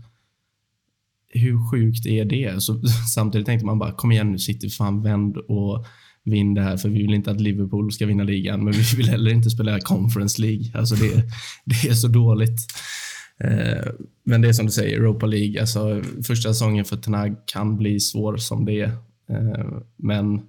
hur 1.28 1.70
sjukt 1.70 2.06
är 2.06 2.24
det? 2.24 2.62
Så, 2.62 2.82
samtidigt 3.14 3.46
tänkte 3.46 3.66
man 3.66 3.78
bara, 3.78 3.92
kom 3.92 4.12
igen 4.12 4.32
nu 4.32 4.38
City, 4.38 4.70
fan 4.70 5.02
vänd 5.02 5.36
och 5.36 5.86
vinn 6.24 6.54
det 6.54 6.62
här, 6.62 6.76
för 6.76 6.88
vi 6.88 7.02
vill 7.02 7.14
inte 7.14 7.30
att 7.30 7.40
Liverpool 7.40 7.92
ska 7.92 8.06
vinna 8.06 8.24
ligan, 8.24 8.64
men 8.64 8.72
vi 8.72 8.82
vill 8.96 9.08
heller 9.08 9.30
inte 9.30 9.50
spela 9.50 9.80
Conference 9.80 10.42
League. 10.42 10.70
Alltså 10.74 10.94
det, 10.94 11.14
det 11.64 11.88
är 11.88 11.94
så 11.94 12.08
dåligt. 12.08 12.60
Eh, 13.40 13.92
men 14.24 14.40
det 14.40 14.48
är 14.48 14.52
som 14.52 14.66
du 14.66 14.72
säger, 14.72 14.96
Europa 14.96 15.26
League, 15.26 15.60
alltså 15.60 16.02
första 16.26 16.48
säsongen 16.48 16.84
för 16.84 16.96
Tenag 16.96 17.36
kan 17.46 17.76
bli 17.76 18.00
svår 18.00 18.36
som 18.36 18.64
det 18.64 18.80
är. 18.80 18.90
Eh, 19.30 19.78
men 19.96 20.40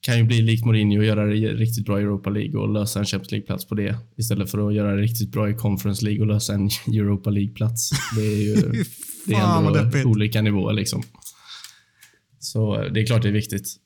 kan 0.00 0.18
ju 0.18 0.24
bli 0.24 0.42
likt 0.42 0.64
Mourinho 0.64 0.98
och 0.98 1.04
göra 1.04 1.26
det 1.26 1.34
riktigt 1.34 1.84
bra 1.84 2.00
i 2.00 2.02
Europa 2.02 2.30
League 2.30 2.60
och 2.60 2.72
lösa 2.72 2.98
en 2.98 3.04
Champions 3.04 3.32
League-plats 3.32 3.68
på 3.68 3.74
det 3.74 3.96
istället 4.16 4.50
för 4.50 4.68
att 4.68 4.74
göra 4.74 4.96
det 4.96 5.02
riktigt 5.02 5.32
bra 5.32 5.50
i 5.50 5.54
Conference 5.54 6.04
League 6.04 6.20
och 6.20 6.26
lösa 6.26 6.54
en 6.54 6.66
Europa 6.86 7.30
League-plats. 7.30 7.90
Det 8.16 8.22
är 8.22 8.36
ju 8.36 8.54
det 9.26 9.34
är 9.34 9.58
ändå 9.58 10.10
olika 10.10 10.42
nivåer 10.42 10.72
liksom. 10.72 11.02
Så 12.38 12.88
det 12.88 13.00
är 13.00 13.06
klart 13.06 13.22
det 13.22 13.28
är 13.28 13.32
viktigt. 13.32 13.76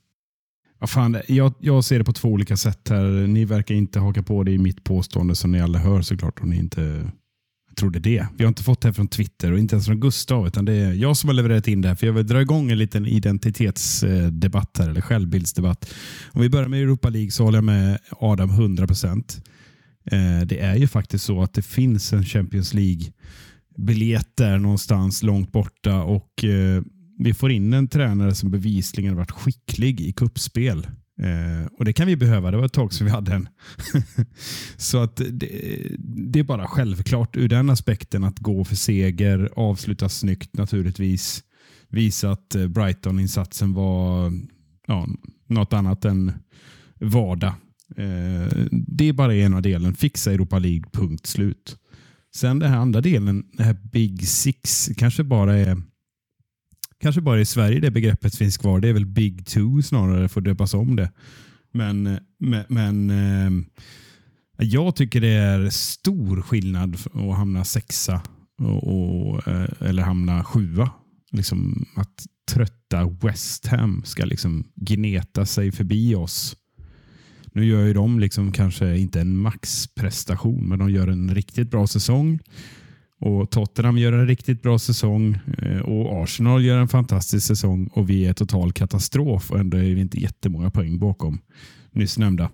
Ja, 0.81 0.87
fan, 0.87 1.17
jag, 1.29 1.55
jag 1.61 1.85
ser 1.85 1.99
det 1.99 2.05
på 2.05 2.13
två 2.13 2.29
olika 2.29 2.57
sätt 2.57 2.89
här. 2.89 3.05
Ni 3.27 3.45
verkar 3.45 3.75
inte 3.75 3.99
haka 3.99 4.23
på 4.23 4.43
det 4.43 4.53
i 4.53 4.59
mitt 4.59 4.85
påstående 4.85 5.35
som 5.35 5.53
ni 5.53 5.61
alla 5.61 5.79
hör 5.79 6.03
såklart 6.03 6.41
om 6.43 6.51
ni 6.51 6.57
inte 6.57 7.11
trodde 7.77 7.99
det. 7.99 8.27
Vi 8.37 8.45
har 8.45 8.49
inte 8.49 8.63
fått 8.63 8.81
det 8.81 8.89
här 8.89 8.93
från 8.93 9.09
Twitter 9.09 9.53
och 9.53 9.59
inte 9.59 9.75
ens 9.75 9.87
från 9.87 10.01
Gustav, 10.01 10.47
utan 10.47 10.65
det 10.65 10.73
är 10.73 10.93
jag 10.93 11.17
som 11.17 11.29
har 11.29 11.35
levererat 11.35 11.69
in 11.69 11.81
det 11.81 11.89
här. 11.89 11.95
För 11.95 12.07
jag 12.07 12.15
vill 12.15 12.27
dra 12.27 12.41
igång 12.41 12.71
en 12.71 12.79
liten 12.79 13.07
identitetsdebatt 13.07 14.79
här, 14.79 14.89
eller 14.89 15.01
självbildsdebatt. 15.01 15.95
Om 16.33 16.43
vi 16.43 16.49
börjar 16.49 16.69
med 16.69 16.83
Europa 16.83 17.09
League 17.09 17.31
så 17.31 17.45
håller 17.45 17.59
jag 17.59 17.65
med 17.65 17.99
Adam 18.11 18.51
100 18.51 18.87
procent. 18.87 19.43
Eh, 20.11 20.47
det 20.47 20.59
är 20.59 20.77
ju 20.77 20.89
faktiskt 20.89 21.25
så 21.25 21.43
att 21.43 21.55
det 21.55 21.63
finns 21.63 22.13
en 22.13 22.25
Champions 22.25 22.75
League-biljett 22.75 24.37
där 24.37 24.59
någonstans 24.59 25.23
långt 25.23 25.53
borta 25.53 26.03
och 26.03 26.45
eh, 26.45 26.83
vi 27.19 27.35
får 27.35 27.51
in 27.51 27.73
en 27.73 27.89
tränare 27.89 28.35
som 28.35 28.51
bevisligen 28.51 29.17
varit 29.17 29.31
skicklig 29.31 30.01
i 30.01 30.13
kuppspel. 30.13 30.87
Eh, 31.23 31.67
och 31.79 31.85
Det 31.85 31.93
kan 31.93 32.07
vi 32.07 32.17
behöva. 32.17 32.51
Det 32.51 32.57
var 32.57 32.65
ett 32.65 32.73
tag 32.73 32.93
sedan 32.93 33.05
vi 33.05 33.11
hade 33.11 33.33
en. 33.33 33.49
så 34.77 35.03
att 35.03 35.17
det, 35.17 35.49
det, 35.99 36.39
är 36.39 36.45
bara 36.45 36.67
självklart 36.67 37.37
ur 37.37 37.49
den 37.49 37.71
aspekten 37.71 38.25
att 38.25 38.39
gå 38.39 38.65
för 38.65 38.77
seger, 38.77 39.51
avsluta 39.57 40.09
snyggt 40.09 40.57
naturligtvis. 40.57 41.43
Visa 41.89 42.31
att 42.31 42.55
eh, 42.55 42.67
Brighton-insatsen 42.67 43.75
var 43.75 44.33
ja, 44.87 45.07
något 45.47 45.73
annat 45.73 46.05
än 46.05 46.33
vardag. 47.01 47.55
Eh, 47.97 48.67
det 48.71 49.09
är 49.09 49.13
bara 49.13 49.35
ena 49.35 49.61
delen. 49.61 49.95
Fixa 49.95 50.33
Europa 50.33 50.59
League, 50.59 50.85
punkt 50.93 51.27
slut. 51.27 51.77
Sen 52.35 52.59
den 52.59 52.71
här 52.71 52.79
andra 52.79 53.01
delen, 53.01 53.45
det 53.53 53.63
här 53.63 53.77
Big 53.93 54.29
Six, 54.29 54.91
kanske 54.97 55.25
bara 55.25 55.57
är 55.57 55.83
Kanske 57.01 57.21
bara 57.21 57.41
i 57.41 57.45
Sverige 57.45 57.81
det 57.81 57.91
begreppet 57.91 58.37
finns 58.37 58.57
kvar. 58.57 58.81
Det 58.81 58.89
är 58.89 58.93
väl 58.93 59.07
Big 59.07 59.47
Two 59.47 59.83
snarare, 59.83 60.29
får 60.29 60.41
döpas 60.41 60.75
om 60.75 60.97
det. 60.97 61.13
Men, 61.73 62.07
eh, 62.07 62.19
men, 62.39 62.65
men 62.69 63.11
eh, 63.11 63.65
jag 64.67 64.97
tycker 64.97 65.21
det 65.21 65.33
är 65.33 65.71
stor 65.71 66.43
skillnad 66.43 66.97
att 67.15 67.37
hamna 67.37 67.65
sexa 67.65 68.23
och, 68.59 68.85
och, 68.87 69.49
eh, 69.49 69.69
eller 69.81 70.03
hamna 70.03 70.45
sjua. 70.45 70.91
Liksom 71.33 71.87
att 71.95 72.27
trötta 72.53 73.09
West 73.23 73.67
Ham 73.67 74.03
ska 74.05 74.25
liksom 74.25 74.65
gneta 74.75 75.47
sig 75.47 75.73
förbi 75.73 76.15
oss. 76.15 76.57
Nu 77.53 77.65
gör 77.65 77.85
ju 77.87 77.95
de 77.95 78.21
liksom 78.21 78.53
kanske 78.53 78.99
inte 78.99 79.21
en 79.21 79.37
maxprestation, 79.37 80.69
men 80.69 80.79
de 80.79 80.91
gör 80.91 81.09
en 81.09 81.35
riktigt 81.35 81.71
bra 81.71 81.87
säsong. 81.87 82.41
Och 83.21 83.51
Tottenham 83.51 83.99
gör 83.99 84.13
en 84.13 84.27
riktigt 84.27 84.63
bra 84.63 84.79
säsong 84.79 85.39
eh, 85.59 85.79
och 85.79 86.23
Arsenal 86.23 86.65
gör 86.65 86.79
en 86.79 86.89
fantastisk 86.89 87.47
säsong 87.47 87.87
och 87.87 88.11
vi 88.11 88.27
är 88.27 88.33
total 88.33 88.73
katastrof 88.73 89.51
och 89.51 89.59
ändå 89.59 89.77
är 89.77 89.95
vi 89.95 90.01
inte 90.01 90.21
jättemånga 90.21 90.71
poäng 90.71 90.99
bakom 90.99 91.41
nyss 91.91 92.19
nämnda. 92.19 92.51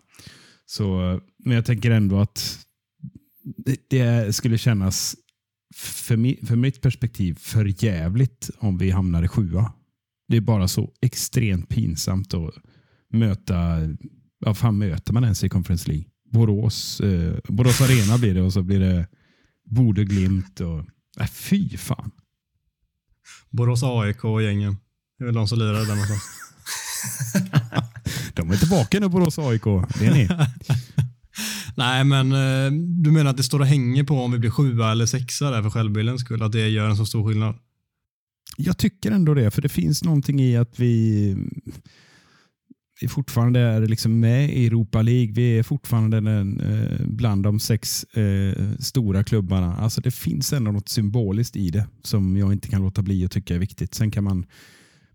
Så, 0.67 1.11
eh, 1.11 1.21
men 1.45 1.55
jag 1.55 1.65
tänker 1.65 1.91
ändå 1.91 2.19
att 2.21 2.59
det, 3.57 3.77
det 3.91 4.33
skulle 4.33 4.59
kännas 4.59 5.17
för, 5.75 6.17
mi, 6.17 6.39
för 6.47 6.57
mitt 6.57 6.81
perspektiv 6.81 7.39
för 7.41 7.85
jävligt 7.85 8.51
om 8.59 8.79
vi 8.79 8.91
hamnar 8.91 9.23
i 9.23 9.29
sjua. 9.29 9.73
Det 10.29 10.37
är 10.37 10.41
bara 10.41 10.69
så 10.69 10.91
extremt 11.01 11.69
pinsamt 11.69 12.35
att 12.35 12.55
möta, 13.11 13.55
vad 14.39 14.59
fan 14.59 14.79
möter 14.79 15.13
man 15.13 15.25
ens 15.25 15.45
i 15.45 15.49
Conference 15.49 15.89
League? 15.89 16.07
Borås, 16.31 17.01
eh, 17.01 17.35
Borås 17.49 17.81
Arena 17.81 18.19
blir 18.19 18.35
det 18.35 18.43
och 18.43 18.53
så 18.53 18.63
blir 18.63 18.81
det 18.81 19.07
Borde 19.65 20.05
Glimt 20.05 20.61
och... 20.61 20.85
Äh, 21.21 21.27
fy 21.27 21.77
fan. 21.77 22.11
Borås 23.51 23.83
AIK 23.83 24.25
och 24.25 24.43
gängen. 24.43 24.77
Det 25.19 25.25
är 25.25 25.27
väl 25.27 25.35
de 25.35 25.49
som 25.49 25.59
lirar 25.59 25.73
där 25.73 25.87
någonstans. 25.87 26.23
de 28.35 28.51
är 28.51 28.57
tillbaka 28.57 29.01
nu 29.01 29.09
Borås 29.09 29.39
AIK. 29.39 29.65
Det 29.99 30.07
är 30.07 30.13
ni. 30.13 30.29
Nej, 31.77 32.05
men 32.05 32.33
eh, 32.33 32.73
du 33.03 33.11
menar 33.11 33.31
att 33.31 33.37
det 33.37 33.43
står 33.43 33.61
och 33.61 33.67
hänger 33.67 34.05
på 34.05 34.15
om 34.15 34.33
vi 34.33 34.39
blir 34.39 34.51
sjua 34.51 34.93
eller 34.93 35.07
sexa 35.07 35.51
där 35.51 35.63
för 35.63 35.71
självbildens 35.71 36.21
skull? 36.21 36.43
Att 36.43 36.53
det 36.53 36.69
gör 36.69 36.89
en 36.89 36.97
så 36.97 37.07
stor 37.07 37.29
skillnad? 37.29 37.55
Jag 38.57 38.79
tycker 38.79 39.11
ändå 39.11 39.35
det, 39.35 39.51
för 39.51 39.63
det 39.63 39.69
finns 39.69 40.05
någonting 40.05 40.41
i 40.41 40.57
att 40.57 40.81
vi 40.81 41.37
fortfarande 43.09 43.61
är 43.61 43.81
liksom 43.87 44.21
med 44.21 44.51
i 44.51 44.67
Europa 44.67 45.03
League. 45.03 45.33
Vi 45.33 45.59
är 45.59 45.63
fortfarande 45.63 46.21
den, 46.21 46.61
eh, 46.61 47.07
bland 47.07 47.43
de 47.43 47.61
sex 47.61 48.05
eh, 48.05 48.55
stora 48.79 49.25
klubbarna. 49.25 49.77
Alltså 49.77 50.01
Det 50.01 50.11
finns 50.11 50.53
ändå 50.53 50.73
något 50.73 50.89
symboliskt 50.89 51.57
i 51.57 51.71
det 51.71 51.87
som 52.03 52.37
jag 52.37 52.53
inte 52.53 52.69
kan 52.69 52.83
låta 52.83 53.03
bli 53.03 53.25
att 53.25 53.31
tycka 53.31 53.55
är 53.55 53.59
viktigt. 53.59 53.95
Sen 53.95 54.11
kan 54.11 54.25
man 54.25 54.47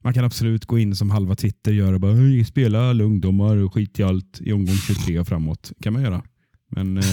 man 0.04 0.14
kan 0.14 0.26
absolut 0.26 0.66
gå 0.66 0.80
in 0.80 0.96
som 0.96 1.10
halva 1.10 1.36
Twitter 1.36 1.72
gör 1.72 1.94
och 1.94 2.00
bara 2.00 2.46
spela 2.46 2.90
alla 2.90 3.04
ungdomar 3.04 3.58
och 3.58 3.74
skit 3.74 4.00
i 4.00 4.04
allt 4.04 4.42
i 4.42 4.54
omgång 4.54 4.76
23 4.76 5.20
och 5.20 5.28
framåt. 5.28 5.72
kan 5.82 5.94
man 5.94 6.02
göra. 6.02 6.24
Men 6.72 6.98
eh, 6.98 7.04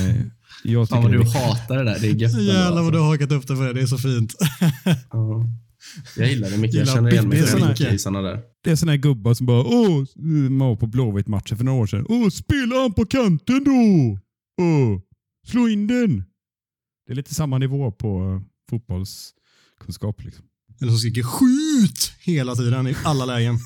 jag 0.65 0.89
tycker 0.89 1.03
Fan 1.03 1.03
vad 1.03 1.13
du 1.13 1.25
hatar 1.25 1.77
det 1.77 1.85
där. 1.85 1.99
Det 2.01 2.07
är 2.07 2.15
gött. 2.15 2.33
Jävlar 2.41 2.71
vad 2.71 2.79
alltså. 2.79 2.91
du 2.91 2.99
har 2.99 3.07
hakat 3.07 3.33
upp 3.33 3.47
det 3.47 3.57
för 3.57 3.67
det. 3.67 3.73
Det 3.73 3.81
är 3.81 3.87
så 3.87 3.99
fint. 3.99 4.35
Ja. 5.11 5.47
Jag 6.17 6.29
gillar 6.29 6.51
det 6.51 6.59
mycket. 6.59 6.79
Jag 6.79 6.89
känner 6.89 7.13
igen 7.13 7.29
mig 7.29 7.69
mycket 7.69 7.93
i 7.93 7.99
sådana 7.99 8.23
där. 8.29 8.41
Det 8.65 8.71
är 8.71 8.77
såna 8.77 8.93
här 8.93 8.99
gubbar 8.99 9.35
som 9.35 9.47
bara 9.47 9.65
åh, 9.65 10.05
man 10.51 10.69
var 10.69 10.77
på 10.77 10.87
Blåvitt-matchen 10.87 11.57
för 11.57 11.65
några 11.65 11.83
år 11.83 11.87
sedan. 11.87 12.07
Åh, 12.09 12.29
spela 12.29 12.77
han 12.77 12.93
på 12.93 13.07
kanten 13.07 13.65
då! 13.65 14.19
Åh, 14.63 15.01
slå 15.47 15.69
in 15.69 15.87
den! 15.87 16.25
Det 17.07 17.13
är 17.13 17.15
lite 17.15 17.35
samma 17.35 17.59
nivå 17.59 17.93
på 17.93 18.23
uh, 18.23 18.41
fotbollskunskap. 18.71 20.25
Liksom. 20.25 20.45
Eller 20.81 20.91
som 20.91 20.99
skriker 20.99 21.23
skjut 21.23 22.13
hela 22.21 22.55
tiden 22.55 22.87
i 22.87 22.97
alla 23.05 23.25
lägen. 23.25 23.59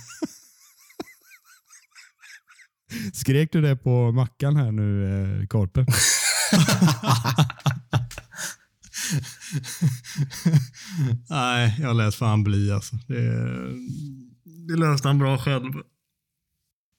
Skrek 3.13 3.53
du 3.53 3.61
det 3.61 3.77
på 3.77 4.13
Mackan 4.13 4.57
här 4.57 4.73
nu, 4.73 5.05
eh, 5.41 5.47
Korpe? 5.47 5.87
Nej, 11.31 11.77
jag 11.81 11.97
lät 11.97 12.15
fan 12.15 12.45
bli 12.45 12.73
alltså. 12.73 12.97
Det, 13.07 13.55
det 14.69 14.77
löste 14.77 15.09
han 15.09 15.19
bra 15.19 15.39
själv. 15.39 15.73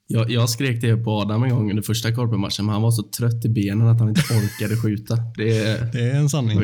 Jag, 0.07 0.31
jag 0.31 0.49
skrek 0.49 0.81
det 0.81 0.97
på 0.97 1.21
Adam 1.21 1.43
en 1.43 1.49
gång 1.49 1.69
under 1.69 1.83
första 1.83 2.11
korpenmatchen, 2.11 2.65
men 2.65 2.73
han 2.73 2.81
var 2.81 2.91
så 2.91 3.03
trött 3.03 3.45
i 3.45 3.49
benen 3.49 3.87
att 3.87 3.99
han 3.99 4.09
inte 4.09 4.21
orkade 4.21 4.77
skjuta. 4.77 5.15
Det 5.37 5.57
är... 5.57 5.91
Det 5.91 6.11
är 6.11 6.15
en 6.15 6.29
sanning. 6.29 6.59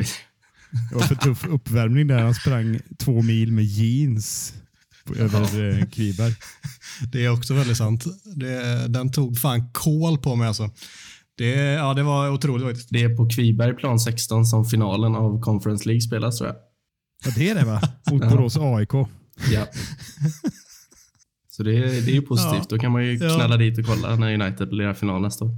Det 0.90 0.96
var 0.96 1.02
för 1.02 1.16
tuff 1.16 1.46
uppvärmning 1.46 2.08
där. 2.08 2.20
Han 2.20 2.34
sprang 2.34 2.80
två 2.98 3.22
mil 3.22 3.52
med 3.52 3.66
jeans 3.66 4.54
över 5.18 5.80
eh, 5.80 5.86
Kviberg. 5.86 6.36
Det 7.12 7.26
är 7.26 7.30
också 7.30 7.54
väldigt 7.54 7.78
sant. 7.78 8.06
Det, 8.36 8.88
den 8.88 9.12
tog 9.12 9.38
fan 9.38 9.70
kål 9.72 10.18
på 10.18 10.36
mig 10.36 10.48
alltså. 10.48 10.70
Det, 11.38 11.50
ja, 11.56 11.94
det 11.94 12.04
var 12.04 12.30
otroligt 12.32 12.66
faktiskt. 12.68 12.90
Det 12.92 13.04
är 13.04 13.16
på 13.16 13.30
Kviberg 13.30 13.76
plan 13.76 14.00
16 14.00 14.46
som 14.46 14.66
finalen 14.66 15.16
av 15.16 15.42
Conference 15.42 15.86
League 15.86 16.02
spelas 16.02 16.38
tror 16.38 16.48
jag. 16.50 16.58
Ja, 17.26 17.32
det 17.36 17.50
är 17.50 17.56
det 17.56 17.66
va? 17.66 17.82
Mot 18.12 18.30
Borås 18.30 18.58
AIK. 18.58 18.94
Ja. 19.52 19.68
Så 21.50 21.64
det, 21.64 21.78
är- 21.78 21.82
det 21.82 22.12
är 22.12 22.16
ju 22.16 22.22
positivt. 22.22 22.54
Ja. 22.60 22.66
Då 22.70 22.78
kan 22.78 22.92
man 22.92 23.06
ju 23.06 23.14
Ja. 23.18 23.36
knalla 23.36 23.58
dit 23.58 23.78
och 23.80 23.86
kolla 23.86 24.16
när 24.16 24.34
United 24.44 24.74
lirar 24.74 24.94
final 24.94 25.22
nästa 25.22 25.46
år. 25.46 25.52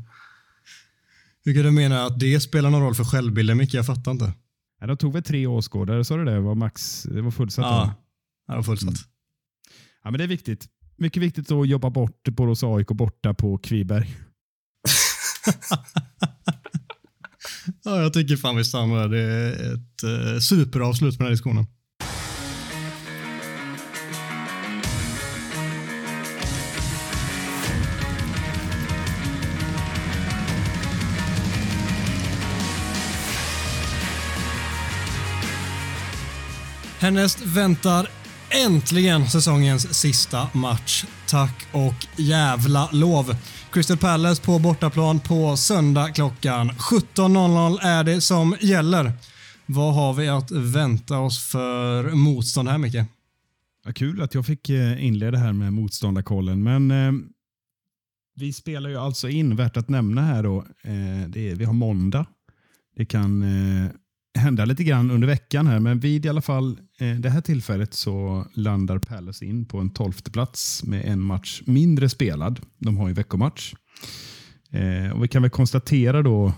Hur 1.45 1.53
kan 1.53 1.63
du 1.63 1.71
mena 1.71 2.05
att 2.05 2.19
det 2.19 2.39
spelar 2.39 2.69
någon 2.69 2.81
roll 2.81 2.95
för 2.95 3.03
självbilden 3.03 3.57
Micke? 3.57 3.73
Jag 3.73 3.85
fattar 3.85 4.11
inte. 4.11 4.33
Ja, 4.81 4.87
de 4.87 4.97
tog 4.97 5.13
väl 5.13 5.23
tre 5.23 5.47
åskådare, 5.47 6.03
sa 6.05 6.17
du 6.17 6.25
det? 6.25 6.39
Var 6.39 6.55
max, 6.55 7.03
det 7.03 7.21
var 7.21 7.31
fullsatt? 7.31 7.65
Ja, 7.65 7.93
det 8.47 8.55
var 8.55 8.63
fullsatt. 8.63 8.93
Ja, 10.03 10.11
men 10.11 10.17
det 10.17 10.23
är 10.23 10.27
viktigt. 10.27 10.67
Mycket 10.97 11.23
viktigt 11.23 11.51
att 11.51 11.67
jobba 11.67 11.89
bort 11.89 12.23
Borås 12.29 12.63
AIK 12.63 12.87
borta 12.87 13.33
på 13.33 13.57
Kviberg. 13.57 14.15
Ja, 17.83 18.01
jag 18.01 18.13
tycker 18.13 18.35
fan 18.35 18.55
vi 18.55 18.65
stannar 18.65 19.07
där. 19.07 19.09
Det 19.09 19.21
är 19.21 19.73
ett 19.73 20.03
eh, 20.03 20.39
superavslut 20.39 21.17
på 21.17 21.23
den 21.23 21.25
här 21.25 21.31
diskussionen. 21.31 21.65
Härnäst 36.99 37.41
väntar 37.41 38.07
äntligen 38.49 39.29
säsongens 39.29 39.93
sista 39.93 40.49
match. 40.53 41.05
Tack 41.27 41.67
och 41.71 42.07
jävla 42.15 42.89
lov. 42.91 43.35
Crystal 43.71 43.97
Palace 43.97 44.43
på 44.43 44.59
bortaplan 44.59 45.19
på 45.19 45.57
söndag 45.57 46.09
klockan 46.09 46.71
17.00 46.71 47.79
är 47.81 48.03
det 48.03 48.21
som 48.21 48.55
gäller. 48.61 49.11
Vad 49.65 49.93
har 49.93 50.13
vi 50.13 50.27
att 50.27 50.51
vänta 50.51 51.19
oss 51.19 51.47
för 51.47 52.11
motstånd 52.11 52.69
här 52.69 52.77
Micke? 52.77 53.05
Ja, 53.85 53.93
kul 53.93 54.21
att 54.21 54.33
jag 54.33 54.45
fick 54.45 54.69
eh, 54.69 55.05
inleda 55.05 55.37
här 55.37 55.53
med 55.53 55.73
motståndarkollen, 55.73 56.63
men 56.63 56.91
eh, 56.91 57.11
vi 58.35 58.53
spelar 58.53 58.89
ju 58.89 58.97
alltså 58.97 59.29
in, 59.29 59.55
värt 59.55 59.77
att 59.77 59.89
nämna 59.89 60.21
här 60.21 60.43
då, 60.43 60.57
eh, 60.81 61.29
det 61.29 61.49
är, 61.49 61.55
vi 61.55 61.65
har 61.65 61.73
måndag. 61.73 62.25
Det 62.95 63.05
kan 63.05 63.43
eh, 63.43 63.91
hända 64.37 64.65
lite 64.65 64.83
grann 64.83 65.11
under 65.11 65.27
veckan 65.27 65.67
här, 65.67 65.79
men 65.79 65.99
vid 65.99 66.25
i 66.25 66.29
alla 66.29 66.41
fall 66.41 66.79
eh, 66.99 67.15
det 67.15 67.29
här 67.29 67.41
tillfället 67.41 67.93
så 67.93 68.45
landar 68.53 68.99
Palace 68.99 69.45
in 69.45 69.65
på 69.65 69.77
en 69.77 69.89
tolfte 69.89 70.31
plats 70.31 70.83
med 70.83 71.05
en 71.05 71.21
match 71.21 71.61
mindre 71.65 72.09
spelad. 72.09 72.59
De 72.77 72.97
har 72.97 73.07
ju 73.07 73.13
veckomatch. 73.13 73.73
Eh, 74.71 75.11
och 75.11 75.23
vi 75.23 75.27
kan 75.27 75.41
väl 75.41 75.51
konstatera 75.51 76.21
då, 76.21 76.53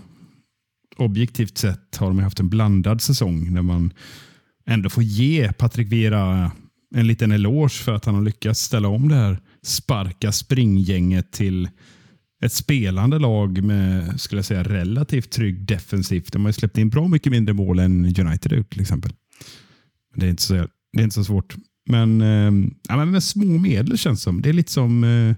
objektivt 0.96 1.58
sett 1.58 1.96
har 1.96 2.06
de 2.06 2.16
ju 2.16 2.24
haft 2.24 2.40
en 2.40 2.48
blandad 2.48 3.00
säsong 3.00 3.52
när 3.52 3.62
man 3.62 3.92
ändå 4.66 4.90
får 4.90 5.02
ge 5.02 5.52
Patrik 5.52 5.92
Vera 5.92 6.50
en 6.94 7.06
liten 7.06 7.32
eloge 7.32 7.74
för 7.74 7.94
att 7.94 8.04
han 8.04 8.14
har 8.14 8.22
lyckats 8.22 8.60
ställa 8.60 8.88
om 8.88 9.08
det 9.08 9.14
här 9.14 9.40
sparka 9.62 10.32
springgänget 10.32 11.32
till 11.32 11.68
ett 12.40 12.52
spelande 12.52 13.18
lag 13.18 13.62
med 13.64 14.20
skulle 14.20 14.38
jag 14.38 14.44
säga, 14.44 14.62
relativt 14.62 15.30
trygg 15.30 15.66
defensivt. 15.66 16.32
De 16.32 16.42
har 16.42 16.48
ju 16.48 16.52
släppt 16.52 16.78
in 16.78 16.88
bra 16.88 17.08
mycket 17.08 17.32
mindre 17.32 17.54
mål 17.54 17.78
än 17.78 18.04
United 18.04 18.52
har 18.52 18.56
gjort 18.56 18.72
till 18.72 18.80
exempel. 18.80 19.12
Det 20.14 20.26
är 20.26 20.30
inte 20.30 20.42
så, 20.42 20.54
det 20.92 20.98
är 21.00 21.02
inte 21.02 21.14
så 21.14 21.24
svårt. 21.24 21.56
Men, 21.90 22.20
eh, 22.20 22.70
ja, 22.88 22.96
men 22.96 23.10
med 23.10 23.22
små 23.22 23.58
medel 23.58 23.98
känns 23.98 24.20
det 24.20 24.22
som. 24.22 24.42
Det 24.42 24.48
är 24.48 24.52
lite 24.52 24.72
som 24.72 25.04
eh, 25.04 25.34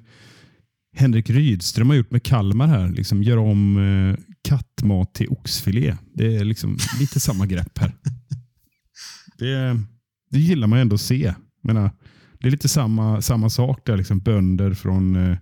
Henrik 0.96 1.30
Rydström 1.30 1.88
har 1.88 1.96
gjort 1.96 2.10
med 2.10 2.22
Kalmar 2.22 2.66
här. 2.66 2.88
Liksom 2.88 3.22
gör 3.22 3.36
om 3.36 3.78
eh, 3.78 4.24
kattmat 4.44 5.14
till 5.14 5.28
oxfilé. 5.28 5.96
Det 6.14 6.36
är 6.36 6.44
liksom 6.44 6.78
lite 7.00 7.20
samma 7.20 7.46
grepp 7.46 7.78
här. 7.78 7.92
Det, 9.38 9.80
det 10.30 10.38
gillar 10.38 10.66
man 10.66 10.78
ändå 10.78 10.94
att 10.94 11.00
se. 11.00 11.22
Jag 11.62 11.74
menar, 11.74 11.90
det 12.40 12.46
är 12.46 12.50
lite 12.50 12.68
samma, 12.68 13.22
samma 13.22 13.50
sak 13.50 13.80
där. 13.86 13.96
Liksom 13.96 14.18
bönder 14.18 14.74
från 14.74 15.16
eh, 15.16 15.38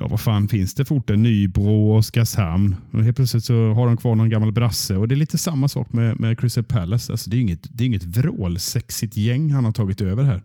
ja, 0.00 0.08
vad 0.08 0.20
fan 0.20 0.48
finns 0.48 0.74
det 0.74 0.84
för 0.84 0.94
orter? 0.94 1.16
Nybro 1.16 1.90
och 1.90 1.96
Oskarshamn. 1.96 2.76
Och 2.92 3.04
helt 3.04 3.16
plötsligt 3.16 3.44
så 3.44 3.72
har 3.72 3.86
de 3.86 3.96
kvar 3.96 4.14
någon 4.14 4.28
gammal 4.30 4.52
brasse. 4.52 4.96
Och 4.96 5.08
Det 5.08 5.14
är 5.14 5.16
lite 5.16 5.38
samma 5.38 5.68
sak 5.68 5.92
med, 5.92 6.20
med 6.20 6.40
Crystal 6.40 6.64
Palace. 6.64 7.12
Alltså, 7.12 7.30
det 7.30 7.36
är 7.36 7.40
inget, 7.40 7.66
det 7.70 7.84
är 7.84 7.86
inget 7.86 8.04
vrålsexigt 8.04 9.16
gäng 9.16 9.50
han 9.50 9.64
har 9.64 9.72
tagit 9.72 10.00
över 10.00 10.24
här. 10.24 10.42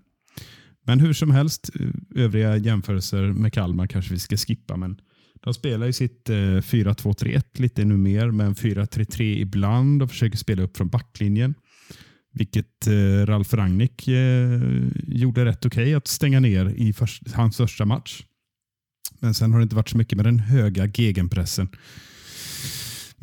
Men 0.85 0.99
hur 0.99 1.13
som 1.13 1.31
helst, 1.31 1.69
eh, 1.79 2.23
övriga 2.23 2.57
jämförelser 2.57 3.21
med 3.21 3.53
Kalmar 3.53 3.87
kanske 3.87 4.13
vi 4.13 4.19
ska 4.19 4.37
skippa. 4.37 4.77
Men 4.77 4.97
de 5.43 5.53
spelar 5.53 5.85
ju 5.85 5.93
sitt 5.93 6.29
eh, 6.29 6.33
4-2-3-1 6.35 7.43
lite 7.53 7.85
nu 7.85 7.97
mer, 7.97 8.31
men 8.31 8.55
4-3-3 8.55 9.21
ibland 9.21 10.03
och 10.03 10.09
försöker 10.09 10.37
spela 10.37 10.63
upp 10.63 10.77
från 10.77 10.87
backlinjen. 10.89 11.55
Vilket 12.33 12.87
eh, 12.87 13.25
Ralf 13.25 13.53
Rangnick 13.53 14.07
eh, 14.07 14.61
gjorde 15.07 15.45
rätt 15.45 15.65
okej 15.65 15.83
okay 15.83 15.93
att 15.93 16.07
stänga 16.07 16.39
ner 16.39 16.65
i 16.65 16.93
hans 17.33 17.57
första 17.57 17.85
match. 17.85 18.23
Men 19.19 19.33
sen 19.33 19.51
har 19.51 19.59
det 19.59 19.63
inte 19.63 19.75
varit 19.75 19.89
så 19.89 19.97
mycket 19.97 20.15
med 20.15 20.25
den 20.25 20.39
höga 20.39 20.85
gegenpressen. 20.85 21.69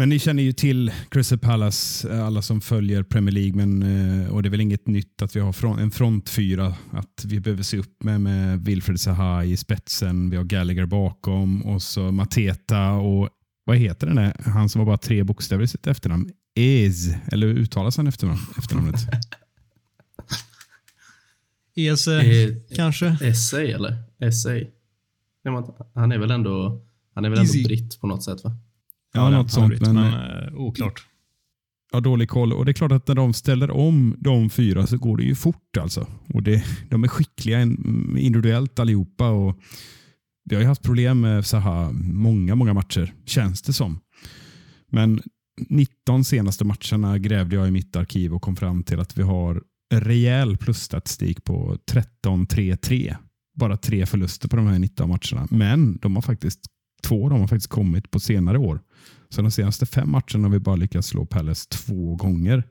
Men 0.00 0.08
ni 0.08 0.18
känner 0.18 0.42
ju 0.42 0.52
till 0.52 0.92
Crystal 1.10 1.38
Palace, 1.38 2.08
eh, 2.12 2.26
alla 2.26 2.42
som 2.42 2.60
följer 2.60 3.02
Premier 3.02 3.32
League. 3.32 3.66
Men, 3.66 3.82
eh, 4.22 4.30
och 4.30 4.42
Det 4.42 4.48
är 4.48 4.50
väl 4.50 4.60
inget 4.60 4.86
nytt 4.86 5.22
att 5.22 5.36
vi 5.36 5.40
har 5.40 5.80
en 5.80 5.90
frontfyra 5.90 6.74
att 6.92 7.24
vi 7.24 7.40
behöver 7.40 7.62
se 7.62 7.78
upp 7.78 8.02
med. 8.02 8.20
Med 8.20 8.64
Wilfred 8.64 9.00
Zaha 9.00 9.44
i 9.44 9.56
spetsen, 9.56 10.30
vi 10.30 10.36
har 10.36 10.44
Gallagher 10.44 10.86
bakom 10.86 11.62
och 11.62 11.82
så 11.82 12.12
Mateta 12.12 12.90
och 12.92 13.28
vad 13.64 13.76
heter 13.76 14.06
den 14.06 14.16
där? 14.16 14.36
Han 14.44 14.68
som 14.68 14.78
har 14.78 14.86
bara 14.86 14.98
tre 14.98 15.24
bokstäver 15.24 15.64
i 15.64 15.68
sitt 15.68 15.86
efternamn. 15.86 16.30
Ez, 16.54 17.14
eller 17.32 17.46
uttalas 17.46 17.96
han 17.96 18.06
efternamn, 18.06 18.40
efternamnet? 18.58 19.00
Ese, 21.76 22.20
eh, 22.20 22.54
kanske? 22.76 23.16
Essay 23.22 23.70
eller? 23.70 23.96
Essay. 24.20 24.66
Han 25.94 26.12
är 26.12 26.18
väl 26.18 26.30
ändå, 26.30 26.82
han 27.14 27.24
är 27.24 27.30
väl 27.30 27.38
ändå 27.38 27.68
britt 27.68 28.00
på 28.00 28.06
något 28.06 28.22
sätt 28.22 28.44
va? 28.44 28.56
Ja, 29.12 29.30
ja 29.30 29.38
något 29.38 29.50
sånt. 29.50 29.80
Men, 29.80 29.94
men 29.94 30.14
uh, 30.14 30.60
oklart. 30.60 31.06
Ja, 31.92 32.00
dålig 32.00 32.28
koll. 32.28 32.52
Och 32.52 32.64
det 32.64 32.70
är 32.70 32.74
klart 32.74 32.92
att 32.92 33.08
när 33.08 33.14
de 33.14 33.32
ställer 33.32 33.70
om 33.70 34.16
de 34.18 34.50
fyra 34.50 34.86
så 34.86 34.98
går 34.98 35.16
det 35.16 35.24
ju 35.24 35.34
fort. 35.34 35.76
alltså. 35.76 36.06
Och 36.34 36.42
det, 36.42 36.64
De 36.90 37.04
är 37.04 37.08
skickliga 37.08 37.62
individuellt 37.62 38.78
allihopa. 38.78 39.30
Och 39.30 39.58
vi 40.44 40.56
har 40.56 40.62
ju 40.62 40.68
haft 40.68 40.82
problem 40.82 41.20
med 41.20 41.46
Zaha 41.46 41.90
många, 42.02 42.54
många 42.54 42.74
matcher, 42.74 43.14
känns 43.26 43.62
det 43.62 43.72
som. 43.72 44.00
Men 44.88 45.20
19 45.68 46.24
senaste 46.24 46.64
matcherna 46.64 47.18
grävde 47.18 47.56
jag 47.56 47.68
i 47.68 47.70
mitt 47.70 47.96
arkiv 47.96 48.34
och 48.34 48.42
kom 48.42 48.56
fram 48.56 48.82
till 48.82 49.00
att 49.00 49.18
vi 49.18 49.22
har 49.22 49.62
rejäl 49.94 50.56
plusstatistik 50.56 51.44
på 51.44 51.78
13-3-3. 52.24 53.16
Bara 53.60 53.76
tre 53.76 54.06
förluster 54.06 54.48
på 54.48 54.56
de 54.56 54.66
här 54.66 54.78
19 54.78 55.08
matcherna. 55.08 55.48
Men 55.50 55.98
de 55.98 56.14
har 56.14 56.22
faktiskt 56.22 56.60
två 57.02 57.28
de 57.28 57.40
har 57.40 57.48
faktiskt 57.48 57.70
kommit 57.70 58.10
på 58.10 58.20
senare 58.20 58.58
år. 58.58 58.80
Så 59.28 59.42
de 59.42 59.50
senaste 59.50 59.86
fem 59.86 60.10
matcherna 60.10 60.48
har 60.48 60.48
vi 60.48 60.58
bara 60.58 60.76
lyckats 60.76 61.08
slå 61.08 61.26
Palace 61.26 61.68
två 61.68 62.16
gånger. 62.16 62.64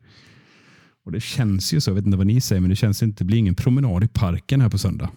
Och 1.05 1.11
Det 1.11 1.21
känns 1.21 1.73
ju 1.73 1.81
så, 1.81 1.89
jag 1.89 1.95
vet 1.95 2.05
inte 2.05 2.17
vad 2.17 2.27
ni 2.27 2.41
säger, 2.41 2.61
men 2.61 2.69
det 2.69 2.75
känns 2.75 3.03
inte, 3.03 3.23
det 3.23 3.25
blir 3.25 3.37
ingen 3.37 3.55
promenad 3.55 4.03
i 4.03 4.07
parken 4.07 4.61
här 4.61 4.69
på 4.69 4.77
söndag. 4.77 5.09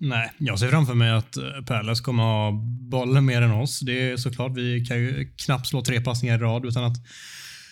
Nej, 0.00 0.32
jag 0.38 0.58
ser 0.58 0.68
framför 0.68 0.94
mig 0.94 1.10
att 1.10 1.36
eh, 1.36 1.42
Palace 1.66 2.02
kommer 2.02 2.22
ha 2.22 2.52
bollen 2.90 3.24
mer 3.24 3.42
än 3.42 3.50
oss. 3.50 3.80
Det 3.80 4.10
är 4.10 4.16
såklart, 4.16 4.56
vi 4.56 4.86
kan 4.86 4.98
ju 4.98 5.32
knappt 5.36 5.66
slå 5.66 5.82
tre 5.82 6.00
passningar 6.00 6.38
i 6.38 6.38
rad 6.38 6.64
utan 6.66 6.84
att 6.84 6.96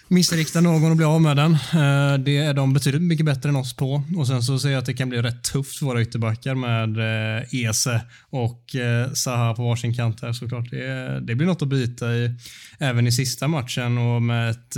missrikta 0.08 0.60
någon 0.60 0.90
och 0.90 0.96
bli 0.96 1.06
av 1.06 1.20
med 1.20 1.36
den. 1.36 1.52
Eh, 1.52 2.18
det 2.18 2.36
är 2.36 2.54
de 2.54 2.72
betydligt 2.72 3.02
mycket 3.02 3.26
bättre 3.26 3.48
än 3.48 3.56
oss 3.56 3.76
på. 3.76 4.02
Och 4.16 4.26
Sen 4.26 4.42
så 4.42 4.58
ser 4.58 4.70
jag 4.70 4.78
att 4.78 4.86
det 4.86 4.94
kan 4.94 5.08
bli 5.08 5.22
rätt 5.22 5.42
tufft 5.42 5.76
för 5.76 5.86
våra 5.86 6.02
ytterbackar 6.02 6.54
med 6.54 6.98
eh, 6.98 7.64
Ese 7.64 8.00
och 8.30 8.76
eh, 8.76 9.12
Zaha 9.12 9.54
på 9.54 9.62
varsin 9.62 9.94
kant 9.94 10.22
här 10.22 10.32
såklart. 10.32 10.70
Det, 10.70 11.20
det 11.20 11.34
blir 11.34 11.46
något 11.46 11.62
att 11.62 11.68
bita 11.68 12.14
i 12.14 12.34
även 12.78 13.06
i 13.06 13.12
sista 13.12 13.48
matchen 13.48 13.98
och 13.98 14.22
med 14.22 14.50
ett 14.50 14.76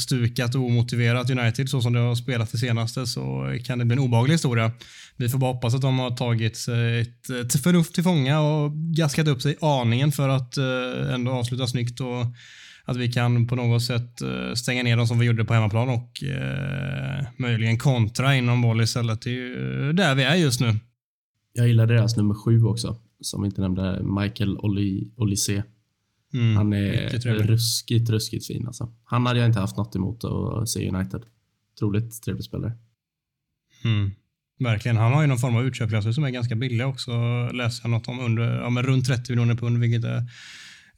stukat 0.00 0.54
och 0.54 0.60
omotiverat 0.60 1.30
United 1.30 1.68
så 1.68 1.80
som 1.80 1.92
det 1.92 2.00
har 2.00 2.14
spelat 2.14 2.52
det 2.52 2.58
senaste 2.58 3.06
så 3.06 3.56
kan 3.64 3.78
det 3.78 3.84
bli 3.84 3.92
en 3.92 4.02
obaglig 4.02 4.34
historia 4.34 4.72
vi 5.16 5.28
får 5.28 5.38
bara 5.38 5.52
hoppas 5.52 5.74
att 5.74 5.80
de 5.80 5.98
har 5.98 6.10
tagit 6.10 6.56
ett, 6.68 7.30
ett 7.30 7.62
förnuft 7.62 7.94
till 7.94 8.04
fånga 8.04 8.40
och 8.40 8.72
gaskat 8.72 9.28
upp 9.28 9.42
sig 9.42 9.56
aningen 9.60 10.12
för 10.12 10.28
att 10.28 10.56
ändå 11.14 11.32
avsluta 11.32 11.66
snyggt 11.66 12.00
och 12.00 12.26
att 12.90 12.96
vi 12.96 13.12
kan 13.12 13.46
på 13.46 13.56
något 13.56 13.82
sätt 13.82 14.22
uh, 14.22 14.54
stänga 14.54 14.82
ner 14.82 14.96
dem 14.96 15.06
som 15.06 15.18
vi 15.18 15.26
gjorde 15.26 15.44
på 15.44 15.54
hemmaplan 15.54 15.88
och 15.88 16.22
uh, 16.22 17.28
möjligen 17.36 17.78
kontra 17.78 18.36
inom 18.36 18.62
boll 18.62 18.80
istället. 18.80 19.22
Det 19.22 19.30
är 19.30 19.34
ju 19.34 19.92
där 19.92 20.14
vi 20.14 20.22
är 20.22 20.34
just 20.34 20.60
nu. 20.60 20.76
Jag 21.52 21.68
gillar 21.68 21.86
deras 21.86 22.16
nummer 22.16 22.34
sju 22.34 22.64
också, 22.64 22.96
som 23.20 23.42
vi 23.42 23.46
inte 23.46 23.60
nämnde, 23.60 24.02
Michael 24.02 24.58
Olise. 25.16 25.64
Mm, 26.34 26.56
han 26.56 26.72
är 26.72 27.42
ruskigt, 27.42 28.10
ruskigt 28.10 28.46
fin 28.46 28.66
alltså. 28.66 28.92
Han 29.04 29.26
hade 29.26 29.38
jag 29.38 29.48
inte 29.48 29.60
haft 29.60 29.76
något 29.76 29.96
emot 29.96 30.24
att 30.24 30.68
se 30.68 30.88
United. 30.90 31.22
Otroligt 31.74 32.22
trevlig 32.22 32.44
spelare. 32.44 32.72
Mm. 33.84 34.10
Verkligen. 34.58 34.96
Han 34.96 35.12
har 35.12 35.20
ju 35.20 35.26
någon 35.26 35.38
form 35.38 35.56
av 35.56 35.66
utköpklausul 35.66 36.14
som 36.14 36.24
är 36.24 36.30
ganska 36.30 36.54
billig 36.54 36.86
också. 36.86 37.12
Läser 37.52 37.84
jag 37.84 37.90
något 37.90 38.08
om 38.08 38.20
under, 38.20 38.60
ja, 38.60 38.70
men 38.70 38.82
runt 38.82 39.06
30 39.06 39.32
miljoner 39.32 39.54
pund, 39.54 39.78
vilket 39.78 40.04
är 40.04 40.24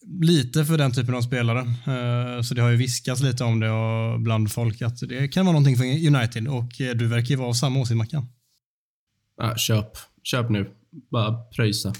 lite 0.06 0.64
för 0.64 0.78
den 0.78 0.92
typen 0.92 1.14
av 1.14 1.22
spelare. 1.22 1.60
Uh, 1.60 2.42
så 2.42 2.54
det 2.54 2.62
har 2.62 2.70
ju 2.70 2.76
viskats 2.76 3.22
lite 3.22 3.44
om 3.44 3.60
det 3.60 3.70
och 3.70 4.20
bland 4.20 4.52
folk 4.52 4.82
att 4.82 5.00
det 5.08 5.28
kan 5.28 5.46
vara 5.46 5.52
någonting 5.52 5.76
för 5.76 5.84
United 5.84 6.48
och 6.48 6.80
eh, 6.80 6.94
du 6.96 7.06
verkar 7.06 7.28
ju 7.28 7.36
vara 7.36 7.48
av 7.48 7.52
samma 7.52 7.80
åsikt 7.80 7.96
Mackan. 7.96 8.26
Ja, 9.36 9.56
köp. 9.56 9.90
Köp 10.22 10.50
nu. 10.50 10.70
Bara 11.10 11.42
pröjsa. 11.42 11.94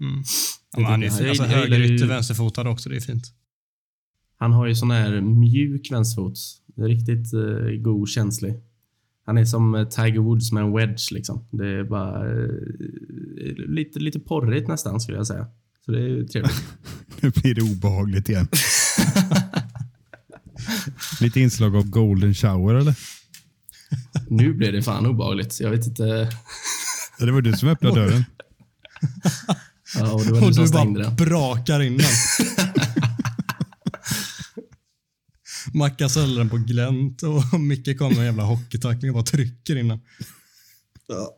Mm. 0.00 0.22
Ja, 0.76 0.88
han 0.88 1.02
är 1.02 1.28
alltså, 1.28 1.44
högerytter, 1.44 2.06
vänsterfotad 2.06 2.68
också. 2.68 2.88
Det 2.88 2.96
är 2.96 3.00
fint. 3.00 3.24
Han 4.38 4.52
har 4.52 4.66
ju 4.66 4.74
sån 4.74 4.90
här 4.90 5.20
mjuk 5.20 5.92
vänsterfot. 5.92 6.38
Riktigt 6.76 7.34
uh, 7.34 7.82
god, 7.82 8.08
känslig. 8.08 8.54
Han 9.26 9.38
är 9.38 9.44
som 9.44 9.74
eh, 9.74 9.88
Tiger 9.88 10.20
Woods 10.20 10.52
med 10.52 10.62
en 10.62 10.72
wedge. 10.72 11.12
Liksom. 11.12 11.48
Det 11.50 11.66
är 11.66 11.84
bara 11.84 12.32
eh, 12.32 12.48
lite, 13.68 13.98
lite 13.98 14.20
porrigt 14.20 14.68
nästan 14.68 15.00
skulle 15.00 15.16
jag 15.16 15.26
säga. 15.26 15.46
Så 15.86 15.92
det 15.92 15.98
är 15.98 16.24
trevligt. 16.24 16.64
nu 17.20 17.30
blir 17.30 17.54
det 17.54 17.62
obehagligt 17.62 18.28
igen. 18.28 18.48
lite 21.20 21.40
inslag 21.40 21.76
av 21.76 21.90
golden 21.90 22.34
shower 22.34 22.74
eller? 22.74 22.94
nu 24.28 24.54
blir 24.54 24.72
det 24.72 24.82
fan 24.82 25.06
obehagligt. 25.06 25.60
Jag 25.60 25.70
vet 25.70 25.86
inte. 25.86 26.30
Det 27.18 27.32
var 27.32 27.40
du 27.40 27.52
som 27.52 27.68
öppnade 27.68 28.00
dörren. 28.00 28.24
ja, 29.94 30.12
och 30.12 30.24
det 30.24 30.32
var 30.32 30.40
du, 30.40 30.46
och 30.46 30.54
som 30.54 30.64
du 30.64 30.68
stängde 30.68 31.02
den. 31.02 31.16
brakar 31.16 31.80
in 31.80 31.96
den. 31.96 32.06
Mackan 35.74 36.10
ställer 36.10 36.38
den 36.38 36.50
på 36.50 36.56
glänt 36.56 37.22
och 37.22 37.60
Micke 37.60 37.98
kommer 37.98 38.10
med 38.10 38.18
en 38.18 38.24
jävla 38.24 38.42
hockeytackling 38.42 39.10
och 39.10 39.14
bara 39.14 39.24
trycker 39.24 39.76
in 39.76 39.88
den. 39.88 40.00
Ja. 41.06 41.30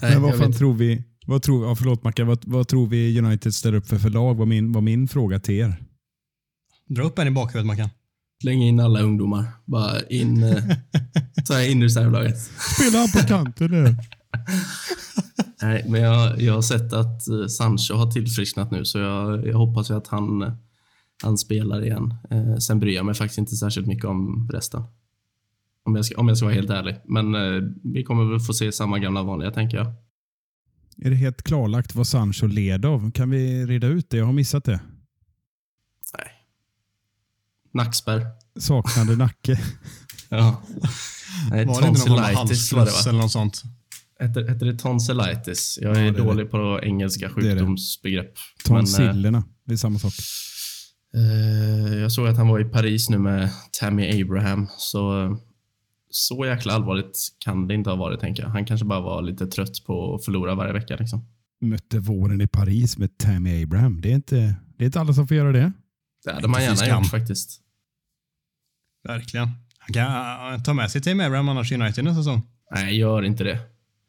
Men 0.00 0.22
vad 0.22 0.38
fan 0.38 0.52
tror 0.52 0.74
vi? 0.74 1.02
Vad 1.26 1.42
tror, 1.42 1.66
ja, 1.66 1.74
förlåt 1.74 2.04
Mackan, 2.04 2.26
vad, 2.26 2.44
vad, 2.46 2.68
tror 2.68 2.86
vi 2.86 3.18
United 3.18 3.54
ställer 3.54 3.78
upp 3.78 3.86
för 3.86 3.98
för 3.98 4.10
lag? 4.10 4.34
Var 4.34 4.46
min, 4.46 4.72
var 4.72 4.80
min 4.80 5.08
fråga 5.08 5.40
till 5.40 5.54
er. 5.54 5.76
Dra 6.88 7.02
upp 7.02 7.18
en 7.18 7.28
i 7.28 7.30
bakhuvudet 7.30 7.66
Mackan. 7.66 7.88
Släng 8.42 8.62
in 8.62 8.80
alla 8.80 9.00
ungdomar. 9.00 9.44
Bara 9.64 10.00
in, 10.00 10.42
eh, 10.42 10.64
ta 11.46 11.62
in 11.62 11.82
reservlaget. 11.82 12.38
Spela 12.38 12.98
han 12.98 13.08
på 13.12 13.28
kanten 13.28 13.70
nu. 13.70 13.96
Nej, 15.62 15.84
men 15.88 16.00
jag, 16.00 16.40
jag 16.40 16.54
har 16.54 16.62
sett 16.62 16.92
att 16.92 17.28
eh, 17.28 17.46
Sancho 17.46 17.94
har 17.94 18.10
tillfrisknat 18.10 18.70
nu, 18.70 18.84
så 18.84 18.98
jag, 18.98 19.46
jag 19.46 19.58
hoppas 19.58 19.90
ju 19.90 19.96
att 19.96 20.06
han 20.06 20.42
eh, 20.42 20.52
han 21.22 21.38
spelar 21.38 21.84
igen. 21.84 22.14
Eh, 22.30 22.56
sen 22.56 22.80
bryr 22.80 22.94
jag 22.94 23.06
mig 23.06 23.14
faktiskt 23.14 23.38
inte 23.38 23.56
särskilt 23.56 23.86
mycket 23.86 24.04
om 24.04 24.48
resten. 24.52 24.82
Om 25.84 25.96
jag 25.96 26.04
ska, 26.04 26.20
om 26.20 26.28
jag 26.28 26.36
ska 26.36 26.46
vara 26.46 26.54
helt 26.54 26.70
ärlig. 26.70 26.96
Men 27.04 27.34
eh, 27.34 27.62
vi 27.82 28.04
kommer 28.04 28.24
väl 28.24 28.40
få 28.40 28.52
se 28.52 28.72
samma 28.72 28.98
gamla 28.98 29.22
vanliga, 29.22 29.50
tänker 29.50 29.76
jag. 29.76 29.86
Är 30.96 31.10
det 31.10 31.16
helt 31.16 31.42
klarlagt 31.42 31.94
vad 31.94 32.06
Sancho 32.06 32.46
led 32.46 32.84
av? 32.84 33.10
Kan 33.12 33.30
vi 33.30 33.66
reda 33.66 33.86
ut 33.86 34.10
det? 34.10 34.16
Jag 34.16 34.26
har 34.26 34.32
missat 34.32 34.64
det. 34.64 34.80
Nej. 36.18 36.26
Nackspärr. 37.74 38.26
Saknade 38.58 39.16
nacke. 39.16 39.60
ja. 40.28 40.62
Nej, 41.50 41.66
var 41.66 41.82
det 41.82 41.88
inte 41.88 42.08
någon 42.08 42.18
halsfluss 42.18 43.06
eller 43.06 43.18
något 43.18 43.32
sånt? 43.32 43.62
Heter, 44.20 44.48
heter 44.48 44.66
det 44.66 44.78
tonsillitis? 44.78 45.78
Jag 45.82 45.96
är 45.96 46.02
ja, 46.02 46.12
dålig 46.12 46.46
det. 46.46 46.50
på 46.50 46.80
engelska 46.82 47.30
sjukdomsbegrepp. 47.30 48.34
Tonsillerna, 48.64 49.38
men, 49.38 49.44
det 49.64 49.72
är 49.72 49.76
samma 49.76 49.98
sak. 49.98 50.12
Eh, 51.14 51.98
jag 51.98 52.12
såg 52.12 52.28
att 52.28 52.36
han 52.36 52.48
var 52.48 52.60
i 52.60 52.64
Paris 52.64 53.10
nu 53.10 53.18
med 53.18 53.50
Tammy 53.80 54.22
Abraham, 54.22 54.66
så 54.78 55.36
så 56.14 56.46
jäkla 56.46 56.72
allvarligt 56.72 57.18
kan 57.38 57.68
det 57.68 57.74
inte 57.74 57.90
ha 57.90 57.96
varit, 57.96 58.20
tänker 58.20 58.42
jag. 58.42 58.50
Han 58.50 58.64
kanske 58.64 58.86
bara 58.86 59.00
var 59.00 59.22
lite 59.22 59.46
trött 59.46 59.84
på 59.86 60.14
att 60.14 60.24
förlora 60.24 60.54
varje 60.54 60.72
vecka. 60.72 60.96
Liksom. 60.96 61.24
Mötte 61.60 61.98
våren 61.98 62.40
i 62.40 62.46
Paris 62.46 62.98
med 62.98 63.18
Tammy 63.18 63.62
Abraham. 63.62 64.00
Det 64.00 64.10
är 64.10 64.14
inte, 64.14 64.36
det 64.76 64.84
är 64.84 64.86
inte 64.86 65.00
alla 65.00 65.12
som 65.12 65.28
får 65.28 65.36
göra 65.36 65.52
det. 65.52 65.72
Det 66.24 66.32
hade 66.32 66.48
man 66.48 66.62
gärna 66.62 66.98
gjort 66.98 67.10
faktiskt. 67.10 67.60
Verkligen. 69.08 69.48
Han 69.78 69.92
kan 69.94 70.62
ta 70.62 70.74
med 70.74 70.90
sig 70.90 71.02
Tammy 71.02 71.24
Abraham 71.24 71.48
annars 71.48 71.72
i 71.72 71.74
United 71.74 72.04
nästa 72.04 72.22
säsong. 72.22 72.42
Nej, 72.70 72.98
gör 72.98 73.22
inte 73.22 73.44
det. 73.44 73.58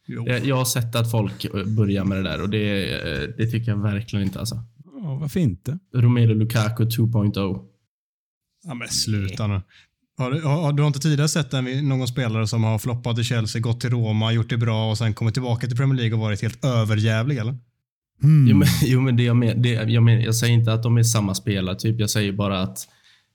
Jag, 0.05 0.45
jag 0.45 0.55
har 0.55 0.65
sett 0.65 0.95
att 0.95 1.11
folk 1.11 1.45
eh, 1.45 1.65
börjar 1.65 2.03
med 2.05 2.17
det 2.17 2.23
där 2.23 2.41
och 2.41 2.49
det, 2.49 2.93
eh, 2.93 3.29
det 3.37 3.47
tycker 3.47 3.71
jag 3.71 3.77
verkligen 3.77 4.25
inte. 4.25 4.39
Alltså. 4.39 4.63
Ja, 5.03 5.15
varför 5.15 5.39
inte? 5.39 5.79
Romelu 5.93 6.33
Lukaku 6.33 6.83
2.0. 6.83 7.65
Ja, 8.63 8.73
men 8.73 8.87
sluta 8.87 9.47
nu. 9.47 9.61
Har 10.17 10.31
du, 10.31 10.41
har, 10.41 10.73
du 10.73 10.83
har 10.83 10.87
inte 10.87 10.99
tidigare 10.99 11.29
sett 11.29 11.53
en, 11.53 11.89
någon 11.89 12.07
spelare 12.07 12.47
som 12.47 12.63
har 12.63 12.79
floppat 12.79 13.19
i 13.19 13.23
Chelsea, 13.23 13.61
gått 13.61 13.81
till 13.81 13.89
Roma, 13.89 14.33
gjort 14.33 14.49
det 14.49 14.57
bra 14.57 14.89
och 14.89 14.97
sen 14.97 15.13
kommit 15.13 15.33
tillbaka 15.33 15.67
till 15.67 15.77
Premier 15.77 15.97
League 15.97 16.13
och 16.13 16.19
varit 16.19 16.41
helt 16.41 16.65
överjävlig 16.65 17.37
eller? 17.37 17.57
Hmm. 18.21 18.47
Jo, 18.47 18.57
men, 18.57 18.67
jo, 18.83 19.01
men 19.01 19.17
det 19.17 19.23
jag, 19.23 19.35
men, 19.35 19.61
det, 19.61 19.69
jag, 19.69 20.03
men, 20.03 20.21
jag 20.21 20.35
säger 20.35 20.53
inte 20.53 20.73
att 20.73 20.83
de 20.83 20.97
är 20.97 21.03
samma 21.03 21.35
spelare, 21.35 21.75
typ. 21.75 21.99
jag 21.99 22.09
säger 22.09 22.31
bara 22.31 22.61
att 22.61 22.87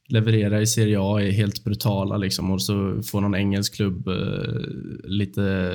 leverera 0.09 0.61
i 0.61 0.67
Serie 0.67 0.99
A 1.01 1.21
är 1.23 1.31
helt 1.31 1.65
brutala 1.65 2.17
liksom, 2.17 2.51
och 2.51 2.63
så 2.63 3.03
får 3.03 3.21
någon 3.21 3.35
engelsk 3.35 3.75
klubb 3.75 4.09
eh, 4.09 4.15
lite 5.05 5.73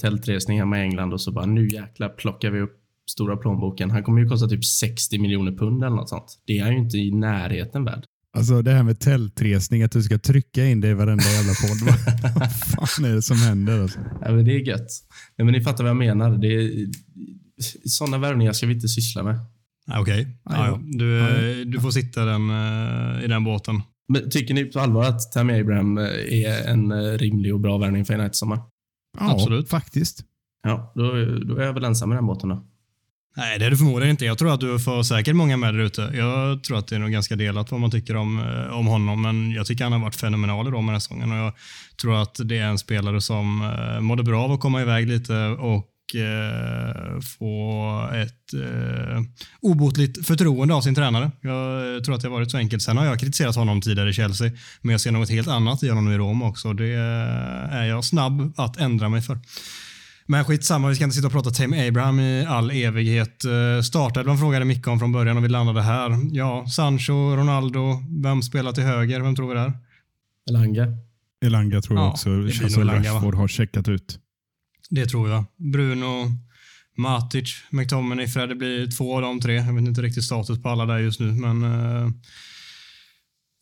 tältresning 0.00 0.58
hemma 0.58 0.78
i 0.78 0.82
England 0.82 1.12
och 1.12 1.20
så 1.20 1.32
bara 1.32 1.46
nu 1.46 1.68
jäklar 1.68 2.08
plockar 2.08 2.50
vi 2.50 2.60
upp 2.60 2.78
stora 3.10 3.36
plånboken. 3.36 3.90
Han 3.90 4.02
kommer 4.02 4.20
ju 4.20 4.28
kosta 4.28 4.48
typ 4.48 4.64
60 4.64 5.18
miljoner 5.18 5.52
pund 5.52 5.84
eller 5.84 5.96
något 5.96 6.08
sånt. 6.08 6.38
Det 6.46 6.58
är 6.58 6.70
ju 6.70 6.78
inte 6.78 6.98
i 6.98 7.10
närheten 7.10 7.84
värd. 7.84 8.04
Alltså 8.36 8.62
det 8.62 8.70
här 8.70 8.82
med 8.82 9.00
tältresning, 9.00 9.82
att 9.82 9.92
du 9.92 10.02
ska 10.02 10.18
trycka 10.18 10.66
in 10.66 10.80
det 10.80 10.88
i 10.88 10.94
varenda 10.94 11.24
jävla 11.24 11.52
podd. 11.52 11.88
Vad- 11.88 12.52
fan 12.52 13.04
är 13.04 13.14
det 13.14 13.22
som 13.22 13.36
händer? 13.36 13.82
Alltså? 13.82 13.98
Ja, 14.20 14.32
men 14.32 14.44
det 14.44 14.52
är 14.54 14.58
gött. 14.68 14.88
Nej, 15.38 15.44
men 15.44 15.52
ni 15.52 15.60
fattar 15.60 15.84
vad 15.84 15.90
jag 15.90 15.96
menar. 15.96 16.38
Det 16.38 16.54
är, 16.54 16.86
sådana 17.84 18.18
värvningar 18.18 18.52
ska 18.52 18.66
vi 18.66 18.74
inte 18.74 18.88
syssla 18.88 19.22
med. 19.22 19.38
Okej, 19.98 20.40
ja, 20.44 20.66
ja. 20.66 20.80
du, 20.82 21.18
eh, 21.20 21.66
du 21.66 21.80
får 21.80 21.90
sitta 21.90 22.24
den, 22.24 22.50
eh, 22.50 23.24
i 23.24 23.26
den 23.28 23.44
båten. 23.44 23.80
Men 24.12 24.30
tycker 24.30 24.54
ni 24.54 24.64
på 24.64 24.80
allvar 24.80 25.04
att 25.04 25.32
Tammy 25.32 25.60
Abraham 25.60 25.98
eh, 25.98 26.04
är 26.44 26.68
en 26.68 27.18
rimlig 27.18 27.54
och 27.54 27.60
bra 27.60 27.78
värvning 27.78 28.04
för 28.04 28.14
United 28.14 28.32
i 28.32 28.34
sommar? 28.34 28.60
Ja, 29.18 29.32
Absolut. 29.32 29.68
faktiskt. 29.68 30.24
Ja, 30.62 30.92
då, 30.94 31.02
då 31.44 31.56
är 31.56 31.64
jag 31.64 31.72
väl 31.72 31.84
ensam 31.84 32.12
i 32.12 32.14
den 32.14 32.26
båten 32.26 32.48
då. 32.48 32.66
Nej, 33.36 33.58
det 33.58 33.66
är 33.66 33.70
du 33.70 33.76
förmodligen 33.76 34.10
inte. 34.10 34.24
Jag 34.24 34.38
tror 34.38 34.54
att 34.54 34.60
du 34.60 34.78
får 34.78 35.02
säkert 35.02 35.36
många 35.36 35.56
med 35.56 35.74
där 35.74 35.80
ute. 35.80 36.10
Jag 36.14 36.64
tror 36.64 36.78
att 36.78 36.86
det 36.88 36.94
är 36.94 36.98
nog 36.98 37.10
ganska 37.10 37.36
delat 37.36 37.70
vad 37.70 37.80
man 37.80 37.90
tycker 37.90 38.16
om, 38.16 38.38
eh, 38.38 38.78
om 38.78 38.86
honom, 38.86 39.22
men 39.22 39.52
jag 39.52 39.66
tycker 39.66 39.84
han 39.84 39.92
har 39.92 40.00
varit 40.00 40.16
fenomenal 40.16 40.66
i 40.68 40.70
Roma 40.70 40.92
den 40.92 40.94
här 40.94 41.00
säsongen 41.00 41.32
och 41.32 41.38
jag 41.38 41.52
tror 42.00 42.22
att 42.22 42.36
det 42.44 42.58
är 42.58 42.64
en 42.64 42.78
spelare 42.78 43.20
som 43.20 43.62
eh, 43.62 44.00
mådde 44.00 44.22
bra 44.22 44.44
av 44.44 44.52
att 44.52 44.60
komma 44.60 44.82
iväg 44.82 45.08
lite 45.08 45.34
och 45.46 45.88
eh, 46.14 47.20
få 47.38 48.10
ett 48.14 48.54
eh, 48.54 49.22
obotligt 49.60 50.26
förtroende 50.26 50.74
av 50.74 50.80
sin 50.80 50.94
tränare. 50.94 51.30
Jag 51.40 51.94
eh, 51.94 52.00
tror 52.02 52.14
att 52.14 52.20
det 52.20 52.28
har 52.28 52.36
varit 52.36 52.50
så 52.50 52.58
enkelt. 52.58 52.82
Sen 52.82 52.96
har 52.96 53.04
jag 53.04 53.20
kritiserat 53.20 53.56
honom 53.56 53.80
tidigare 53.80 54.10
i 54.10 54.12
Chelsea, 54.12 54.50
men 54.80 54.92
jag 54.92 55.00
ser 55.00 55.12
något 55.12 55.30
helt 55.30 55.48
annat 55.48 55.82
i 55.82 55.88
honom 55.88 56.12
i 56.12 56.16
Rom 56.16 56.42
också. 56.42 56.72
Det 56.72 56.92
eh, 56.92 57.76
är 57.76 57.84
jag 57.84 58.04
snabb 58.04 58.52
att 58.56 58.76
ändra 58.76 59.08
mig 59.08 59.22
för. 59.22 59.38
Men 60.26 60.44
skitsamma, 60.44 60.88
vi 60.88 60.94
ska 60.94 61.04
inte 61.04 61.16
sitta 61.16 61.26
och 61.26 61.32
prata 61.32 61.50
Tim 61.50 61.72
Abraham 61.88 62.20
i 62.20 62.44
all 62.48 62.70
evighet. 62.70 63.44
Eh, 63.44 63.82
Startelvan 63.82 64.38
frågade 64.38 64.64
mycket 64.64 64.86
om 64.88 64.98
från 64.98 65.12
början 65.12 65.36
och 65.36 65.44
vi 65.44 65.48
landade 65.48 65.82
här. 65.82 66.18
Ja, 66.32 66.66
Sancho, 66.66 67.36
Ronaldo, 67.36 68.02
vem 68.22 68.42
spelar 68.42 68.72
till 68.72 68.82
höger? 68.84 69.20
Vem 69.20 69.36
tror 69.36 69.48
vi 69.48 69.54
där? 69.54 69.72
Elanga. 70.50 70.86
Elanga 71.44 71.80
tror 71.82 71.98
jag 71.98 72.06
Ja, 72.06 72.10
också. 72.10 72.42
det 72.42 72.52
känns 72.52 72.72
som 72.72 72.82
Elanga, 72.82 73.10
va? 73.12 73.16
Rashford 73.18 73.34
har 73.34 73.48
checkat 73.48 73.88
ut. 73.88 74.18
Det 74.90 75.06
tror 75.06 75.30
jag. 75.30 75.44
Bruno, 75.56 76.26
Matic, 76.96 77.54
McTominay, 77.70 78.26
Fred. 78.28 78.48
Det 78.48 78.54
blir 78.54 78.90
två 78.90 79.16
av 79.16 79.22
de 79.22 79.40
tre. 79.40 79.54
Jag 79.54 79.72
vet 79.74 79.84
inte 79.88 80.02
riktigt 80.02 80.24
status 80.24 80.62
på 80.62 80.68
alla 80.68 80.86
där 80.86 80.98
just 80.98 81.20
nu, 81.20 81.32
men 81.32 81.62
eh, 81.62 82.08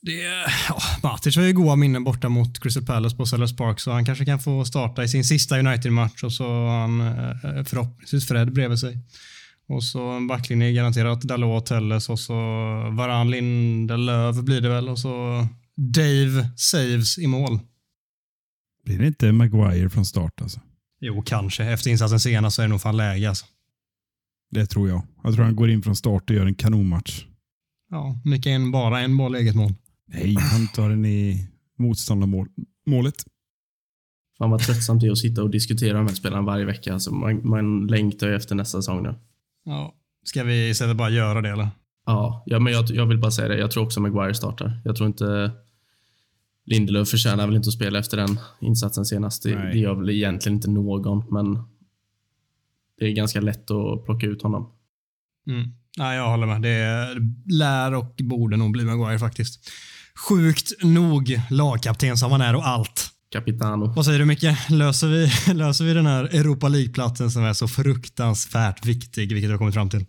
det, 0.03 0.13
ja, 0.69 0.81
Matic 1.03 1.37
har 1.37 1.43
ju 1.43 1.53
goda 1.53 1.77
minnen 1.77 2.05
borta 2.05 2.29
mot 2.29 2.61
Crystal 2.61 2.85
Palace 2.85 3.17
på 3.17 3.27
Sellers 3.27 3.57
Park, 3.57 3.81
så 3.81 3.91
han 3.91 4.05
kanske 4.05 4.25
kan 4.25 4.39
få 4.39 4.65
starta 4.65 5.05
i 5.05 5.09
sin 5.09 5.25
sista 5.25 5.59
United-match 5.59 6.25
och 6.25 6.33
så 6.33 6.45
har 6.45 6.81
han 6.81 7.01
eh, 7.01 7.65
förhoppningsvis 7.65 8.29
Fred 8.29 8.53
bredvid 8.53 8.79
sig. 8.79 8.99
Och 9.69 9.85
så 9.85 10.11
en 10.11 10.27
backlinje 10.27 10.73
garanterat 10.73 11.23
Dalot, 11.23 11.67
Telles 11.67 12.09
och 12.09 12.21
så 12.21 12.35
Varan, 12.91 13.31
Lindelöf 13.31 14.37
blir 14.37 14.61
det 14.61 14.69
väl 14.69 14.89
och 14.89 14.99
så 14.99 15.47
Dave 15.77 16.51
saves 16.57 17.19
i 17.19 17.27
mål. 17.27 17.59
Blir 18.85 18.99
det 18.99 19.07
inte 19.07 19.33
Maguire 19.33 19.91
från 19.91 20.05
start 20.05 20.43
alltså? 20.43 20.61
Jo, 21.01 21.23
kanske. 21.23 21.65
Efter 21.65 21.91
insatsen 21.91 22.21
senast 22.21 22.57
så 22.57 22.63
är 22.63 22.67
det 22.67 22.69
nog 22.69 22.81
fan 22.81 22.97
läge 22.97 23.29
alltså. 23.29 23.47
Det 24.51 24.67
tror 24.67 24.89
jag. 24.89 25.03
Jag 25.23 25.35
tror 25.35 25.45
han 25.45 25.57
går 25.57 25.71
in 25.71 25.83
från 25.83 25.97
start 25.97 26.31
och 26.31 26.37
gör 26.37 26.47
en 26.47 26.55
kanonmatch. 26.55 27.25
Ja, 27.91 28.21
mycket 28.25 28.51
en, 28.51 28.71
bara 28.71 29.01
en 29.01 29.17
boll 29.17 29.35
eget 29.35 29.55
mål. 29.55 29.75
Nej, 30.13 30.35
han 30.35 30.69
tar 30.69 30.91
den 30.91 31.05
i 31.05 31.49
motståndarmålet. 31.79 33.25
Fan 34.39 34.51
vad 34.51 34.61
tröttsamt 34.61 35.01
det 35.01 35.07
är 35.07 35.11
att 35.11 35.19
sitta 35.19 35.43
och 35.43 35.51
diskutera 35.51 35.99
de 35.99 36.07
här 36.07 36.15
spelarna 36.15 36.43
varje 36.43 36.65
vecka. 36.65 36.93
Alltså, 36.93 37.15
man, 37.15 37.49
man 37.49 37.87
längtar 37.87 38.29
ju 38.29 38.35
efter 38.35 38.55
nästa 38.55 38.79
säsong 38.79 39.03
nu. 39.03 39.15
Ja. 39.65 39.95
Ska 40.25 40.45
vi 40.45 40.69
istället 40.69 40.97
bara 40.97 41.11
göra 41.11 41.41
det 41.41 41.51
eller? 41.51 41.69
Ja, 42.07 42.43
ja 42.47 42.59
men 42.59 42.73
jag, 42.73 42.91
jag 42.91 43.07
vill 43.07 43.19
bara 43.19 43.31
säga 43.31 43.49
det. 43.49 43.59
Jag 43.59 43.71
tror 43.71 43.85
också 43.85 44.01
Maguire 44.01 44.35
startar. 44.35 44.81
Jag 44.85 44.97
tror 44.97 45.07
inte... 45.07 45.51
Lindelöf 46.65 47.09
förtjänar 47.09 47.47
väl 47.47 47.57
inte 47.57 47.69
att 47.69 47.75
spela 47.75 47.99
efter 47.99 48.17
den 48.17 48.39
insatsen 48.61 49.05
senast. 49.05 49.43
Det, 49.43 49.55
Nej. 49.55 49.73
det 49.73 49.79
gör 49.79 49.95
väl 49.95 50.11
egentligen 50.11 50.57
inte 50.57 50.71
någon, 50.71 51.25
men 51.31 51.63
det 52.99 53.05
är 53.05 53.13
ganska 53.13 53.41
lätt 53.41 53.71
att 53.71 54.05
plocka 54.05 54.27
ut 54.27 54.43
honom. 54.43 54.73
Mm. 55.47 55.71
Nej, 55.99 56.17
jag 56.17 56.31
håller 56.31 56.47
med. 56.47 56.63
Det 56.63 57.09
lär 57.55 57.95
och 57.95 58.15
borde 58.19 58.57
nog 58.57 58.73
bli 58.73 58.85
Maguire 58.85 59.19
faktiskt. 59.19 59.71
Sjukt 60.29 60.83
nog 60.83 61.41
lagkapten 61.51 62.17
som 62.17 62.33
han 62.33 62.41
är 62.41 62.57
och 62.57 62.67
allt. 62.67 63.11
Capitano. 63.33 63.93
Vad 63.97 64.05
säger 64.05 64.19
du 64.19 64.25
Micke? 64.25 64.45
Löser 64.69 65.09
vi, 65.09 65.55
löser 65.55 65.85
vi 65.85 65.95
den 65.95 66.07
här 66.07 66.25
Europa 66.25 66.69
League-platsen 66.69 67.31
som 67.31 67.45
är 67.45 67.53
så 67.53 67.69
fruktansvärt 67.69 68.87
viktig, 68.87 69.33
vilket 69.33 69.49
vi 69.49 69.53
har 69.53 69.59
kommit 69.59 69.75
fram 69.75 69.91
till? 69.91 70.07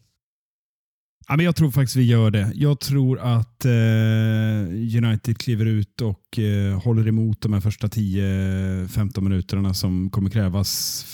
Ja, 1.28 1.36
men 1.38 1.46
jag 1.46 1.56
tror 1.56 1.72
faktiskt 1.72 1.96
vi 1.96 2.04
gör 2.04 2.32
det. 2.32 2.52
Jag 2.56 2.80
tror 2.80 3.20
att 3.20 3.66
eh, 3.66 5.02
United 5.04 5.38
kliver 5.38 5.66
ut 5.66 6.02
och 6.02 6.40
eh, 6.40 6.82
håller 6.82 7.08
emot 7.08 7.42
de 7.42 7.54
här 7.54 7.62
första 7.62 7.88
10-15 7.88 9.22
minuterna 9.22 9.74
som 9.74 10.10
kommer 10.10 10.30
krävas. 10.30 11.06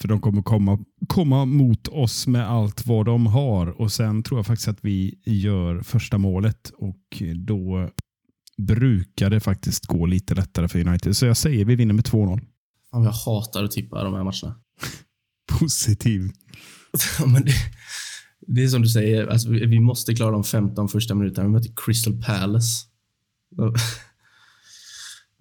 För 0.00 0.08
de 0.08 0.20
kommer 0.20 0.42
komma, 0.42 0.78
komma 1.06 1.44
mot 1.44 1.88
oss 1.88 2.26
med 2.26 2.50
allt 2.50 2.86
vad 2.86 3.06
de 3.06 3.26
har. 3.26 3.80
Och 3.80 3.92
Sen 3.92 4.22
tror 4.22 4.38
jag 4.38 4.46
faktiskt 4.46 4.68
att 4.68 4.84
vi 4.84 5.18
gör 5.24 5.82
första 5.82 6.18
målet 6.18 6.72
och 6.76 7.22
då 7.34 7.90
brukar 8.60 9.30
det 9.30 9.40
faktiskt 9.40 9.86
gå 9.86 10.06
lite 10.06 10.34
lättare 10.34 10.68
för 10.68 10.88
United. 10.88 11.16
Så 11.16 11.26
jag 11.26 11.36
säger 11.36 11.64
vi 11.64 11.74
vinner 11.76 11.94
med 11.94 12.04
2-0. 12.04 12.40
Fan, 12.90 13.02
jag 13.02 13.10
hatar 13.10 13.64
att 13.64 13.70
tippa 13.70 14.04
de 14.04 14.14
här 14.14 14.24
matcherna. 14.24 14.60
Positiv. 15.60 16.30
Men 17.26 17.44
det, 17.44 17.52
det 18.40 18.64
är 18.64 18.68
som 18.68 18.82
du 18.82 18.88
säger, 18.88 19.26
alltså, 19.26 19.50
vi 19.50 19.66
vi 19.66 19.80
måste 19.80 20.14
klara 20.14 20.30
de 20.30 20.44
15 20.44 20.88
första 20.88 21.14
minuterna. 21.14 21.48
Vi 21.48 21.52
möter 21.52 21.72
Crystal 21.76 22.22
Palace. 22.22 22.86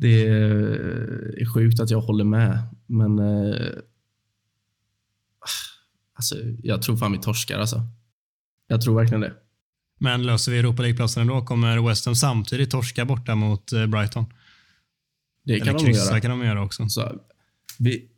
Det 0.01 0.28
är 0.28 1.53
sjukt 1.53 1.80
att 1.80 1.89
jag 1.89 2.01
håller 2.01 2.24
med, 2.24 2.76
men 2.86 3.20
eh, 3.20 3.67
alltså, 6.13 6.36
jag 6.63 6.82
tror 6.82 6.97
fan 6.97 7.11
vi 7.11 7.17
torskar. 7.17 7.59
Alltså. 7.59 7.82
Jag 8.67 8.82
tror 8.82 8.95
verkligen 8.95 9.22
det. 9.22 9.34
Men 10.00 10.24
löser 10.24 10.52
vi 10.52 10.58
Europa 10.60 10.82
League-platsen 10.82 11.22
ändå 11.22 11.41
kommer 11.41 11.88
West 11.88 12.06
Ham 12.06 12.16
samtidigt 12.16 12.72
torska 12.72 13.06
borta 13.06 13.36
mot 13.36 13.74
eh, 13.74 13.86
Brighton. 13.86 14.26
Det 15.45 15.60
kan 15.60 15.68
Eller 15.68 15.80
de 15.80 15.86
kryssa 15.86 16.12
göra. 16.12 16.22
kan 16.22 16.32
de 16.32 16.45
göra 16.45 16.64
också. 16.64 16.89
Så, 16.89 17.20
vi, 17.80 18.10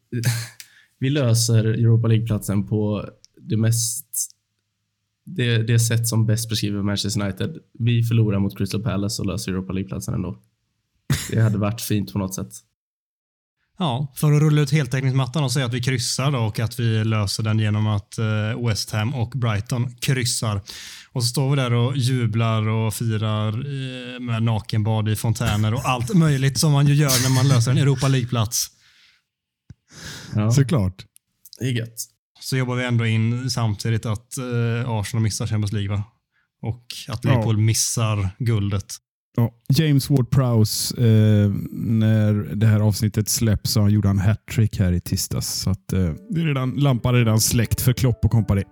vi 1.00 1.10
löser 1.10 1.66
Europa 1.66 2.08
League-platsen 2.08 2.68
på 2.68 3.10
det 3.38 3.58
mest 3.58 4.36
det, 5.24 5.58
det 5.58 5.80
sätt 5.80 6.08
som 6.08 6.26
bäst 6.26 6.50
beskriver 6.50 6.82
Manchester 6.82 7.22
United. 7.22 7.58
Vi 7.74 8.04
förlorar 8.04 8.40
mot 8.40 8.58
Crystal 8.58 8.84
Palace 8.84 9.22
och 9.22 9.28
löser 9.28 9.52
Europa 9.52 9.74
League-platsen 9.74 10.14
ändå. 10.14 10.38
Det 11.32 11.42
hade 11.42 11.58
varit 11.58 11.82
fint 11.82 12.14
på 12.14 12.20
något 12.20 12.36
sätt. 12.36 12.54
Ja, 13.82 14.08
för 14.16 14.32
att 14.32 14.42
rulla 14.42 14.62
ut 14.62 14.72
heltäckningsmattan 14.72 15.44
och 15.44 15.52
säga 15.52 15.66
att 15.66 15.74
vi 15.74 15.82
kryssar 15.82 16.32
då 16.32 16.40
och 16.40 16.60
att 16.60 16.80
vi 16.80 17.04
löser 17.04 17.44
den 17.44 17.60
genom 17.60 17.88
att 17.88 18.18
eh, 18.18 18.68
West 18.68 18.92
Ham 18.92 19.16
och 19.16 19.30
Brighton 19.30 19.96
kryssar. 19.96 20.62
Och 21.12 21.24
så 21.24 21.30
står 21.30 21.50
vi 21.50 21.56
där 21.56 21.74
och 21.74 21.98
jublar 21.98 22.68
och 22.68 22.94
firar 22.94 23.48
eh, 23.54 24.20
med 24.20 24.44
nakenbad 24.44 25.10
i 25.10 25.16
fontäner 25.16 25.74
och 25.74 25.86
allt 25.86 26.14
möjligt 26.14 26.60
som 26.60 26.72
man 26.72 26.88
ju 26.88 26.94
gör 26.94 27.24
när 27.30 27.36
man 27.36 27.48
löser 27.48 27.72
en 27.72 27.78
Europa 27.78 28.08
League-plats. 28.08 28.68
Ja, 30.36 30.52
Såklart. 30.52 31.06
det 31.60 31.66
är 31.66 31.72
gött. 31.72 32.06
Så 32.40 32.58
jobbar 32.58 32.76
vi 32.76 32.86
ändå 32.86 33.06
in 33.06 33.50
samtidigt 33.50 34.06
att 34.06 34.38
eh, 34.38 34.90
Arsenal 34.90 35.24
missar 35.24 35.48
Champions 35.48 35.72
League 35.72 35.90
va? 35.90 36.04
Och 36.62 36.86
att 37.08 37.26
Liverpool 37.26 37.58
missar 37.58 38.30
guldet. 38.40 38.96
Ja, 39.38 39.52
James 39.70 40.10
Ward-Prowse, 40.10 40.98
eh, 40.98 41.52
när 41.72 42.56
det 42.56 42.68
här 42.68 42.80
avsnittet 42.80 43.30
släpps 43.30 43.72
så 43.72 43.90
gjorde 43.90 44.08
han 44.08 44.20
hattrick 44.20 44.80
här 44.80 44.92
i 44.92 45.00
tisdags. 45.00 45.48
Så 45.48 45.70
att, 45.70 45.94
eh, 45.94 46.10
det 46.30 46.42
är 46.42 46.46
redan, 46.46 46.72
lampan 46.72 47.16
är 47.16 47.20
redan 47.20 47.40
släckt 47.40 47.82
för 47.82 47.94
Klopp 47.94 48.26
och 48.26 48.32
kompani. 48.32 48.64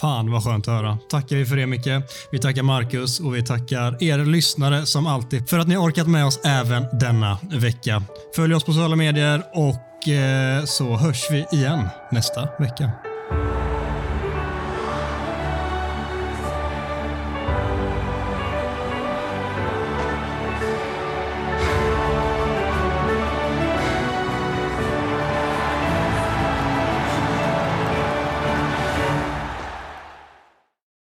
Fan 0.00 0.30
vad 0.30 0.44
skönt 0.44 0.68
att 0.68 0.74
höra. 0.74 0.98
Tackar 1.10 1.36
vi 1.36 1.46
för 1.46 1.56
det 1.56 1.66
Micke. 1.66 1.88
Vi 2.32 2.38
tackar 2.38 2.62
Marcus 2.62 3.20
och 3.20 3.34
vi 3.34 3.42
tackar 3.42 4.02
er 4.02 4.24
lyssnare 4.24 4.86
som 4.86 5.06
alltid 5.06 5.48
för 5.48 5.58
att 5.58 5.68
ni 5.68 5.74
har 5.74 5.88
orkat 5.88 6.08
med 6.08 6.26
oss 6.26 6.40
även 6.44 6.84
denna 6.92 7.38
vecka. 7.52 8.02
Följ 8.36 8.54
oss 8.54 8.64
på 8.64 8.72
sociala 8.72 8.96
medier 8.96 9.42
och 9.54 10.08
eh, 10.08 10.64
så 10.64 10.96
hörs 10.96 11.30
vi 11.30 11.46
igen 11.52 11.88
nästa 12.12 12.48
vecka. 12.58 12.90